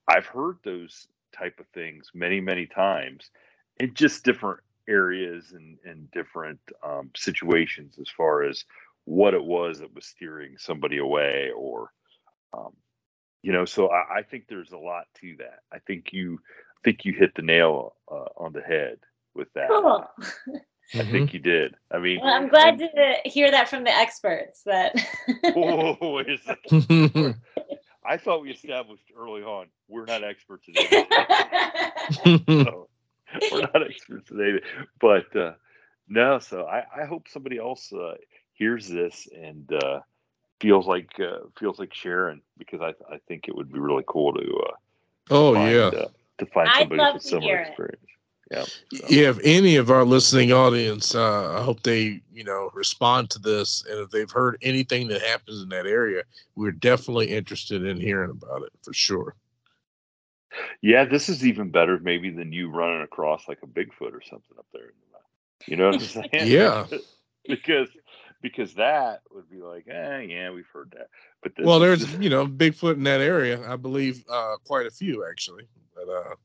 I've 0.07 0.27
heard 0.27 0.57
those 0.63 1.07
type 1.35 1.59
of 1.59 1.65
things 1.73 2.11
many 2.13 2.39
many 2.39 2.67
times 2.67 3.31
in 3.79 3.95
just 3.95 4.23
different 4.23 4.59
areas 4.87 5.53
and 5.53 5.79
and 5.83 6.11
different 6.11 6.59
um, 6.83 7.09
situations 7.17 7.95
as 7.99 8.09
far 8.15 8.43
as 8.43 8.63
what 9.05 9.33
it 9.33 9.43
was 9.43 9.79
that 9.79 9.95
was 9.95 10.05
steering 10.05 10.55
somebody 10.59 10.99
away 10.99 11.49
or 11.57 11.91
um, 12.53 12.73
you 13.41 13.51
know 13.51 13.65
so 13.65 13.89
I, 13.89 14.19
I 14.19 14.21
think 14.21 14.45
there's 14.47 14.71
a 14.71 14.77
lot 14.77 15.05
to 15.21 15.35
that 15.39 15.61
i 15.73 15.79
think 15.79 16.13
you 16.13 16.39
I 16.77 16.81
think 16.83 17.05
you 17.05 17.13
hit 17.13 17.33
the 17.33 17.41
nail 17.41 17.95
uh, 18.11 18.29
on 18.37 18.53
the 18.53 18.61
head 18.61 18.99
with 19.33 19.51
that 19.53 19.69
Cool. 19.69 20.05
i 20.95 20.97
Mhm. 20.99 21.11
think 21.11 21.33
you 21.33 21.39
did 21.39 21.75
i 21.91 21.97
mean 21.97 22.19
Well, 22.21 22.33
I'm 22.33 22.47
glad 22.49 22.79
to 22.79 23.15
hear 23.25 23.51
that 23.51 23.69
from 23.69 23.83
the 23.83 23.91
experts. 23.91 24.63
That 24.63 24.93
Whoa, 25.53 25.97
wait 26.01 26.29
a 26.29 26.37
second. 26.37 27.35
I 28.05 28.17
thought 28.17 28.41
we 28.41 28.51
established 28.51 29.11
early 29.17 29.43
on 29.43 29.67
we're 29.87 30.05
not 30.05 30.23
experts 30.23 30.67
in 30.67 30.75
anything 30.77 31.05
so 32.65 32.87
we're 33.51 33.61
not 33.61 33.83
experts 33.87 34.29
in 34.31 34.41
anything 34.41 34.69
but 34.99 35.35
uh 35.35 35.53
no 36.07 36.39
so 36.39 36.65
i 36.65 36.83
i 37.01 37.05
hope 37.05 37.27
somebody 37.27 37.57
else 37.57 37.91
uh 37.93 38.15
hears 38.53 38.87
this 38.87 39.27
and 39.35 39.71
uh 39.73 39.99
feels 40.59 40.87
like 40.87 41.09
uh, 41.19 41.39
feels 41.59 41.79
like 41.79 41.93
sharing 41.93 42.41
because 42.57 42.81
I 42.81 42.89
I 43.13 43.17
think 43.27 43.47
it 43.47 43.55
would 43.55 43.71
be 43.71 43.79
really 43.79 44.03
cool 44.07 44.33
to 44.33 44.41
uh, 44.67 44.75
oh 45.31 45.53
find, 45.53 45.75
yeah. 45.75 45.87
uh, 45.87 46.07
to 46.39 46.45
find 46.47 46.69
somebody 46.77 47.01
with 47.13 47.21
similar 47.23 47.55
experience. 47.57 48.03
it. 48.03 48.09
Experience. 48.51 48.83
Yeah. 48.91 48.99
so. 48.99 49.05
If 49.09 49.39
any 49.43 49.75
of 49.75 49.89
our 49.91 50.03
listening 50.03 50.51
audience, 50.51 51.15
uh, 51.15 51.57
I 51.59 51.63
hope 51.63 51.83
they, 51.83 52.21
you 52.33 52.43
know, 52.43 52.69
respond 52.73 53.29
to 53.31 53.39
this, 53.39 53.83
and 53.89 53.99
if 53.99 54.09
they've 54.11 54.29
heard 54.31 54.57
anything 54.61 55.07
that 55.09 55.21
happens 55.21 55.61
in 55.61 55.69
that 55.69 55.85
area, 55.85 56.23
we're 56.55 56.71
definitely 56.71 57.27
interested 57.31 57.85
in 57.85 57.99
hearing 57.99 58.31
about 58.31 58.63
it 58.63 58.71
for 58.83 58.93
sure. 58.93 59.35
Yeah, 60.81 61.05
this 61.05 61.29
is 61.29 61.45
even 61.45 61.71
better 61.71 61.99
maybe 62.01 62.29
than 62.29 62.51
you 62.51 62.69
running 62.69 63.03
across 63.03 63.47
like 63.47 63.59
a 63.63 63.67
Bigfoot 63.67 64.13
or 64.13 64.21
something 64.21 64.57
up 64.57 64.65
there. 64.73 64.83
in 64.83 64.93
the 64.99 65.13
mountain. 65.13 65.27
You 65.67 65.77
know 65.77 65.85
what 65.85 65.95
I'm 65.95 66.29
saying? 66.31 66.51
Yeah. 66.51 66.87
because 67.47 67.89
because 68.41 68.73
that 68.73 69.21
would 69.31 69.49
be 69.49 69.61
like, 69.61 69.87
eh, 69.87 70.19
yeah, 70.21 70.49
we've 70.49 70.67
heard 70.73 70.91
that. 70.97 71.07
But 71.43 71.55
this 71.55 71.65
Well, 71.65 71.79
there's, 71.79 72.11
you 72.15 72.29
know, 72.29 72.47
Bigfoot 72.47 72.95
in 72.95 73.03
that 73.03 73.21
area. 73.21 73.63
I 73.71 73.75
believe 73.75 74.23
uh, 74.29 74.55
quite 74.65 74.87
a 74.87 74.91
few 74.91 75.25
actually. 75.29 75.67
But 75.95 76.09
uh, 76.09 76.35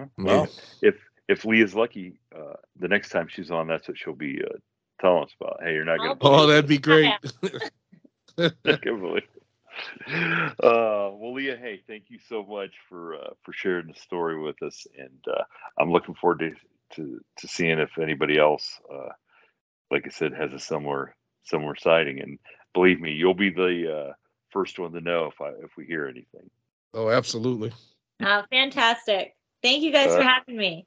Huh? 0.00 0.06
Yeah. 0.18 0.24
Well, 0.24 0.48
if 0.82 0.94
if 1.28 1.46
is 1.46 1.74
lucky, 1.74 2.20
uh, 2.36 2.54
the 2.78 2.88
next 2.88 3.10
time 3.10 3.28
she's 3.28 3.50
on, 3.50 3.68
that's 3.68 3.86
what 3.86 3.98
she'll 3.98 4.14
be 4.14 4.42
uh, 4.42 4.56
telling 5.00 5.24
us 5.24 5.34
about. 5.40 5.60
Hey, 5.62 5.74
you're 5.74 5.84
not 5.84 5.98
gonna. 5.98 6.16
Oh, 6.20 6.46
that'd 6.46 6.68
be 6.68 6.78
great. 6.78 7.12
I 8.38 8.50
can't 8.64 8.82
believe. 8.82 9.22
Uh, 10.62 11.10
well, 11.14 11.34
Leah, 11.34 11.56
hey, 11.56 11.80
thank 11.86 12.04
you 12.08 12.18
so 12.28 12.44
much 12.44 12.70
for 12.88 13.14
uh, 13.14 13.30
for 13.42 13.52
sharing 13.52 13.86
the 13.86 13.94
story 13.94 14.40
with 14.40 14.60
us, 14.62 14.86
and 14.98 15.24
uh, 15.28 15.42
I'm 15.78 15.92
looking 15.92 16.14
forward 16.14 16.40
to, 16.40 16.54
to 16.96 17.20
to 17.38 17.48
seeing 17.48 17.78
if 17.78 17.96
anybody 17.98 18.38
else, 18.38 18.80
uh, 18.92 19.10
like 19.90 20.06
I 20.06 20.10
said, 20.10 20.32
has 20.34 20.52
a 20.52 20.58
similar 20.58 21.14
similar 21.44 21.76
sighting. 21.76 22.20
And 22.20 22.38
believe 22.74 23.00
me, 23.00 23.12
you'll 23.12 23.34
be 23.34 23.50
the 23.50 24.08
uh, 24.08 24.12
first 24.50 24.78
one 24.78 24.92
to 24.92 25.00
know 25.00 25.26
if 25.26 25.40
I 25.40 25.50
if 25.64 25.76
we 25.76 25.86
hear 25.86 26.06
anything. 26.06 26.50
oh, 26.92 27.08
absolutely. 27.08 27.72
oh, 28.22 28.42
fantastic! 28.50 29.34
Thank 29.62 29.82
you 29.82 29.92
guys 29.92 30.14
for 30.14 30.22
having 30.22 30.56
me. 30.56 30.86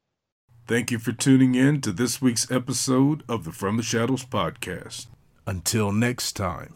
Thank 0.65 0.91
you 0.91 0.97
for 0.97 1.11
tuning 1.11 1.55
in 1.55 1.81
to 1.81 1.91
this 1.91 2.21
week's 2.21 2.49
episode 2.49 3.23
of 3.29 3.43
the 3.43 3.51
From 3.51 3.77
the 3.77 3.83
Shadows 3.83 4.25
podcast. 4.25 5.07
Until 5.45 5.91
next 5.91 6.33
time, 6.33 6.75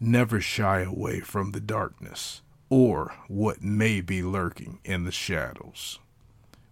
never 0.00 0.40
shy 0.40 0.80
away 0.80 1.20
from 1.20 1.52
the 1.52 1.60
darkness 1.60 2.42
or 2.68 3.14
what 3.28 3.62
may 3.62 4.00
be 4.00 4.22
lurking 4.22 4.80
in 4.84 5.04
the 5.04 5.12
shadows. 5.12 6.00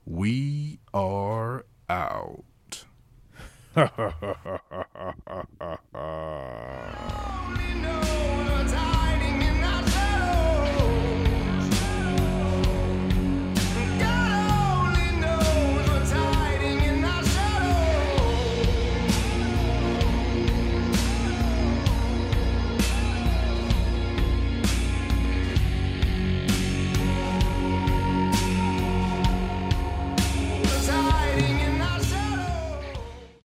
We 0.05 0.81
are 0.93 1.65
out. 1.89 2.85